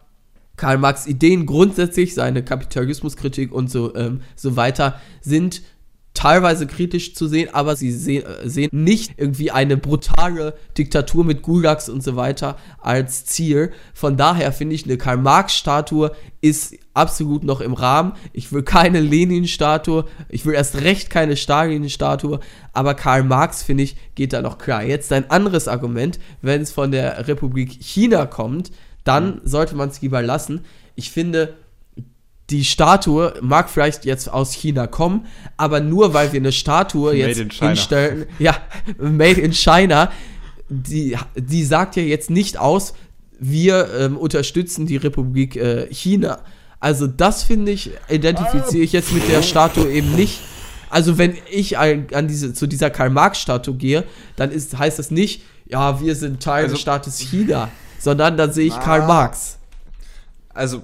Karl 0.57 0.77
Marx 0.77 1.07
Ideen 1.07 1.45
grundsätzlich, 1.45 2.13
seine 2.13 2.43
Kapitalismuskritik 2.43 3.51
und 3.51 3.71
so, 3.71 3.95
ähm, 3.95 4.21
so 4.35 4.55
weiter, 4.55 4.99
sind 5.21 5.63
teilweise 6.13 6.67
kritisch 6.67 7.15
zu 7.15 7.27
sehen, 7.27 7.49
aber 7.53 7.75
sie 7.75 7.91
sehen, 7.91 8.25
äh, 8.25 8.49
sehen 8.49 8.69
nicht 8.71 9.13
irgendwie 9.17 9.51
eine 9.51 9.77
brutale 9.77 10.55
Diktatur 10.77 11.23
mit 11.23 11.41
Gulags 11.41 11.89
und 11.89 12.03
so 12.03 12.15
weiter 12.15 12.57
als 12.79 13.25
Ziel. 13.25 13.71
Von 13.93 14.17
daher 14.17 14.51
finde 14.51 14.75
ich, 14.75 14.85
eine 14.85 14.97
Karl-Marx-Statue 14.97 16.11
ist 16.41 16.75
absolut 16.93 17.43
noch 17.43 17.61
im 17.61 17.73
Rahmen. 17.73 18.13
Ich 18.33 18.51
will 18.51 18.63
keine 18.63 18.99
Lenin-Statue, 18.99 20.05
ich 20.29 20.45
will 20.45 20.53
erst 20.53 20.81
recht 20.81 21.09
keine 21.09 21.37
Stalin-Statue, 21.37 22.39
aber 22.73 22.93
Karl 22.93 23.23
Marx, 23.23 23.63
finde 23.63 23.83
ich, 23.83 23.95
geht 24.15 24.33
da 24.33 24.41
noch 24.41 24.57
klar. 24.57 24.83
Jetzt 24.83 25.13
ein 25.13 25.29
anderes 25.29 25.67
Argument, 25.67 26.19
wenn 26.41 26.61
es 26.61 26.71
von 26.71 26.91
der 26.91 27.27
Republik 27.27 27.77
China 27.81 28.25
kommt, 28.25 28.71
dann 29.03 29.41
sollte 29.43 29.75
man 29.75 29.89
es 29.89 30.01
lieber 30.01 30.21
lassen. 30.21 30.65
Ich 30.95 31.09
finde, 31.11 31.55
die 32.51 32.65
Statue 32.65 33.33
mag 33.41 33.69
vielleicht 33.69 34.05
jetzt 34.05 34.27
aus 34.31 34.51
China 34.53 34.85
kommen, 34.87 35.25
aber 35.57 35.79
nur 35.79 36.13
weil 36.13 36.33
wir 36.33 36.39
eine 36.39 36.51
Statue 36.51 37.13
Made 37.13 37.17
jetzt 37.17 37.39
in 37.39 37.49
China. 37.49 37.67
hinstellen, 37.69 38.25
ja, 38.39 38.55
made 38.99 39.39
in 39.39 39.53
China, 39.53 40.11
die, 40.69 41.17
die 41.35 41.63
sagt 41.63 41.95
ja 41.95 42.03
jetzt 42.03 42.29
nicht 42.29 42.57
aus, 42.59 42.93
wir 43.39 43.89
ähm, 43.97 44.17
unterstützen 44.17 44.85
die 44.85 44.97
Republik 44.97 45.55
äh, 45.55 45.87
China. 45.91 46.39
Also 46.79 47.07
das 47.07 47.43
finde 47.43 47.71
ich, 47.71 47.91
identifiziere 48.09 48.83
ich 48.83 48.91
jetzt 48.91 49.13
mit 49.13 49.27
der 49.29 49.41
Statue 49.41 49.89
eben 49.89 50.15
nicht. 50.15 50.39
Also 50.89 51.17
wenn 51.17 51.37
ich 51.49 51.77
an, 51.77 52.27
diese, 52.27 52.53
zu 52.53 52.67
dieser 52.67 52.89
Karl-Marx-Statue 52.89 53.75
gehe, 53.75 54.03
dann 54.35 54.51
ist, 54.51 54.77
heißt 54.77 54.99
das 54.99 55.09
nicht, 55.09 55.43
ja, 55.67 56.01
wir 56.01 56.15
sind 56.15 56.43
Teil 56.43 56.63
Also- 56.65 56.75
des 56.75 56.81
Staates 56.81 57.19
China, 57.19 57.69
sondern 57.97 58.35
dann 58.35 58.51
sehe 58.51 58.67
ich 58.67 58.77
Karl 58.79 59.07
Marx. 59.07 59.57
Also, 60.53 60.81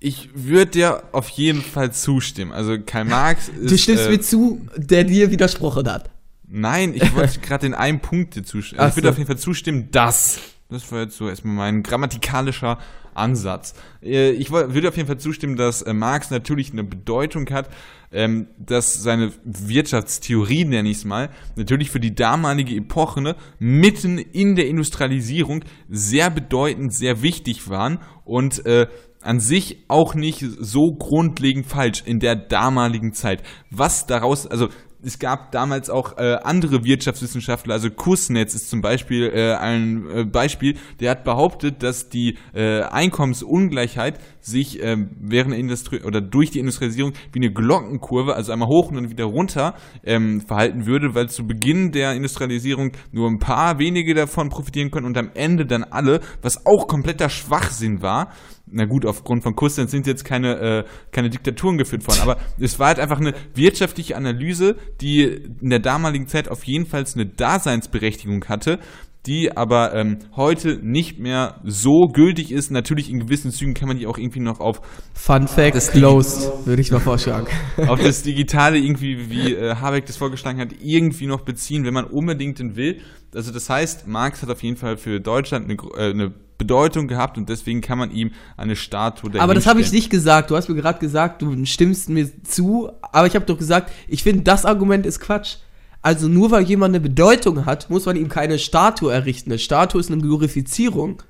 ich 0.00 0.30
würde 0.34 0.70
dir 0.70 1.02
auf 1.12 1.28
jeden 1.28 1.62
Fall 1.62 1.92
zustimmen. 1.92 2.52
Also, 2.52 2.78
Karl 2.84 3.04
Marx 3.04 3.48
ist. 3.48 3.70
Du 3.70 3.78
stimmst 3.78 4.06
äh, 4.06 4.10
mir 4.10 4.20
zu, 4.20 4.66
der 4.76 5.04
dir 5.04 5.30
widersprochen 5.30 5.86
hat. 5.88 6.10
Nein, 6.48 6.94
ich 6.94 7.14
wollte 7.14 7.38
gerade 7.42 7.66
in 7.66 7.74
einem 7.74 8.00
Punkt 8.00 8.34
dir 8.34 8.42
zustimmen. 8.42 8.80
Ach 8.80 8.88
ich 8.88 8.96
würde 8.96 9.08
so. 9.08 9.10
auf 9.12 9.18
jeden 9.18 9.28
Fall 9.28 9.38
zustimmen, 9.38 9.90
dass. 9.92 10.40
Das 10.70 10.90
war 10.90 11.00
jetzt 11.00 11.16
so 11.16 11.28
erstmal 11.28 11.54
mein 11.54 11.82
grammatikalischer 11.82 12.78
Ansatz. 13.14 13.74
Äh, 14.02 14.30
Ich 14.32 14.50
würde 14.50 14.88
auf 14.88 14.96
jeden 14.96 15.06
Fall 15.06 15.18
zustimmen, 15.18 15.56
dass 15.56 15.82
äh, 15.82 15.92
Marx 15.92 16.30
natürlich 16.30 16.72
eine 16.72 16.84
Bedeutung 16.84 17.48
hat, 17.50 17.68
ähm, 18.12 18.48
dass 18.58 19.02
seine 19.02 19.32
Wirtschaftstheorie, 19.44 20.64
nenne 20.64 20.90
ich 20.90 20.98
es 20.98 21.04
mal, 21.04 21.30
natürlich 21.56 21.90
für 21.90 22.00
die 22.00 22.14
damalige 22.14 22.74
Epoche 22.74 23.22
ne, 23.22 23.36
mitten 23.58 24.18
in 24.18 24.56
der 24.56 24.66
Industrialisierung 24.66 25.64
sehr 25.88 26.30
bedeutend, 26.30 26.94
sehr 26.94 27.22
wichtig 27.22 27.68
waren 27.68 27.98
und 28.24 28.64
äh, 28.66 28.86
an 29.22 29.38
sich 29.38 29.84
auch 29.88 30.14
nicht 30.14 30.44
so 30.58 30.92
grundlegend 30.98 31.66
falsch 31.66 32.02
in 32.06 32.20
der 32.20 32.36
damaligen 32.36 33.12
Zeit. 33.12 33.42
Was 33.70 34.06
daraus, 34.06 34.46
also 34.46 34.68
es 35.02 35.18
gab 35.18 35.52
damals 35.52 35.90
auch 35.90 36.18
äh, 36.18 36.36
andere 36.42 36.84
Wirtschaftswissenschaftler, 36.84 37.74
also 37.74 37.90
Kuznets 37.90 38.54
ist 38.54 38.70
zum 38.70 38.80
Beispiel 38.80 39.30
äh, 39.32 39.54
ein 39.54 40.06
äh, 40.10 40.24
Beispiel, 40.24 40.76
der 41.00 41.12
hat 41.12 41.24
behauptet, 41.24 41.82
dass 41.82 42.08
die 42.08 42.36
äh, 42.54 42.82
Einkommensungleichheit 42.82 44.20
sich 44.40 44.82
äh, 44.82 44.96
während 45.20 45.52
der 45.52 45.60
Industrie 45.60 46.02
oder 46.02 46.20
durch 46.20 46.50
die 46.50 46.58
Industrialisierung 46.58 47.12
wie 47.32 47.40
eine 47.40 47.52
Glockenkurve, 47.52 48.34
also 48.34 48.52
einmal 48.52 48.68
hoch 48.68 48.88
und 48.88 48.96
dann 48.96 49.10
wieder 49.10 49.24
runter 49.24 49.74
ähm, 50.04 50.40
verhalten 50.40 50.86
würde, 50.86 51.14
weil 51.14 51.28
zu 51.28 51.46
Beginn 51.46 51.92
der 51.92 52.14
Industrialisierung 52.14 52.92
nur 53.12 53.28
ein 53.28 53.38
paar 53.38 53.78
wenige 53.78 54.14
davon 54.14 54.48
profitieren 54.48 54.90
können 54.90 55.06
und 55.06 55.18
am 55.18 55.30
Ende 55.34 55.66
dann 55.66 55.84
alle, 55.84 56.20
was 56.42 56.66
auch 56.66 56.86
kompletter 56.86 57.28
Schwachsinn 57.28 58.02
war. 58.02 58.32
Na 58.72 58.84
gut, 58.84 59.04
aufgrund 59.06 59.42
von 59.42 59.54
Kuznets 59.56 59.90
sind 59.90 60.06
jetzt 60.06 60.24
keine, 60.24 60.58
äh, 60.58 60.84
keine 61.12 61.30
Diktaturen 61.30 61.76
geführt 61.78 62.06
worden, 62.06 62.20
aber 62.22 62.38
es 62.58 62.78
war 62.78 62.88
halt 62.88 63.00
einfach 63.00 63.18
eine 63.20 63.34
wirtschaftliche 63.54 64.16
Analyse, 64.16 64.76
die 65.00 65.22
in 65.22 65.70
der 65.70 65.80
damaligen 65.80 66.26
Zeit 66.28 66.48
auf 66.48 66.64
jeden 66.64 66.86
Fall 66.86 67.04
eine 67.14 67.26
Daseinsberechtigung 67.26 68.44
hatte, 68.46 68.78
die 69.26 69.54
aber 69.54 69.94
ähm, 69.94 70.18
heute 70.34 70.78
nicht 70.82 71.18
mehr 71.18 71.60
so 71.64 72.08
gültig 72.12 72.52
ist. 72.52 72.70
Natürlich 72.70 73.10
in 73.10 73.18
gewissen 73.18 73.50
Zügen 73.50 73.74
kann 73.74 73.86
man 73.88 73.98
die 73.98 74.06
auch 74.06 74.16
irgendwie 74.16 74.40
noch 74.40 74.60
auf, 74.60 74.80
Fun 75.12 75.46
Fact, 75.46 75.74
Das- 75.74 75.90
closed, 75.90 76.66
würde 76.66 76.80
ich 76.80 76.90
mal 76.90 77.00
vorschlagen. 77.00 77.46
auf 77.88 78.00
das 78.00 78.22
Digitale 78.22 78.78
irgendwie, 78.78 79.30
wie 79.30 79.54
äh, 79.54 79.74
Habeck 79.76 80.06
das 80.06 80.16
vorgeschlagen 80.16 80.58
hat, 80.58 80.68
irgendwie 80.82 81.26
noch 81.26 81.42
beziehen, 81.42 81.84
wenn 81.84 81.92
man 81.94 82.06
unbedingt 82.06 82.58
den 82.60 82.76
will. 82.76 83.00
Also 83.34 83.52
das 83.52 83.68
heißt, 83.68 84.06
Marx 84.08 84.42
hat 84.42 84.50
auf 84.50 84.62
jeden 84.62 84.76
Fall 84.76 84.96
für 84.96 85.20
Deutschland 85.20 85.66
eine, 85.66 85.76
äh, 85.98 86.10
eine 86.12 86.34
Bedeutung 86.60 87.08
gehabt 87.08 87.38
und 87.38 87.48
deswegen 87.48 87.80
kann 87.80 87.98
man 87.98 88.10
ihm 88.12 88.30
eine 88.56 88.76
Statue 88.76 89.40
Aber 89.40 89.54
das 89.54 89.66
habe 89.66 89.80
ich 89.80 89.90
nicht 89.90 90.10
gesagt. 90.10 90.50
Du 90.50 90.56
hast 90.56 90.68
mir 90.68 90.76
gerade 90.76 90.98
gesagt, 91.00 91.42
du 91.42 91.64
stimmst 91.64 92.08
mir 92.10 92.30
zu, 92.44 92.90
aber 93.00 93.26
ich 93.26 93.34
habe 93.34 93.46
doch 93.46 93.58
gesagt, 93.58 93.90
ich 94.06 94.22
finde, 94.22 94.44
das 94.44 94.64
Argument 94.64 95.06
ist 95.06 95.18
Quatsch. 95.18 95.56
Also 96.02 96.28
nur 96.28 96.50
weil 96.50 96.62
jemand 96.64 96.94
eine 96.94 97.00
Bedeutung 97.00 97.66
hat, 97.66 97.90
muss 97.90 98.06
man 98.06 98.16
ihm 98.16 98.28
keine 98.28 98.58
Statue 98.58 99.12
errichten. 99.12 99.50
Eine 99.50 99.58
Statue 99.58 100.00
ist 100.00 100.10
eine 100.10 100.20
Glorifizierung. 100.22 101.22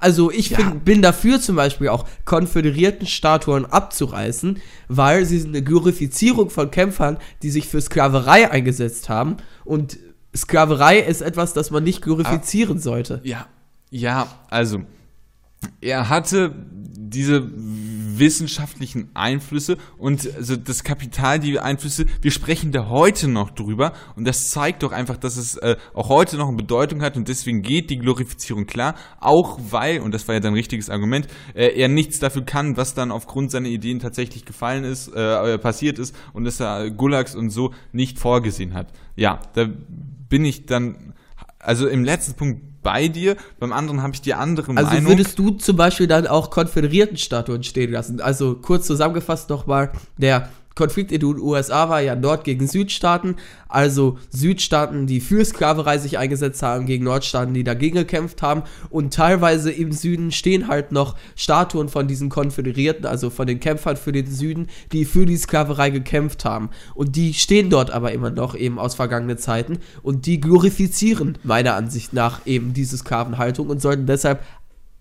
Also 0.00 0.30
ich 0.30 0.50
Ja. 0.50 0.58
find, 0.58 0.84
bin 0.84 1.02
dafür 1.02 1.40
zum 1.40 1.56
Beispiel 1.56 1.88
auch 1.88 2.04
konföderierten 2.24 3.06
Statuen 3.06 3.64
abzureißen, 3.64 4.58
weil 4.88 5.24
sie 5.24 5.38
sind 5.38 5.54
eine 5.54 5.64
Glorifizierung 5.64 6.50
von 6.50 6.70
Kämpfern, 6.70 7.16
die 7.42 7.50
sich 7.50 7.68
für 7.68 7.80
Sklaverei 7.80 8.50
eingesetzt 8.50 9.08
haben. 9.08 9.36
Und 9.64 9.98
Sklaverei 10.36 10.98
ist 10.98 11.22
etwas, 11.22 11.52
das 11.54 11.70
man 11.70 11.84
nicht 11.84 12.02
glorifizieren 12.02 12.80
sollte. 12.80 13.20
Ja, 13.24 13.46
ja, 13.94 14.26
also 14.50 14.80
er 15.80 16.08
hatte 16.08 16.52
diese 16.68 17.48
wissenschaftlichen 17.54 19.10
Einflüsse 19.14 19.78
und 19.98 20.34
also 20.34 20.56
das 20.56 20.82
Kapital, 20.82 21.38
die 21.38 21.60
Einflüsse, 21.60 22.06
wir 22.20 22.32
sprechen 22.32 22.72
da 22.72 22.88
heute 22.88 23.28
noch 23.28 23.50
drüber 23.50 23.92
und 24.16 24.26
das 24.26 24.48
zeigt 24.48 24.82
doch 24.82 24.90
einfach, 24.90 25.16
dass 25.16 25.36
es 25.36 25.56
äh, 25.58 25.76
auch 25.94 26.08
heute 26.08 26.36
noch 26.38 26.48
eine 26.48 26.56
Bedeutung 26.56 27.02
hat 27.02 27.16
und 27.16 27.28
deswegen 27.28 27.62
geht 27.62 27.88
die 27.88 27.98
Glorifizierung 27.98 28.66
klar, 28.66 28.96
auch 29.20 29.60
weil, 29.70 30.00
und 30.00 30.12
das 30.12 30.26
war 30.26 30.34
ja 30.34 30.40
dann 30.40 30.54
ein 30.54 30.56
richtiges 30.56 30.90
Argument, 30.90 31.28
äh, 31.54 31.68
er 31.68 31.88
nichts 31.88 32.18
dafür 32.18 32.44
kann, 32.44 32.76
was 32.76 32.94
dann 32.94 33.12
aufgrund 33.12 33.52
seiner 33.52 33.68
Ideen 33.68 34.00
tatsächlich 34.00 34.44
gefallen 34.44 34.82
ist, 34.82 35.06
äh, 35.14 35.56
passiert 35.58 36.00
ist 36.00 36.16
und 36.32 36.44
dass 36.44 36.58
er 36.58 36.90
Gulags 36.90 37.36
und 37.36 37.50
so 37.50 37.72
nicht 37.92 38.18
vorgesehen 38.18 38.74
hat. 38.74 38.92
Ja, 39.14 39.38
da 39.54 39.68
bin 40.28 40.44
ich 40.44 40.66
dann, 40.66 41.14
also 41.60 41.86
im 41.86 42.02
letzten 42.02 42.34
Punkt 42.34 42.73
bei 42.84 43.08
dir, 43.08 43.36
beim 43.58 43.72
anderen 43.72 44.02
habe 44.02 44.14
ich 44.14 44.20
die 44.20 44.34
andere 44.34 44.70
Also 44.76 44.92
Meinung. 44.92 45.08
würdest 45.08 45.36
du 45.40 45.50
zum 45.50 45.76
Beispiel 45.76 46.06
dann 46.06 46.28
auch 46.28 46.50
Konföderiertenstatuen 46.50 47.64
stehen 47.64 47.90
lassen? 47.90 48.20
Also 48.20 48.54
kurz 48.54 48.86
zusammengefasst 48.86 49.50
nochmal, 49.50 49.90
der 50.18 50.48
Konflikt 50.74 51.12
in 51.12 51.20
den 51.20 51.38
USA 51.38 51.88
war 51.88 52.00
ja 52.00 52.16
Nord 52.16 52.44
gegen 52.44 52.66
Südstaaten, 52.66 53.36
also 53.68 54.18
Südstaaten, 54.30 55.06
die 55.06 55.20
für 55.20 55.44
Sklaverei 55.44 55.98
sich 55.98 56.18
eingesetzt 56.18 56.62
haben, 56.62 56.86
gegen 56.86 57.04
Nordstaaten, 57.04 57.54
die 57.54 57.64
dagegen 57.64 57.96
gekämpft 57.96 58.42
haben. 58.42 58.62
Und 58.90 59.14
teilweise 59.14 59.70
im 59.70 59.92
Süden 59.92 60.32
stehen 60.32 60.68
halt 60.68 60.92
noch 60.92 61.16
Statuen 61.36 61.88
von 61.88 62.08
diesen 62.08 62.28
Konföderierten, 62.28 63.06
also 63.06 63.30
von 63.30 63.46
den 63.46 63.60
Kämpfern 63.60 63.96
für 63.96 64.12
den 64.12 64.26
Süden, 64.26 64.68
die 64.92 65.04
für 65.04 65.26
die 65.26 65.36
Sklaverei 65.36 65.90
gekämpft 65.90 66.44
haben. 66.44 66.70
Und 66.94 67.16
die 67.16 67.34
stehen 67.34 67.70
dort 67.70 67.90
aber 67.90 68.12
immer 68.12 68.30
noch 68.30 68.56
eben 68.56 68.78
aus 68.78 68.94
vergangenen 68.94 69.38
Zeiten. 69.38 69.78
Und 70.02 70.26
die 70.26 70.40
glorifizieren 70.40 71.38
meiner 71.44 71.74
Ansicht 71.74 72.12
nach 72.12 72.46
eben 72.46 72.74
diese 72.74 72.96
Sklavenhaltung 72.96 73.68
und 73.68 73.80
sollten 73.80 74.06
deshalb 74.06 74.42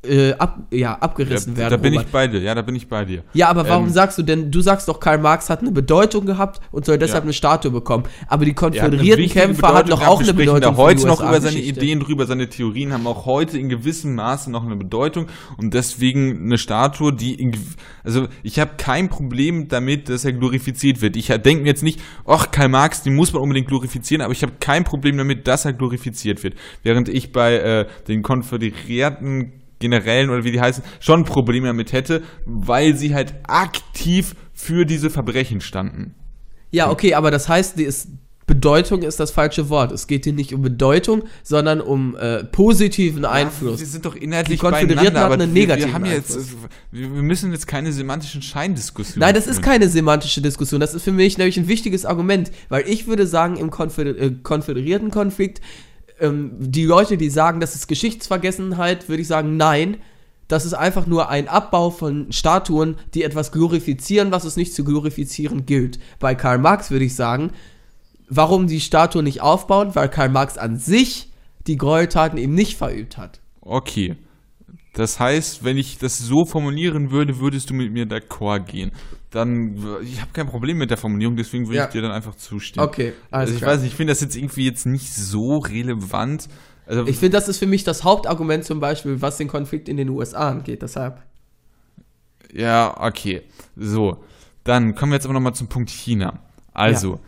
äh, 0.06 0.34
ab, 0.34 0.60
ja, 0.72 0.96
abgerissen 0.96 1.54
ja, 1.54 1.60
werden. 1.60 1.72
da 1.72 1.78
bin 1.78 1.94
Robert. 1.94 2.08
ich 2.08 2.12
bei 2.12 2.28
dir, 2.28 2.42
ja, 2.42 2.54
da 2.56 2.62
bin 2.62 2.76
ich 2.76 2.88
bei 2.88 3.06
dir. 3.06 3.24
Ja, 3.34 3.48
aber 3.50 3.68
warum 3.68 3.86
Ähm, 3.88 3.92
sagst 3.94 4.18
du 4.18 4.24
denn, 4.24 4.52
du 4.52 4.62
sagst 4.62 4.88
doch, 4.88 5.00
Karl 5.00 5.18
Marx 5.18 5.50
hat 5.50 5.62
eine 5.62 5.72
Bedeutung 5.72 6.26
gehabt 6.26 6.60
und 6.72 6.86
soll 6.86 6.98
deshalb 6.98 7.24
Ja. 7.24 7.28
eine 7.28 7.34
Statue 7.34 7.72
bekommen. 7.72 8.04
Aber 8.28 8.46
die 8.46 8.52
Er 8.52 8.56
konföderierten 8.56 9.30
Kämpfer 9.30 9.74
hatten 9.74 9.90
doch 9.90 10.06
auch 10.06 10.22
eine 10.22 10.34
Bedeutung. 10.34 10.62
da 10.62 10.76
heute 10.78 11.08
noch 11.08 11.22
über 11.22 11.40
seine. 11.40 11.58
Ideen 11.60 12.00
drüber, 12.02 12.26
seine 12.26 12.50
Theorien 12.50 12.92
haben 12.94 13.08
auch 13.08 13.26
heute 13.26 13.58
in 13.58 13.70
gewissem 13.70 14.16
Maße 14.16 14.52
noch 14.52 14.66
eine 14.66 14.76
Bedeutung 14.76 15.28
und 15.58 15.74
deswegen 15.74 16.44
eine 16.46 16.58
Statue, 16.58 17.14
die 17.14 17.36
in, 17.36 17.56
also 18.04 18.28
ich 18.44 18.60
habe 18.60 18.72
kein 18.78 19.08
Problem 19.10 19.68
damit, 19.70 20.10
dass 20.10 20.26
er 20.26 20.34
glorifiziert 20.34 21.02
wird. 21.02 21.16
Ich 21.16 21.28
denke 21.28 21.64
mir 21.64 21.70
jetzt 21.70 21.84
nicht, 21.84 22.00
ach 22.26 22.52
Karl 22.52 22.70
Marx, 22.70 23.04
den 23.04 23.16
muss 23.16 23.32
man 23.34 23.42
unbedingt 23.42 23.68
glorifizieren, 23.68 24.22
aber 24.22 24.34
ich 24.34 24.42
habe 24.44 24.54
kein 24.60 24.84
Problem 24.84 25.18
damit, 25.18 25.48
dass 25.48 25.66
er 25.66 25.74
glorifiziert 25.74 26.44
wird. 26.44 26.56
Während 26.84 27.08
ich 27.08 27.32
bei 27.32 27.54
äh, 27.56 27.86
den 28.08 28.22
konföderierten 28.22 29.54
Generälen 29.84 30.30
oder 30.30 30.44
wie 30.44 30.52
die 30.52 30.62
heißen, 30.62 30.84
schon 31.00 31.26
Probleme 31.26 31.68
damit 31.68 31.92
hätte, 31.92 32.24
weil 32.46 32.96
sie 32.96 33.14
halt 33.14 33.36
aktiv 33.44 34.36
für 34.54 34.86
diese 34.86 35.10
Verbrechen 35.10 35.62
standen. 35.62 36.16
Ja, 36.72 36.90
okay, 36.90 37.14
aber 37.14 37.30
das 37.30 37.50
heißt, 37.50 37.78
die 37.78 37.84
ist, 37.84 38.08
Bedeutung 38.46 39.04
ist 39.04 39.20
das 39.20 39.32
falsche 39.32 39.70
Wort. 39.70 39.92
Es 39.92 40.08
geht 40.08 40.26
hier 40.26 40.34
nicht 40.34 40.54
um 40.54 40.62
Bedeutung, 40.62 41.24
sondern 41.44 41.82
um 41.82 42.16
äh, 42.18 42.44
positiven 42.44 43.26
Einfluss. 43.26 43.80
Wir 43.80 43.88
sind 43.88 44.06
doch 44.06 44.16
inhaltlich 44.16 44.60
Die 44.60 44.62
Konföderierten 44.66 45.14
beieinander, 45.14 45.30
hatten 45.30 45.42
einen 45.42 45.54
wir, 45.54 45.68
wir 45.68 45.76
negativen 45.76 45.94
haben 45.94 46.06
jetzt, 46.06 46.36
Einfluss. 46.36 46.58
wir, 46.92 47.08
müssen 47.08 47.52
jetzt 47.52 47.68
keine 47.68 47.92
semantischen 47.92 48.42
Scheindiskussionen. 48.42 49.20
Nein, 49.20 49.36
das 49.36 49.48
ist 49.48 49.62
keine 49.62 49.88
semantische 49.88 50.42
Diskussion. 50.42 50.82
Das 50.82 50.94
ist 50.94 51.04
für 51.04 51.12
mich 51.12 51.38
nämlich 51.38 51.58
ein 51.58 51.68
wichtiges 51.68 52.06
Argument, 52.06 52.52
weil 52.70 52.88
ich 52.88 53.08
würde 53.08 53.28
sagen, 53.28 53.56
im 53.56 53.70
Konföder 53.70 54.18
äh, 54.20 54.32
konföderierten 54.44 55.10
Konflikt, 55.10 55.62
ähm, 56.20 56.52
die 56.60 56.86
Leute, 56.86 57.18
die 57.18 57.30
sagen, 57.30 57.60
das 57.60 57.76
ist 57.76 57.88
Geschichtsvergessenheit, 57.88 59.10
würde 59.10 59.22
ich 59.22 59.28
sagen, 59.28 59.58
nein. 59.58 59.98
Das 60.48 60.66
ist 60.66 60.74
einfach 60.74 61.08
nur 61.08 61.30
ein 61.30 61.48
Abbau 61.48 61.90
von 61.90 62.32
Statuen, 62.32 62.98
die 63.14 63.24
etwas 63.24 63.52
glorifizieren, 63.52 64.32
was 64.32 64.44
es 64.44 64.58
nicht 64.58 64.74
zu 64.74 64.84
glorifizieren 64.84 65.66
gilt. 65.66 66.00
Bei 66.20 66.36
Karl 66.36 66.58
Marx 66.60 66.92
würde 66.92 67.06
ich 67.06 67.16
sagen, 67.16 67.52
warum 68.30 68.68
die 68.68 68.82
Statue 68.82 69.24
nicht 69.24 69.42
aufbauen? 69.42 69.96
Weil 69.96 70.10
Karl 70.10 70.30
Marx 70.30 70.58
an 70.58 70.78
sich 70.78 71.30
die 71.66 71.78
Gräueltaten 71.78 72.38
eben 72.38 72.54
nicht 72.54 72.78
verübt 72.78 73.18
hat. 73.18 73.40
Okay. 73.62 74.18
Das 74.94 75.20
heißt, 75.20 75.64
wenn 75.64 75.78
ich 75.78 75.98
das 75.98 76.20
so 76.20 76.46
formulieren 76.46 77.10
würde, 77.10 77.40
würdest 77.40 77.70
du 77.70 77.74
mit 77.74 77.92
mir 77.92 78.06
d'accord 78.06 78.66
gehen. 78.66 78.92
Dann, 79.34 79.76
ich 80.04 80.22
habe 80.22 80.32
kein 80.32 80.46
Problem 80.48 80.78
mit 80.78 80.92
der 80.92 80.98
Formulierung, 80.98 81.36
deswegen 81.36 81.66
würde 81.66 81.78
Ja. 81.78 81.86
ich 81.86 81.90
dir 81.92 82.04
dann 82.04 82.12
einfach 82.12 82.36
zustimmen. 82.36 82.86
Okay, 82.86 83.14
alles 83.32 83.48
Also 83.50 83.54
ich 83.54 83.60
klar. 83.62 83.72
weiß 83.72 83.82
nicht, 83.82 83.90
ich 83.92 83.96
finde 83.96 84.12
das 84.12 84.22
jetzt 84.22 84.36
irgendwie 84.36 84.66
jetzt 84.66 84.86
nicht 84.86 85.12
so 85.12 85.58
relevant. 85.58 86.48
Also, 86.86 87.08
Ich 87.08 87.18
finde, 87.18 87.38
das 87.38 87.48
ist 87.50 87.58
für 87.58 87.66
mich 87.66 87.84
das 87.84 88.04
Hauptargument 88.04 88.64
zum 88.64 88.80
Beispiel, 88.80 89.22
was 89.24 89.38
den 89.38 89.48
Konflikt 89.48 89.90
in 89.90 89.98
den 89.98 90.10
USA 90.10 90.50
angeht. 90.50 90.84
Deshalb. 90.84 91.20
Ja, 92.54 92.96
okay. 93.02 93.42
So, 93.76 94.24
dann 94.64 94.94
kommen 94.94 95.12
wir 95.12 95.16
jetzt 95.16 95.26
aber 95.26 95.34
nochmal 95.34 95.56
zum 95.56 95.68
Punkt 95.68 95.90
China. 95.90 96.40
Also, 96.74 97.20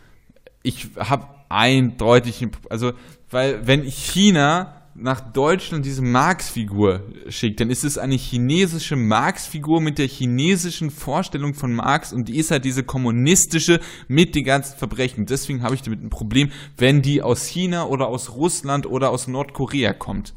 ich 0.62 0.90
habe 1.00 1.26
eindeutig, 1.50 2.48
also, 2.70 2.94
weil 3.32 3.66
wenn 3.66 3.82
China 3.84 4.82
nach 4.98 5.20
Deutschland 5.20 5.86
diese 5.86 6.02
Marx-Figur 6.02 7.02
schickt, 7.28 7.60
dann 7.60 7.70
ist 7.70 7.84
es 7.84 7.98
eine 7.98 8.16
chinesische 8.16 8.96
Marx-Figur 8.96 9.82
mit 9.82 9.98
der 9.98 10.08
chinesischen 10.08 10.90
Vorstellung 10.90 11.54
von 11.54 11.74
Marx 11.74 12.14
und 12.14 12.30
die 12.30 12.38
ist 12.38 12.50
halt 12.50 12.64
diese 12.64 12.84
kommunistische 12.84 13.82
mit 14.08 14.36
den 14.36 14.46
ganzen 14.46 14.78
Verbrechen. 14.78 15.26
Deswegen 15.26 15.64
habe 15.64 15.76
ich 15.76 15.82
damit 15.82 16.02
ein 16.02 16.10
Problem, 16.10 16.50
wenn 16.78 17.02
die 17.02 17.22
aus 17.22 17.46
China 17.46 17.86
oder 17.88 18.08
aus 18.08 18.36
Russland 18.36 18.86
oder 18.86 19.10
aus 19.10 19.28
Nordkorea 19.28 19.92
kommt. 19.92 20.34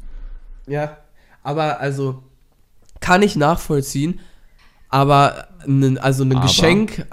Ja, 0.67 0.97
aber 1.41 1.79
also 1.79 2.21
kann 2.99 3.21
ich 3.21 3.37
nachvollziehen, 3.37 4.19
aber 4.89 5.47
ne, 5.65 5.97
also 6.01 6.25
ein? 6.25 6.41
Geschenk, 6.41 7.07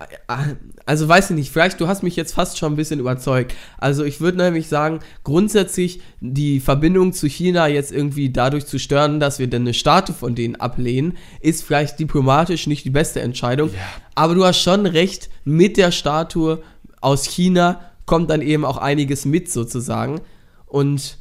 also 0.86 1.08
weiß 1.08 1.30
ich 1.30 1.36
nicht, 1.36 1.50
vielleicht 1.50 1.80
du 1.80 1.88
hast 1.88 2.04
mich 2.04 2.14
jetzt 2.14 2.32
fast 2.32 2.58
schon 2.58 2.72
ein 2.72 2.76
bisschen 2.76 3.00
überzeugt. 3.00 3.54
Also 3.76 4.04
ich 4.04 4.20
würde 4.20 4.38
nämlich 4.38 4.68
sagen, 4.68 5.00
grundsätzlich 5.24 6.00
die 6.20 6.60
Verbindung 6.60 7.12
zu 7.12 7.26
China 7.26 7.66
jetzt 7.66 7.90
irgendwie 7.90 8.30
dadurch 8.30 8.66
zu 8.66 8.78
stören, 8.78 9.18
dass 9.18 9.40
wir 9.40 9.48
denn 9.48 9.62
eine 9.62 9.74
Statue 9.74 10.14
von 10.14 10.36
denen 10.36 10.54
ablehnen, 10.56 11.18
ist 11.40 11.64
vielleicht 11.64 11.98
diplomatisch 11.98 12.68
nicht 12.68 12.84
die 12.84 12.90
beste 12.90 13.20
Entscheidung. 13.20 13.70
Aber 14.14 14.36
du 14.36 14.44
hast 14.44 14.60
schon 14.60 14.86
recht, 14.86 15.28
mit 15.44 15.76
der 15.76 15.90
Statue 15.90 16.62
aus 17.00 17.24
China 17.24 17.80
kommt 18.06 18.30
dann 18.30 18.40
eben 18.40 18.64
auch 18.64 18.76
einiges 18.76 19.24
mit 19.24 19.50
sozusagen. 19.50 20.20
Und 20.66 21.18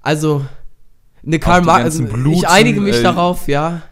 also 0.00 0.46
eine 1.26 1.38
Karl 1.38 1.60
Marx, 1.60 1.84
also, 1.84 2.04
ich 2.32 2.48
einige 2.48 2.80
mich 2.80 2.96
äh, 2.96 3.02
darauf, 3.02 3.48
ja. 3.48 3.82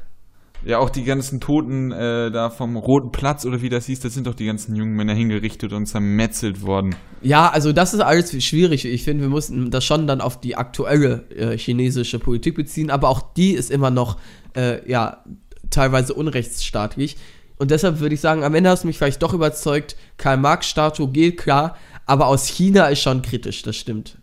Ja, 0.65 0.79
auch 0.79 0.91
die 0.91 1.03
ganzen 1.03 1.41
Toten 1.41 1.91
äh, 1.91 2.31
da 2.31 2.49
vom 2.49 2.77
Roten 2.77 3.11
Platz 3.11 3.45
oder 3.45 3.63
wie 3.63 3.69
das 3.69 3.87
hieß, 3.87 4.01
das 4.01 4.15
sind 4.15 4.29
doch 4.29 4.35
die 4.35 4.47
ganzen 4.47 4.77
jungen 4.77 4.95
Männer 4.95 5.15
hingerichtet 5.15 5.73
und 5.73 5.87
zermetzelt 5.87 6.63
worden. 6.63 6.95
Ja, 7.21 7.49
also 7.49 7.73
das 7.73 7.95
ist 7.95 8.01
alles 8.01 8.45
schwierig. 8.45 8.85
Ich 8.85 9.03
finde, 9.03 9.25
wir 9.25 9.31
mussten 9.31 9.71
das 9.71 9.85
schon 9.85 10.07
dann 10.07 10.21
auf 10.21 10.39
die 10.41 10.55
aktuelle 10.55 11.29
äh, 11.31 11.59
chinesische 11.59 12.21
Politik 12.21 12.55
beziehen, 12.55 12.91
aber 12.91 13.09
auch 13.09 13.35
die 13.35 13.53
ist 13.53 13.73
immer 13.73 13.91
noch, 13.91 14.19
äh, 14.55 14.89
ja, 14.89 15.25
teilweise 15.71 16.15
unrechtsstaatlich. 16.15 17.17
Und 17.59 17.71
deshalb 17.71 18.01
würde 18.01 18.15
ich 18.15 18.21
sagen, 18.21 18.45
am 18.45 18.55
Ende 18.55 18.71
hast 18.71 18.85
du 18.85 18.87
mich 18.87 18.99
vielleicht 18.99 19.23
doch 19.23 19.35
überzeugt, 19.35 19.97
Karl-Marx-Statue 20.17 21.11
geht 21.11 21.39
klar, 21.39 21.77
aber 22.07 22.27
aus 22.27 22.47
China 22.47 22.87
ist 22.87 23.01
schon 23.01 23.23
kritisch, 23.23 23.63
das 23.63 23.77
stimmt. 23.77 24.19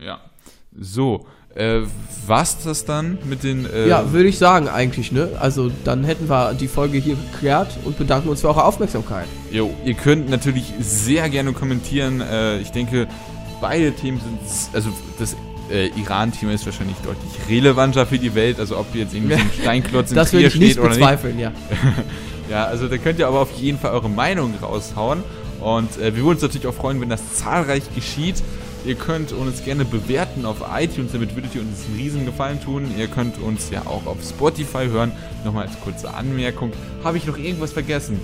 Ja. 0.00 0.20
So, 0.78 1.26
äh, 1.56 1.80
was 2.26 2.58
das 2.64 2.84
dann 2.84 3.18
mit 3.24 3.44
den. 3.44 3.66
Äh, 3.72 3.88
Ja, 3.88 4.12
würde 4.12 4.28
ich 4.28 4.38
sagen 4.38 4.68
eigentlich, 4.68 5.12
ne? 5.12 5.28
Also 5.38 5.70
dann 5.84 6.02
hätten 6.04 6.28
wir 6.28 6.54
die 6.54 6.66
Folge 6.68 6.98
hier 6.98 7.16
geklärt 7.32 7.68
und 7.84 7.96
bedanken 7.98 8.28
uns 8.28 8.40
für 8.40 8.48
eure 8.48 8.64
Aufmerksamkeit. 8.64 9.26
Jo, 9.50 9.72
ihr 9.84 9.94
könnt 9.94 10.28
natürlich 10.28 10.72
sehr 10.80 11.28
gerne 11.28 11.52
kommentieren. 11.52 12.20
Äh, 12.20 12.58
ich 12.58 12.72
denke, 12.72 13.06
beide 13.60 13.92
Themen 13.92 14.20
sind. 14.20 14.38
Also, 14.74 14.90
das 15.18 15.36
äh, 15.70 15.88
Iran-Thema 16.00 16.52
ist 16.52 16.66
wahrscheinlich 16.66 16.96
deutlich 17.04 17.30
relevanter 17.48 18.06
für 18.06 18.18
die 18.18 18.34
Welt. 18.34 18.58
Also, 18.58 18.76
ob 18.76 18.92
jetzt 18.94 19.14
irgendwie 19.14 19.34
so 19.36 19.40
ein 19.40 19.50
Steinklotz 19.62 20.10
in 20.10 20.16
Das 20.16 20.30
Trier 20.30 20.48
ich 20.48 20.56
nicht 20.56 20.72
steht 20.72 20.78
oder 20.80 20.88
nicht. 20.90 20.98
bezweifeln, 20.98 21.38
ja. 21.38 21.52
Ja, 22.50 22.64
also 22.66 22.86
da 22.86 22.96
könnt 22.96 23.18
ihr 23.18 23.26
aber 23.26 23.40
auf 23.40 23.50
jeden 23.58 23.76
Fall 23.76 23.90
eure 23.90 24.08
Meinung 24.08 24.54
raushauen. 24.62 25.24
Und 25.60 25.98
äh, 25.98 26.14
wir 26.14 26.22
würden 26.22 26.34
uns 26.34 26.42
natürlich 26.42 26.66
auch 26.68 26.74
freuen, 26.74 27.00
wenn 27.00 27.08
das 27.08 27.34
zahlreich 27.34 27.82
geschieht. 27.94 28.36
Ihr 28.86 28.94
könnt 28.94 29.32
uns 29.32 29.64
gerne 29.64 29.84
bewerten 29.84 30.44
auf 30.44 30.58
iTunes, 30.72 31.10
damit 31.10 31.34
würdet 31.34 31.56
ihr 31.56 31.60
uns 31.60 31.86
einen 31.86 31.96
riesen 31.96 32.24
Gefallen 32.24 32.62
tun. 32.62 32.84
Ihr 32.96 33.08
könnt 33.08 33.36
uns 33.38 33.68
ja 33.70 33.80
auch 33.84 34.06
auf 34.06 34.18
Spotify 34.22 34.86
hören. 34.86 35.10
Nochmal 35.44 35.66
als 35.66 35.80
kurze 35.80 36.14
Anmerkung. 36.14 36.72
Habe 37.02 37.16
ich 37.16 37.26
noch 37.26 37.36
irgendwas 37.36 37.72
vergessen? 37.72 38.20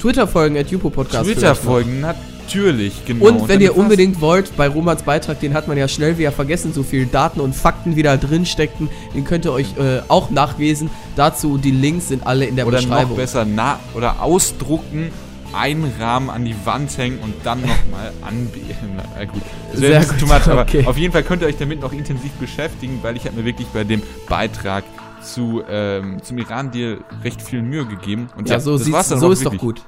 Twitter-Folgen 0.00 0.58
at 0.58 0.68
Jupo 0.68 0.90
Podcast. 0.90 1.28
noch. 1.28 1.32
Twitter-Folgen, 1.32 2.00
natürlich, 2.00 3.04
genau. 3.06 3.26
Und 3.26 3.42
wenn 3.42 3.58
dann 3.58 3.60
ihr 3.60 3.76
unbedingt 3.76 4.20
wollt, 4.20 4.56
bei 4.56 4.66
Romans 4.68 5.02
Beitrag, 5.04 5.38
den 5.38 5.54
hat 5.54 5.68
man 5.68 5.78
ja 5.78 5.86
schnell 5.86 6.18
wieder 6.18 6.32
vergessen, 6.32 6.72
so 6.72 6.82
viele 6.82 7.06
Daten 7.06 7.38
und 7.40 7.54
Fakten 7.54 7.94
wieder 7.94 8.16
drin 8.18 8.46
steckten, 8.46 8.88
den 9.14 9.24
könnt 9.24 9.44
ihr 9.44 9.52
euch 9.52 9.76
äh, 9.78 10.00
auch 10.08 10.28
nachlesen. 10.30 10.90
Dazu 11.14 11.56
die 11.56 11.70
Links 11.70 12.08
sind 12.08 12.26
alle 12.26 12.46
in 12.46 12.56
der 12.56 12.66
Oder 12.66 12.82
noch 12.82 12.88
Beschreibung. 12.88 13.16
besser 13.16 13.46
na 13.46 13.78
oder 13.94 14.20
ausdrucken, 14.20 15.12
einrahmen, 15.54 16.30
an 16.30 16.44
die 16.44 16.54
Wand 16.64 16.96
hängen 16.96 17.18
und 17.20 17.34
dann 17.44 17.60
nochmal 17.60 18.12
anbieten. 18.22 18.96
Na 19.16 19.24
gut, 19.24 19.42
das 19.72 19.80
wäre 19.80 20.00
ein 20.00 20.08
bisschen 20.08 20.28
much, 20.28 20.48
aber 20.48 20.62
okay. 20.62 20.86
auf 20.86 20.96
jeden 20.96 21.12
Fall 21.12 21.22
könnt 21.22 21.42
ihr 21.42 21.48
euch 21.48 21.56
damit 21.56 21.80
noch 21.80 21.92
intensiv 21.92 22.32
beschäftigen, 22.32 22.98
weil 23.02 23.16
ich 23.16 23.24
habe 23.26 23.36
mir 23.36 23.44
wirklich 23.44 23.68
bei 23.68 23.84
dem 23.84 24.02
Beitrag 24.28 24.84
zu, 25.20 25.62
ähm, 25.68 26.22
zum 26.22 26.38
Iran-Deal 26.38 26.98
recht 27.22 27.40
viel 27.42 27.62
Mühe 27.62 27.86
gegeben. 27.86 28.28
Und 28.36 28.48
ja, 28.48 28.60
so, 28.60 28.78
das 28.78 28.90
war's 28.92 29.08
dann 29.08 29.20
so 29.20 29.30
ist 29.30 29.44
doch 29.44 29.56
gut. 29.56 29.82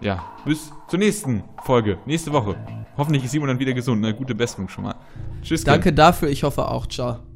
Ja, 0.00 0.24
bis 0.44 0.72
zur 0.88 0.98
nächsten 0.98 1.44
Folge, 1.64 1.98
nächste 2.06 2.32
Woche. 2.32 2.56
Hoffentlich 2.96 3.24
ist 3.24 3.30
Simon 3.32 3.48
dann 3.48 3.58
wieder 3.58 3.72
gesund. 3.72 4.00
Ne? 4.00 4.14
Gute 4.14 4.34
Besserung 4.34 4.68
schon 4.68 4.84
mal. 4.84 4.94
Tschüss. 5.42 5.64
Ken. 5.64 5.72
Danke 5.72 5.92
dafür, 5.92 6.28
ich 6.28 6.42
hoffe 6.42 6.68
auch. 6.68 6.86
Ciao. 6.86 7.29